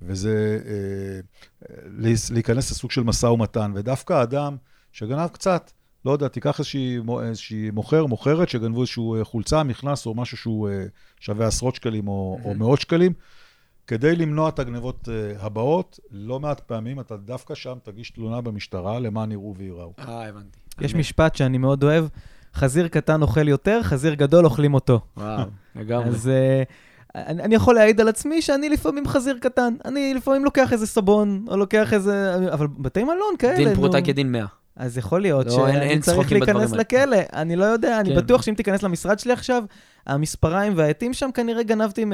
וזה 0.02 0.58
אה, 0.66 1.20
להיס- 1.98 2.30
להיכנס 2.30 2.70
לסוג 2.70 2.90
של 2.90 3.02
משא 3.02 3.26
ומתן. 3.26 3.72
ודווקא 3.74 4.12
האדם 4.12 4.56
שגנב 4.92 5.28
קצת, 5.28 5.70
לא 6.04 6.10
יודע, 6.10 6.28
תיקח 6.28 6.58
איזושהי, 6.58 6.98
איזושהי 7.22 7.70
מוכר, 7.70 8.06
מוכרת, 8.06 8.48
שגנבו 8.48 8.80
איזשהו 8.80 9.14
אה, 9.14 9.24
חולצה, 9.24 9.62
מכנס 9.62 10.06
או 10.06 10.14
משהו 10.14 10.36
שהוא 10.36 10.68
אה, 10.68 10.84
שווה 11.20 11.46
עשרות 11.46 11.74
שקלים 11.74 12.08
או, 12.08 12.38
או 12.44 12.54
מאות 12.54 12.80
שקלים, 12.80 13.12
כדי 13.86 14.16
למנוע 14.16 14.48
את 14.48 14.58
הגנבות 14.58 15.08
אה, 15.08 15.44
הבאות, 15.46 16.00
לא 16.10 16.40
מעט 16.40 16.60
פעמים 16.60 17.00
אתה 17.00 17.16
דווקא 17.16 17.54
שם 17.54 17.78
תגיש 17.82 18.10
תלונה 18.10 18.40
במשטרה 18.40 18.98
למען 18.98 19.32
יראו 19.32 19.54
וייראו. 19.58 19.92
אה, 19.98 20.28
הבנתי. 20.28 20.58
יש 20.80 20.94
משפט 20.94 21.34
שאני 21.36 21.58
מאוד 21.58 21.84
אוהב, 21.84 22.04
חזיר 22.54 22.88
קטן 22.88 23.22
אוכל 23.22 23.48
יותר, 23.48 23.80
חזיר 23.82 24.14
גדול 24.14 24.44
אוכלים 24.44 24.74
אותו. 24.74 25.00
וואו, 25.16 25.42
לגמרי. 25.76 26.08
אז 26.08 26.28
אה, 26.28 26.62
אני, 27.26 27.42
אני 27.42 27.54
יכול 27.54 27.74
להעיד 27.74 28.00
על 28.00 28.08
עצמי 28.08 28.42
שאני 28.42 28.68
לפעמים 28.68 29.08
חזיר 29.08 29.38
קטן. 29.40 29.74
אני 29.84 30.14
לפעמים 30.14 30.44
לוקח 30.44 30.72
איזה 30.72 30.86
סבון, 30.86 31.44
או 31.48 31.56
לוקח 31.56 31.92
איזה... 31.92 32.34
אבל 32.52 32.66
בתי 32.78 33.04
מלון 33.04 33.36
כאלה, 33.38 33.56
דין 33.56 33.74
פרוטה. 33.74 34.02
כדין 34.02 34.32
100. 34.32 34.44
אז 34.76 34.98
יכול 34.98 35.20
להיות 35.20 35.46
לא, 35.46 35.52
שאני 35.52 35.98
צריך 36.00 36.32
להיכנס 36.32 36.72
לכלא. 36.72 37.16
אני 37.32 37.56
לא 37.56 37.64
יודע, 37.64 38.00
אני 38.00 38.08
כן. 38.10 38.16
בטוח 38.16 38.42
שאם 38.42 38.54
תיכנס 38.54 38.82
למשרד 38.82 39.18
שלי 39.18 39.32
עכשיו, 39.32 39.62
המספריים 40.06 40.72
והעטים 40.76 41.14
שם 41.14 41.30
כנראה 41.34 41.62
גנבתי 41.62 42.04
מ- 42.04 42.12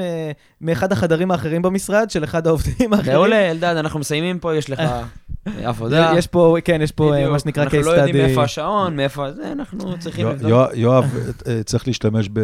מאחד 0.61 0.91
החדרים 0.91 1.31
האחרים 1.31 1.61
במשרד, 1.61 2.09
של 2.09 2.23
אחד 2.23 2.47
העובדים 2.47 2.93
האחרים. 2.93 3.13
מעולה, 3.13 3.51
אלדד, 3.51 3.75
אנחנו 3.79 3.99
מסיימים 3.99 4.39
פה, 4.39 4.55
יש 4.55 4.69
לך 4.69 4.79
עבודה. 5.63 6.11
יש 6.17 6.27
פה, 6.27 6.57
כן, 6.65 6.79
יש 6.81 6.91
פה 6.91 7.15
אה. 7.15 7.29
מה 7.29 7.39
שנקרא 7.39 7.63
case 7.63 7.67
אנחנו 7.67 7.81
לא 7.81 7.91
יודעים 7.91 8.15
study. 8.15 8.19
מאיפה 8.27 8.43
השעון, 8.43 8.95
מאיפה 8.95 9.31
זה, 9.31 9.51
אנחנו 9.51 9.99
צריכים 9.99 10.27
לבדוק. 10.27 10.49
יואב- 10.49 10.69
יואב 10.73 11.05
אה, 11.47 11.63
צריך 11.63 11.87
להשתמש 11.87 12.29
ב- 12.33 12.39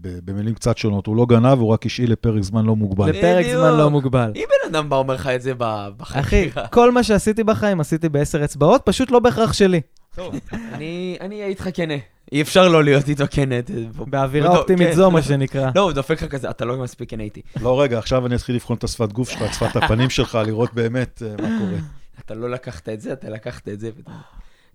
ב- 0.00 0.18
במילים 0.24 0.54
קצת 0.54 0.78
שונות. 0.78 1.06
הוא 1.06 1.16
לא 1.16 1.26
גנב, 1.26 1.58
הוא 1.58 1.68
רק 1.72 1.86
השאיל 1.86 2.12
לפרק 2.12 2.42
זמן 2.42 2.64
לא 2.64 2.76
מוגבל. 2.76 3.08
לפרק. 3.10 3.46
זמן 3.52 3.76
לא 3.78 3.90
מוגבל. 3.90 4.32
אם 4.36 4.44
בן 4.64 4.76
אדם 4.76 4.88
בא 4.88 4.96
אומר 4.96 5.14
לך 5.14 5.26
את 5.26 5.42
זה 5.42 5.52
ב- 5.58 5.88
אחי, 6.02 6.18
בחקירה. 6.18 6.66
כל 6.66 6.92
מה 6.92 7.02
שעשיתי 7.02 7.44
בחיים 7.44 7.80
עשיתי 7.80 8.08
בעשר 8.08 8.44
אצבעות, 8.44 8.82
פשוט 8.84 9.10
לא 9.10 9.18
בהכרח 9.18 9.52
שלי. 9.52 9.80
טוב, 10.16 10.34
אני 10.74 11.16
אני 11.20 11.34
אהיה 11.36 11.46
איתך 11.46 11.68
כנה. 11.74 11.94
אי 12.32 12.42
אפשר 12.42 12.68
לא 12.68 12.84
להיות 12.84 13.08
איתו 13.08 13.24
כנה. 13.30 13.54
באווירה 13.98 14.46
בטוח, 14.48 14.58
אופטימית 14.58 14.88
כן. 14.88 14.94
זו, 14.94 15.10
מה 15.10 15.22
שנקרא. 15.22 15.70
לא, 15.74 15.80
הוא 15.80 15.92
דופק 15.92 16.22
לך 16.22 16.30
כזה, 16.30 16.50
אתה 16.50 16.64
לא 16.64 16.76
מספיק 16.76 17.10
כנה 17.10 17.22
איתי. 17.22 17.40
לא, 17.62 17.80
רגע, 17.80 17.98
עכשיו 17.98 18.26
אני 18.26 18.34
אתחיל 18.34 18.54
לבחון 18.54 18.76
את 18.76 18.84
השפת 18.84 19.12
גוף 19.12 19.30
שלך, 19.30 19.42
את 19.42 19.54
שפת 19.54 19.76
הפנים 19.76 20.10
שלך, 20.10 20.38
לראות 20.46 20.74
באמת 20.74 21.22
אה, 21.26 21.32
מה 21.42 21.58
קורה. 21.58 21.78
אתה 22.26 22.34
לא 22.34 22.50
לקחת 22.50 22.88
את 22.88 23.00
זה, 23.00 23.12
אתה 23.12 23.28
לקחת 23.28 23.68
את 23.68 23.80
זה. 23.80 23.90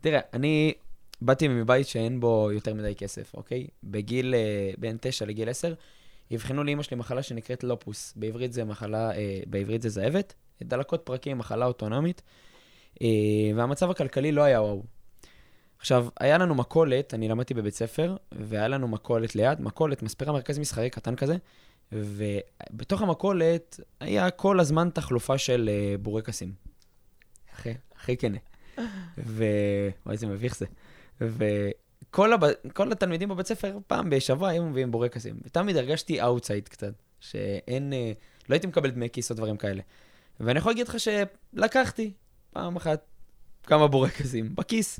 תראה, 0.02 0.20
אני 0.34 0.74
באתי 1.22 1.47
מבית 1.47 1.88
שאין 1.88 2.20
בו 2.20 2.49
יותר 2.52 2.74
מדי 2.74 2.95
כסף, 2.95 3.34
אוקיי? 3.34 3.68
בגיל, 3.84 4.36
אה, 4.36 4.72
בין 4.78 4.97
9 5.02 5.26
לגיל 5.26 5.49
10, 5.49 5.74
אבחנו 6.36 6.64
לאמא 6.64 6.84
שלי 6.84 6.97
מחלה 6.97 7.24
שנקראת 7.24 7.64
לופוס. 7.64 8.14
בעברית 8.16 8.54
זה 8.54 8.64
מחלה, 8.64 9.12
אה, 9.12 9.39
בעברית 9.47 9.82
זה 9.82 9.89
זאבת, 9.89 10.34
דלקות 10.64 11.02
פרקים, 11.04 11.38
מחלה 11.38 11.66
אוטונומית, 11.66 12.22
אה, 13.02 13.08
והמצב 13.56 13.89
הכלכלי 13.89 14.32
לא 14.32 14.41
היה 14.41 14.62
וואו. 14.62 14.84
עכשיו, 15.80 16.08
היה 16.20 16.38
לנו 16.38 16.56
מכולת, 16.56 17.14
אני 17.14 17.28
למדתי 17.28 17.54
בבית 17.54 17.74
ספר, 17.74 18.16
והיה 18.32 18.68
לנו 18.68 18.88
מכולת 18.88 19.36
ליד, 19.36 19.62
מכולת, 19.62 20.04
מספרה 20.04 20.34
מרכז 20.34 20.60
מסחרי 20.60 20.89
קטן 20.89 21.16
כזה, 21.16 21.36
ובתוך 21.91 23.02
המכולת 23.02 23.80
היה 23.99 24.32
כל 24.32 24.60
הזמן 24.60 24.89
תחלופה 24.93 25.38
של 25.38 25.70
בורקסים. 26.02 26.70
הכי, 27.54 27.70
הכי 27.95 28.18
כנה. 28.18 28.38
ו... 29.18 29.43
וואי, 30.06 30.14
איזה 30.14 30.28
מביך 30.28 30.58
זה. 30.58 30.66
וכל 31.22 32.34
הב... 32.34 32.43
כל 32.74 32.91
התלמידים 32.91 33.30
בבית 33.30 33.47
ספר, 33.47 33.78
פעם 33.88 34.10
בשבוע 34.10 34.49
היו 34.49 34.64
מביאים 34.64 34.91
בורקסים. 34.91 35.36
ותמיד 35.45 35.78
הרגשתי 35.78 36.22
outside 36.22 36.67
קצת, 36.68 36.93
שאין... 37.20 37.93
אה, 37.93 38.12
לא 38.49 38.56
הייתי 38.56 38.68
מקבל 38.68 38.89
דמי 38.89 39.10
כיס 39.10 39.32
או 39.32 39.36
דברים 39.36 39.58
כאלה. 39.58 39.82
ואני 40.39 40.60
יכול 40.60 40.72
להגיד 40.72 40.88
לך 40.88 40.95
שלקחתי 40.99 42.14
פעם 42.54 42.76
אחת 42.76 43.06
כמה 43.64 43.88
בורקסים 43.88 44.56
בכיס. 44.56 44.99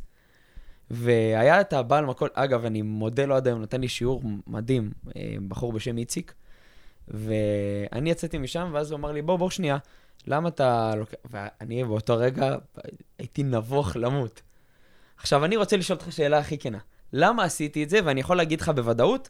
והיה 0.92 1.62
את 1.62 1.74
הבעל 1.74 2.06
מכולת, 2.06 2.30
אגב, 2.34 2.66
אני 2.66 2.82
מודה 2.82 3.26
לו 3.26 3.36
עד 3.36 3.48
היום, 3.48 3.62
נתן 3.62 3.82
לי 3.82 3.88
שיעור 3.88 4.24
מדהים, 4.48 4.92
אה, 5.16 5.36
בחור 5.48 5.74
בשם 5.74 5.98
איציק. 5.98 6.34
ואני 7.08 8.12
יצאתי 8.12 8.38
משם, 8.38 8.70
ואז 8.74 8.92
הוא 8.92 8.98
אמר 8.98 9.12
לי, 9.12 9.22
בוא, 9.22 9.38
בוא 9.38 9.50
שנייה, 9.50 9.78
למה 10.28 10.50
אתה 10.50 10.96
לוקח... 10.96 11.14
ואני 11.26 11.84
באותו 11.84 12.18
רגע 12.18 12.56
הייתי 13.20 13.44
נבוך 13.44 13.96
למות. 13.96 14.42
עכשיו, 15.18 15.46
אני 15.46 15.58
רוצה 15.58 15.78
לשאול 15.78 16.00
אותך 16.00 16.12
שאלה 16.12 16.38
הכי 16.38 16.58
כנה. 16.58 16.78
למה 17.14 17.44
עשיתי 17.44 17.84
את 17.84 17.90
זה? 17.90 18.00
ואני 18.06 18.20
יכול 18.20 18.38
להגיד 18.38 18.62
לך 18.62 18.70
בוודאות 18.70 19.30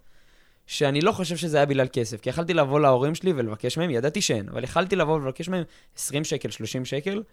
שאני 0.68 1.02
לא 1.02 1.12
חושב 1.12 1.38
שזה 1.38 1.58
היה 1.58 1.66
בגלל 1.66 1.88
כסף. 1.94 2.22
כי 2.22 2.30
יכלתי 2.30 2.54
לבוא 2.54 2.80
להורים 2.80 3.16
שלי 3.16 3.34
ולבקש 3.36 3.78
מהם, 3.78 3.90
ידעתי 3.90 4.22
שאין, 4.22 4.50
אבל 4.50 4.64
יכלתי 4.64 4.96
לבוא 4.96 5.16
ולבקש 5.16 5.50
מהם 5.50 5.64
20 5.96 6.24
שקל, 6.24 6.50
30 6.50 6.86
שקל, 6.86 7.24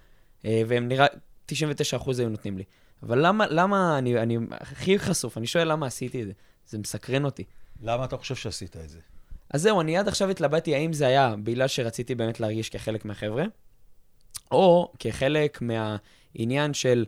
אה, 0.44 0.62
והם 0.66 0.88
נראה, 0.88 1.06
99% 1.52 2.18
היו 2.18 2.28
נותנים 2.28 2.58
לי. 2.58 2.64
אבל 3.02 3.26
למה, 3.26 3.46
למה 3.46 3.98
אני, 3.98 4.18
אני 4.18 4.38
הכי 4.50 4.98
חשוף, 4.98 5.38
אני 5.38 5.46
שואל 5.46 5.72
למה 5.72 5.86
עשיתי 5.86 6.22
את 6.22 6.26
זה. 6.26 6.32
זה 6.68 6.78
מסקרן 6.78 7.24
אותי. 7.24 7.44
למה 7.82 8.04
אתה 8.04 8.16
חושב 8.16 8.34
שעשית 8.34 8.76
את 8.76 8.88
זה? 8.88 8.98
אז 9.50 9.62
זהו, 9.62 9.80
אני 9.80 9.96
עד 9.96 10.08
עכשיו 10.08 10.30
התלבטתי 10.30 10.74
האם 10.74 10.92
זה 10.92 11.06
היה 11.06 11.34
בגלל 11.42 11.68
שרציתי 11.68 12.14
באמת 12.14 12.40
להרגיש 12.40 12.68
כחלק 12.68 13.04
מהחבר'ה, 13.04 13.44
או 14.50 14.92
כחלק 14.98 15.62
מהעניין 15.62 16.74
של 16.74 17.04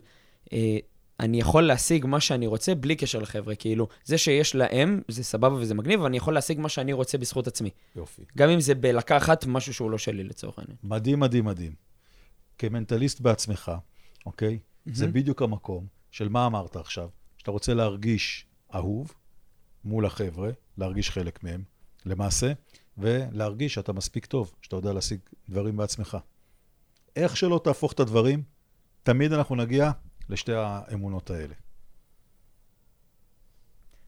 אה, 0.53 0.77
אני 1.19 1.39
יכול 1.39 1.63
להשיג 1.63 2.05
מה 2.05 2.19
שאני 2.19 2.47
רוצה 2.47 2.75
בלי 2.75 2.95
קשר 2.95 3.19
לחבר'ה. 3.19 3.55
כאילו, 3.55 3.87
זה 4.03 4.17
שיש 4.17 4.55
להם, 4.55 5.01
זה 5.07 5.23
סבבה 5.23 5.55
וזה 5.55 5.73
מגניב, 5.73 5.99
אבל 5.99 6.07
אני 6.07 6.17
יכול 6.17 6.33
להשיג 6.33 6.59
מה 6.59 6.69
שאני 6.69 6.93
רוצה 6.93 7.17
בזכות 7.17 7.47
עצמי. 7.47 7.69
יופי. 7.95 8.21
גם 8.37 8.49
אם 8.49 8.59
זה 8.59 8.75
בלקחת 8.75 9.45
משהו 9.45 9.73
שהוא 9.73 9.91
לא 9.91 9.97
שלי 9.97 10.23
לצורך 10.23 10.59
העניין. 10.59 10.77
מדהים, 10.83 11.19
מדהים, 11.19 11.45
מדהים. 11.45 11.73
כמנטליסט 12.57 13.21
בעצמך, 13.21 13.71
אוקיי? 14.25 14.59
זה 14.85 15.05
מהמם. 15.05 15.13
בדיוק 15.13 15.41
המקום 15.41 15.85
של 16.11 16.29
מה 16.29 16.45
אמרת 16.45 16.75
עכשיו, 16.75 17.09
שאתה 17.37 17.51
רוצה 17.51 17.73
להרגיש 17.73 18.45
אהוב 18.75 19.13
מול 19.83 20.05
החבר'ה, 20.05 20.49
להרגיש 20.77 21.09
חלק 21.09 21.43
מהם, 21.43 21.63
למעשה, 22.05 22.51
ולהרגיש 22.97 23.73
שאתה 23.73 23.93
מספיק 23.93 24.25
טוב, 24.25 24.53
שאתה 24.61 24.75
יודע 24.75 24.93
להשיג 24.93 25.19
דברים 25.49 25.77
בעצמך. 25.77 26.17
איך 27.15 27.37
שלא 27.37 27.61
תהפוך 27.63 27.91
את 27.93 27.99
הדברים, 27.99 28.43
תמיד 29.03 29.33
אנחנו 29.33 29.55
נגיע 29.55 29.91
לשתי 30.29 30.53
האמונות 30.53 31.29
האלה. 31.29 31.53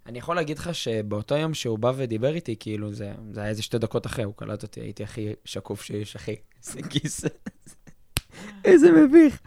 אני 0.06 0.20
יכול 0.20 0.36
להגיד 0.36 0.58
לך 0.58 0.76
שבאותו 0.76 1.36
יום 1.36 1.54
שהוא 1.54 1.80
בא 1.80 1.92
ודיבר 1.96 2.36
איתי, 2.36 2.56
כאילו, 2.60 2.94
זה, 2.94 3.14
זה 3.32 3.42
היה 3.42 3.50
איזה 3.50 3.64
שתי 3.64 3.78
דקות 3.78 4.06
אחרי, 4.06 4.24
הוא 4.24 4.34
קלט 4.38 4.64
אותי, 4.64 4.80
הייתי 4.80 5.04
הכי 5.04 5.34
שקוף 5.46 5.82
שיש, 5.82 6.16
אחי. 6.16 6.36
איזה 6.68 6.82
כיס. 6.90 7.22
איזה 8.66 8.92
מביך. 8.92 9.42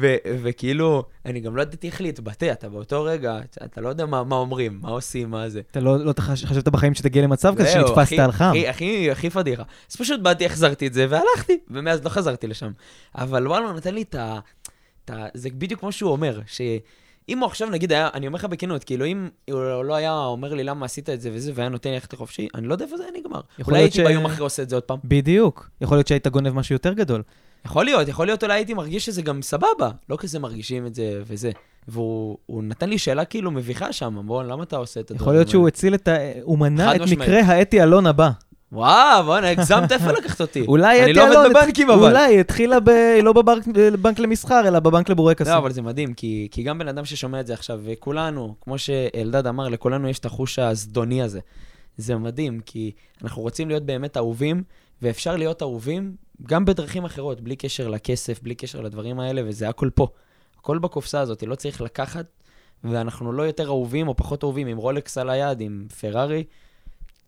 ו- 0.00 0.16
וכאילו, 0.42 1.02
אני 1.26 1.40
גם 1.40 1.56
לא 1.56 1.62
ידעתי 1.62 1.86
איך 1.86 2.00
להתבטא, 2.00 2.52
אתה 2.52 2.68
באותו 2.68 3.02
רגע, 3.02 3.38
אתה, 3.64 3.80
לא 3.80 3.88
יודע 3.88 4.06
מה, 4.06 4.24
מה 4.24 4.36
אומרים, 4.36 4.78
מה 4.82 4.88
עושים, 4.90 5.30
מה 5.30 5.48
זה. 5.48 5.60
אתה 5.70 5.80
לא, 5.80 5.98
לא 6.04 6.12
תחש- 6.12 6.44
חשבת 6.46 6.68
בחיים 6.68 6.94
שתגיע 6.94 7.22
למצב 7.22 7.54
כזה 7.58 7.68
שנתפסת 7.68 8.18
על 8.18 8.32
חם. 8.32 8.44
הכי, 8.50 8.68
הכי, 8.68 9.10
הכי 9.10 9.30
פדיחה. 9.30 9.62
אז 9.90 9.96
פשוט 9.96 10.20
באתי, 10.20 10.46
החזרתי 10.46 10.86
את 10.86 10.94
זה, 10.94 11.06
והלכתי, 11.08 11.58
ומאז 11.70 12.04
לא 12.04 12.08
חזרתי 12.08 12.46
לשם. 12.46 12.70
אבל 13.14 13.46
וואלה, 13.48 13.66
הוא 13.66 13.76
נתן 13.76 13.94
לי 13.94 14.02
את 14.02 14.14
ה... 14.14 14.38
את 15.04 15.10
ה... 15.10 15.26
זה 15.34 15.48
בדיוק 15.50 15.80
כמו 15.80 15.92
שהוא 15.92 16.12
אומר, 16.12 16.40
שאם 16.46 17.38
הוא 17.38 17.46
עכשיו, 17.46 17.70
נגיד, 17.70 17.92
היה, 17.92 18.08
אני 18.14 18.26
אומר 18.26 18.36
לך 18.38 18.44
בכנות, 18.44 18.84
כאילו, 18.84 19.04
אם 19.04 19.28
הוא 19.50 19.84
לא 19.84 19.94
היה 19.94 20.12
אומר 20.18 20.54
לי 20.54 20.64
למה 20.64 20.84
עשית 20.86 21.10
את 21.10 21.20
זה 21.20 21.30
וזה, 21.32 21.52
והיה 21.54 21.68
נותן 21.68 21.88
לי 21.90 21.94
ללכת 21.94 22.12
לחופשי, 22.12 22.48
אני 22.54 22.66
לא 22.66 22.74
יודע 22.74 22.84
איפה 22.84 22.96
זה 22.96 23.02
היה 23.02 23.12
נגמר. 23.20 23.40
אולי 23.66 23.78
הייתי 23.78 23.96
ש- 23.96 24.00
ביום 24.00 24.24
אחרי 24.26 24.42
עושה 24.42 24.62
את 24.62 24.68
זה 24.70 24.76
עוד 24.76 24.82
פעם. 24.82 24.98
בדיוק. 25.04 25.70
יכול 25.80 25.96
להיות 25.96 26.06
שהיית 26.06 26.26
גונב 26.26 26.50
משהו 26.54 26.72
יותר 26.74 26.92
גדול. 26.92 27.22
יכול 27.64 27.84
להיות, 27.84 28.08
יכול 28.08 28.26
להיות 28.26 28.44
אולי 28.44 28.54
הייתי 28.54 28.74
מרגיש 28.74 29.06
שזה 29.06 29.22
גם 29.22 29.42
סבבה, 29.42 29.90
לא 30.08 30.16
כזה 30.16 30.38
מרגישים 30.38 30.86
את 30.86 30.94
זה 30.94 31.22
וזה. 31.26 31.50
והוא 31.88 32.38
הוא 32.46 32.62
נתן 32.62 32.88
לי 32.88 32.98
שאלה 32.98 33.24
כאילו 33.24 33.50
מביכה 33.50 33.92
שם, 33.92 34.22
בוא, 34.24 34.42
למה 34.42 34.62
אתה 34.62 34.76
עושה 34.76 35.00
את 35.00 35.10
הדברים 35.10 35.22
יכול 35.22 35.32
להיות 35.32 35.48
שהוא 35.48 35.68
הציל 35.68 35.94
את 35.94 36.08
ה... 36.08 36.16
הוא 36.42 36.58
מנע 36.58 36.96
את. 36.96 37.00
מקרה 37.00 37.40
האתי 37.40 37.82
אלון 37.82 38.06
הבא. 38.06 38.30
וואו, 38.72 39.24
בוא'נה, 39.24 39.50
הגזמת, 39.50 39.92
איפה 39.92 40.12
לקחת 40.12 40.40
אותי? 40.40 40.64
אולי 40.66 41.02
אני 41.02 41.10
אתי 41.10 41.18
לא 41.18 41.24
עובד 41.24 41.36
אלון... 41.36 41.52
בבנקים, 41.52 41.90
אבל. 41.90 42.08
אולי, 42.08 42.32
היא 42.32 42.40
התחילה 42.40 42.80
ב... 42.80 42.90
לא 43.22 43.32
בבנק 43.32 44.18
למסחר, 44.18 44.68
אלא 44.68 44.78
בבנק 44.80 45.08
לבורקסים. 45.08 45.52
לא, 45.52 45.58
אבל 45.58 45.72
זה 45.72 45.82
מדהים, 45.82 46.14
כי 46.14 46.62
גם 46.64 46.78
בן 46.78 46.88
אדם 46.88 47.04
ששומע 47.04 47.40
את 47.40 47.46
זה 47.46 47.54
עכשיו, 47.54 47.80
וכולנו, 47.84 48.54
כמו 48.60 48.78
שאלדד 48.78 49.46
אמר, 49.46 49.68
לכולנו 49.68 50.08
יש 50.08 50.18
את 50.18 50.24
החוש 50.24 50.58
הזדוני 50.58 51.22
הזה. 51.22 51.40
זה 51.96 52.16
מדהים, 52.16 52.60
כי 52.66 52.92
אנחנו 53.22 53.42
רוצים 53.42 53.68
להיות 53.68 53.82
באמת 53.82 54.16
אהובים, 54.16 54.62
ואפשר 55.02 55.36
להיות 55.36 55.62
אהובים 55.62 56.12
גם 56.42 56.64
בדרכים 56.64 57.04
אחרות, 57.04 57.40
בלי 57.40 57.56
קשר 57.56 57.88
לכסף, 57.88 58.42
בלי 58.42 58.54
קשר 58.54 58.80
לדברים 58.80 59.20
האלה, 59.20 59.42
וזה 59.44 59.68
הכל 59.68 59.90
פה. 59.94 60.08
הכל 60.60 60.78
בקופסה 60.78 61.20
הזאת, 61.20 61.42
לא 61.42 61.54
צריך 61.54 61.80
לקחת, 61.80 62.26
ואנחנו 62.84 63.32
לא 63.32 63.42
יותר 63.42 63.66
אהובים 63.66 64.08
או 64.08 64.16
פחות 64.16 64.44
אהובים 64.44 64.66
עם 64.66 64.76
רולקס 64.76 65.18
על 65.18 65.30
היד, 65.30 65.60
עם 65.60 65.86
פרארי. 66.00 66.44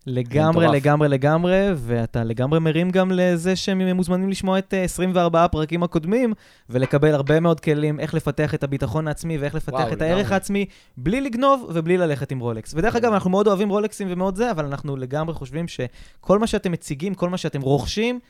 לגמרי. 0.07 0.67
לגמרי, 0.69 1.09
לגמרי, 1.09 1.69
ואתה 1.77 2.25
לגמרי 2.25 2.61
מרים 2.61 2.91
גם 2.91 3.13
לזה 3.13 3.57
שהם 3.57 3.97
מוזמנים 3.97 4.31
לשמוע 4.31 4.59
את 4.59 4.75
אה, 4.75 4.83
24 4.83 5.45
הפרקים 5.45 5.83
הקודמים, 5.83 6.33
ולקבל 6.71 7.15
הרבה 7.15 7.41
מאוד 7.41 7.61
כלים 7.61 8.01
איך 8.01 8.15
לפתח 8.15 8.55
את 8.55 8.65
הביטחון 8.65 9.09
העצמי 9.09 9.39
ואיך 9.39 9.55
לפתח 9.55 9.73
וואו, 9.73 9.93
את 9.93 10.03
הערך 10.03 10.19
לגמרי. 10.19 10.35
העצמי, 10.35 10.67
בלי 10.97 11.21
לגנוב 11.21 11.71
ובלי 11.75 11.97
ללכת 11.97 12.31
עם 12.31 12.39
רולקס. 12.41 12.75
ודרך 12.75 12.97
אגב, 12.97 13.13
אנחנו 13.13 13.31
מאוד 13.31 13.47
אוהבים 13.47 13.69
רולקסים 13.69 14.09
ומאוד 14.11 14.37
זה, 14.37 14.51
אבל 14.51 14.65
אנחנו 14.65 14.97
לגמרי 14.97 15.35
חושבים 15.35 15.69
שכל 15.69 16.39
מה 16.39 16.47
שאתם 16.47 16.73
מציגים, 16.73 17.15
כל 17.15 17.29
מה 17.29 17.37
שאתם 17.37 17.61
רוכשים, 17.61 18.21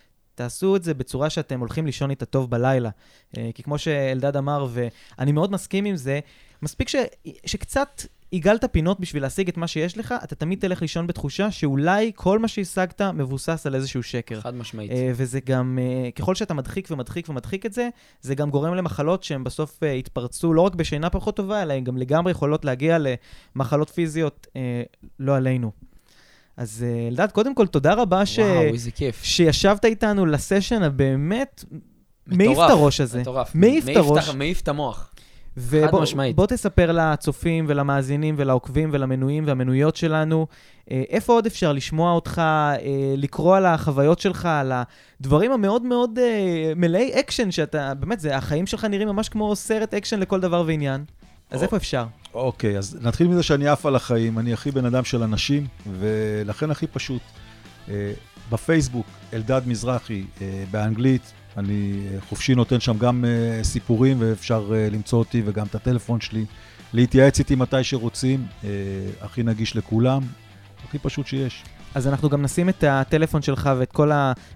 תעשו 0.41 0.77
את 0.77 0.83
זה 0.83 0.95
בצורה 0.95 1.31
שאתם 1.31 1.61
הולכים 1.61 1.87
לישון 1.87 2.11
איתה 2.11 2.27
טוב 2.27 2.51
בלילה. 2.51 2.91
אה, 3.39 3.51
כי 3.55 3.63
כמו 3.63 3.79
שאלדד 3.79 4.37
אמר, 4.37 4.67
ואני 4.71 5.33
מאוד 5.33 5.53
מסכים 5.53 5.85
עם 5.85 5.97
זה, 5.97 6.21
מספיק 6.63 6.89
ש... 6.89 6.97
שקצת 7.47 8.03
עיגלת 8.31 8.65
פינות 8.73 9.01
בשביל 9.01 9.23
להשיג 9.23 9.49
את 9.49 9.57
מה 9.57 9.67
שיש 9.67 9.99
לך, 9.99 10.15
אתה 10.25 10.35
תמיד 10.35 10.61
תלך 10.61 10.83
לישון 10.83 11.07
בתחושה 11.07 11.51
שאולי 11.51 12.13
כל 12.15 12.39
מה 12.39 12.49
שהשגת 12.49 13.03
מבוסס 13.03 13.67
על 13.67 13.75
איזשהו 13.75 14.03
שקר. 14.03 14.41
חד 14.41 14.55
משמעית. 14.55 14.91
אה, 14.91 15.13
וזה 15.15 15.41
גם, 15.41 15.79
אה, 15.83 16.11
ככל 16.11 16.35
שאתה 16.35 16.55
מדחיק 16.55 16.89
ומדחיק 16.91 17.29
ומדחיק 17.29 17.67
את 17.67 17.73
זה, 17.73 17.89
זה 18.21 18.35
גם 18.35 18.51
גורם 18.51 18.75
למחלות 18.75 19.23
שהן 19.23 19.45
בסוף 19.45 19.83
יתפרצו 19.83 20.53
לא 20.53 20.61
רק 20.61 20.75
בשינה 20.75 21.11
פחות 21.11 21.37
טובה, 21.37 21.63
אלא 21.63 21.73
הן 21.73 21.85
גם 21.85 21.97
לגמרי 21.97 22.33
יכולות 22.33 22.65
להגיע 22.65 22.99
למחלות 23.55 23.91
פיזיות, 23.91 24.47
לא 25.19 25.37
עלינו. 25.37 25.90
אז 26.61 26.87
אה, 26.89 27.09
אלדד, 27.09 27.31
קודם 27.31 27.55
כל, 27.55 27.67
תודה 27.67 27.95
רבה 27.95 28.27
ש... 28.27 28.39
וואו, 28.39 28.63
איזה 28.63 28.91
כיף. 28.91 29.25
שישבת 29.25 29.85
איתנו 29.85 30.27
לסשן 30.27 30.83
הבאמת 30.83 31.65
מעיף 32.27 32.59
את 32.59 32.71
הראש 32.71 33.01
הזה. 33.01 33.21
מטורף. 33.21 33.55
מעיף 33.55 33.89
את 33.89 33.97
הראש. 33.97 34.29
מעיף 34.29 34.61
את 34.61 34.69
המוח. 34.69 35.13
ובוא 35.57 36.01
משמעית. 36.03 36.37
בוא 36.37 36.47
תספר 36.47 36.93
לצופים 36.93 37.65
ולמאזינים 37.69 38.35
ולעוקבים 38.39 38.89
ולמנויים 38.93 39.45
והמנויות 39.47 39.97
שלנו, 39.97 40.47
אה, 40.91 41.03
איפה 41.09 41.33
עוד 41.33 41.47
אפשר 41.47 41.73
לשמוע 41.73 42.13
אותך, 42.13 42.39
אה, 42.39 42.77
לקרוא 43.17 43.57
על 43.57 43.67
החוויות 43.67 44.19
שלך, 44.19 44.47
על 44.47 44.73
הדברים 45.21 45.53
המאוד 45.53 45.83
מאוד 45.83 46.19
מלאי 46.77 47.21
אקשן, 47.21 47.51
שאתה, 47.51 47.95
באמת, 47.95 48.21
זה, 48.21 48.37
החיים 48.37 48.67
שלך 48.67 48.85
נראים 48.85 49.09
ממש 49.09 49.29
כמו 49.29 49.57
סרט 49.57 49.95
אקשן 49.95 50.21
לכל 50.21 50.41
דבר 50.41 50.65
ועניין. 50.67 51.05
אז 51.51 51.59
או. 51.59 51.65
איפה 51.65 51.77
אפשר? 51.77 52.05
אוקיי, 52.35 52.79
אז 52.79 52.99
נתחיל 53.03 53.29
מזה 53.29 53.43
שאני 53.43 53.69
עף 53.69 53.87
על 53.87 53.97
החיים, 53.97 54.39
אני 54.39 54.53
הכי 54.53 54.71
בן 54.71 54.85
אדם 54.85 55.05
של 55.05 55.23
אנשים, 55.23 55.67
ולכן 55.99 56.71
הכי 56.71 56.87
פשוט. 56.87 57.23
אה, 57.89 58.13
בפייסבוק, 58.51 59.07
אלדד 59.33 59.63
מזרחי, 59.67 60.25
אה, 60.41 60.65
באנגלית, 60.71 61.33
אני 61.57 62.07
אה, 62.15 62.21
חופשי 62.21 62.55
נותן 62.55 62.81
שם 62.81 62.99
גם 62.99 63.25
סיפורים, 63.63 64.17
ואפשר 64.21 64.73
למצוא 64.93 65.19
אותי 65.19 65.43
וגם 65.45 65.67
את 65.67 65.75
הטלפון 65.75 66.21
שלי, 66.21 66.45
להתייעץ 66.93 67.39
איתי 67.39 67.55
מתי 67.55 67.85
שרוצים, 67.85 68.47
הכי 69.21 69.43
נגיש 69.43 69.77
לכולם, 69.77 70.23
הכי 70.89 70.99
פשוט 70.99 71.27
שיש. 71.27 71.65
אז 71.95 72.09
אנחנו 72.09 72.29
גם 72.29 72.43
נשים 72.43 72.69
את 72.69 72.85
הטלפון 72.89 73.43
שלך 73.43 73.71
ואת 73.79 73.93
כל 73.93 74.11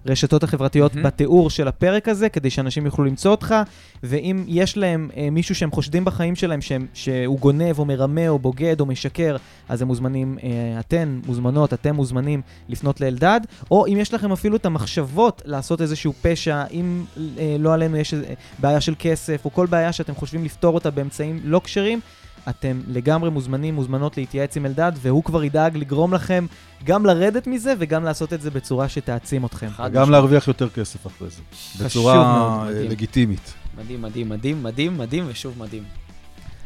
הרשתות 0.07 0.43
החברתיות 0.43 0.95
מהמם. 0.95 1.07
בתיאור 1.07 1.51
של 1.51 1.69
הפרק 1.69 2.09
הזה, 2.09 2.29
כדי 2.29 2.51
שאנשים 2.51 2.87
יוכלו 2.87 3.05
למצוא 3.05 3.31
אותך, 3.31 3.55
ואם 4.03 4.45
יש 4.47 4.77
להם 4.77 5.11
אה, 5.17 5.29
מישהו 5.31 5.55
שהם 5.55 5.71
חושדים 5.71 6.05
בחיים 6.05 6.37
שלהם 6.37 6.61
שהם, 6.61 6.87
שהוא 6.95 7.39
גונב 7.39 7.79
או 7.79 7.85
מרמה 7.85 8.29
או 8.29 8.39
בוגד 8.39 8.81
או 8.81 8.87
משקר, 8.87 9.37
אז 9.69 9.83
הם 9.83 9.89
מוזמנים, 9.89 10.39
אה, 10.43 10.81
אתן 10.81 11.21
מוזמנות, 11.27 11.73
אתם 11.73 11.95
מוזמנים 11.95 12.43
לפנות 12.69 13.01
לאלדד, 13.01 13.41
או 13.71 13.87
אם 13.87 13.97
יש 14.01 14.15
לכם 14.15 14.33
אפילו 14.33 14.57
את 14.57 14.67
המחשבות 14.67 15.43
לעשות 15.45 15.81
איזשהו 15.81 16.13
פשע, 16.23 16.65
אם 16.71 17.05
אה, 17.39 17.57
לא 17.59 17.75
עלינו 17.75 17.97
יש 17.97 18.15
איזה 18.15 18.27
בעיה 18.59 18.81
של 18.81 18.95
כסף, 18.99 19.45
או 19.45 19.53
כל 19.53 19.67
בעיה 19.67 19.93
שאתם 19.93 20.15
חושבים 20.15 20.45
לפתור 20.45 20.75
אותה 20.75 20.91
באמצעים 20.91 21.41
לא 21.45 21.61
כשרים, 21.65 22.01
אתם 22.49 22.81
לגמרי 22.89 23.31
מוזמנים, 23.31 23.75
מוזמנות 23.75 24.17
להתייעץ 24.17 24.57
עם 24.57 24.67
אלדד, 24.67 24.93
והוא 25.01 25.25
כבר 25.25 25.45
ידאג 25.45 25.77
לגרום 25.77 26.15
לכם 26.15 26.47
גם 26.85 27.07
לרדת 27.07 27.47
מזה 27.47 27.75
וגם 27.79 28.05
לעשות 28.05 28.33
את 28.33 28.41
זה 28.41 28.51
בצורה 28.51 28.89
שתעצים 28.89 29.45
אתכם. 29.45 29.69
גם. 29.93 30.11
להרוויח 30.11 30.49
יותר 30.49 30.69
כסף 30.69 31.07
אחרי 31.07 31.29
זה, 31.31 31.43
בצורה 31.85 32.15
מאוד, 32.15 32.69
אה, 32.69 32.75
מדהים. 32.75 32.91
לגיטימית. 32.91 33.55
מדהים, 33.79 34.03
מדהים, 34.03 34.29
מדהים, 34.29 34.63
מדהים, 34.63 34.99
מדהים 34.99 35.25
ושוב 35.29 35.55
מדהים. 35.59 35.83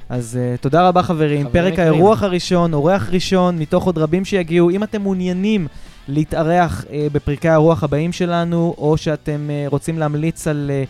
אז 0.09 0.39
uh, 0.39 0.61
תודה 0.61 0.89
רבה 0.89 1.03
חברים, 1.03 1.41
חברים 1.41 1.53
פרק 1.53 1.73
יקרים. 1.73 1.93
האירוח 1.93 2.23
הראשון, 2.23 2.75
אורח 2.75 3.09
ראשון, 3.11 3.59
מתוך 3.59 3.85
עוד 3.85 3.99
רבים 3.99 4.25
שיגיעו. 4.25 4.71
אם 4.71 4.83
אתם 4.83 5.03
מעוניינים 5.03 5.67
להתארח 6.09 6.85
uh, 6.85 6.89
בפרקי 7.13 7.49
האירוח 7.49 7.85
הבאים 7.85 8.13
שלנו, 8.13 8.75
או 8.79 8.97
שאתם 8.97 9.49
uh, 9.49 9.71
רוצים 9.71 9.99
להמליץ 9.99 10.47
על 10.47 10.71
uh, 10.71 10.89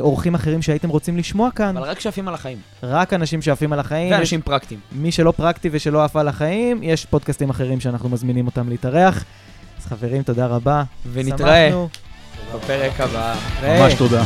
אורחים 0.00 0.34
אחרים 0.34 0.62
שהייתם 0.62 0.88
רוצים 0.88 1.16
לשמוע 1.16 1.50
כאן, 1.50 1.76
אבל 1.76 1.88
רק 1.88 2.00
שעפים 2.00 2.28
על 2.28 2.34
החיים. 2.34 2.58
רק 2.82 3.12
אנשים 3.12 3.42
שעפים 3.42 3.72
על 3.72 3.80
החיים. 3.80 4.12
ואנשים 4.12 4.40
פרקטיים. 4.42 4.80
מי 4.92 5.12
שלא 5.12 5.32
פרקטי 5.36 5.68
ושלא 5.72 6.04
עף 6.04 6.16
על 6.16 6.28
החיים, 6.28 6.82
יש 6.82 7.04
פודקאסטים 7.04 7.50
אחרים 7.50 7.80
שאנחנו 7.80 8.08
מזמינים 8.08 8.46
אותם 8.46 8.68
להתארח. 8.68 9.24
אז 9.80 9.86
חברים, 9.86 10.22
תודה 10.22 10.46
רבה. 10.46 10.82
ונתראה 11.12 11.68
שמחנו. 11.68 11.88
בפרק 12.54 13.00
הבא. 13.00 13.34
ממש 13.62 13.94
תודה. 13.94 14.24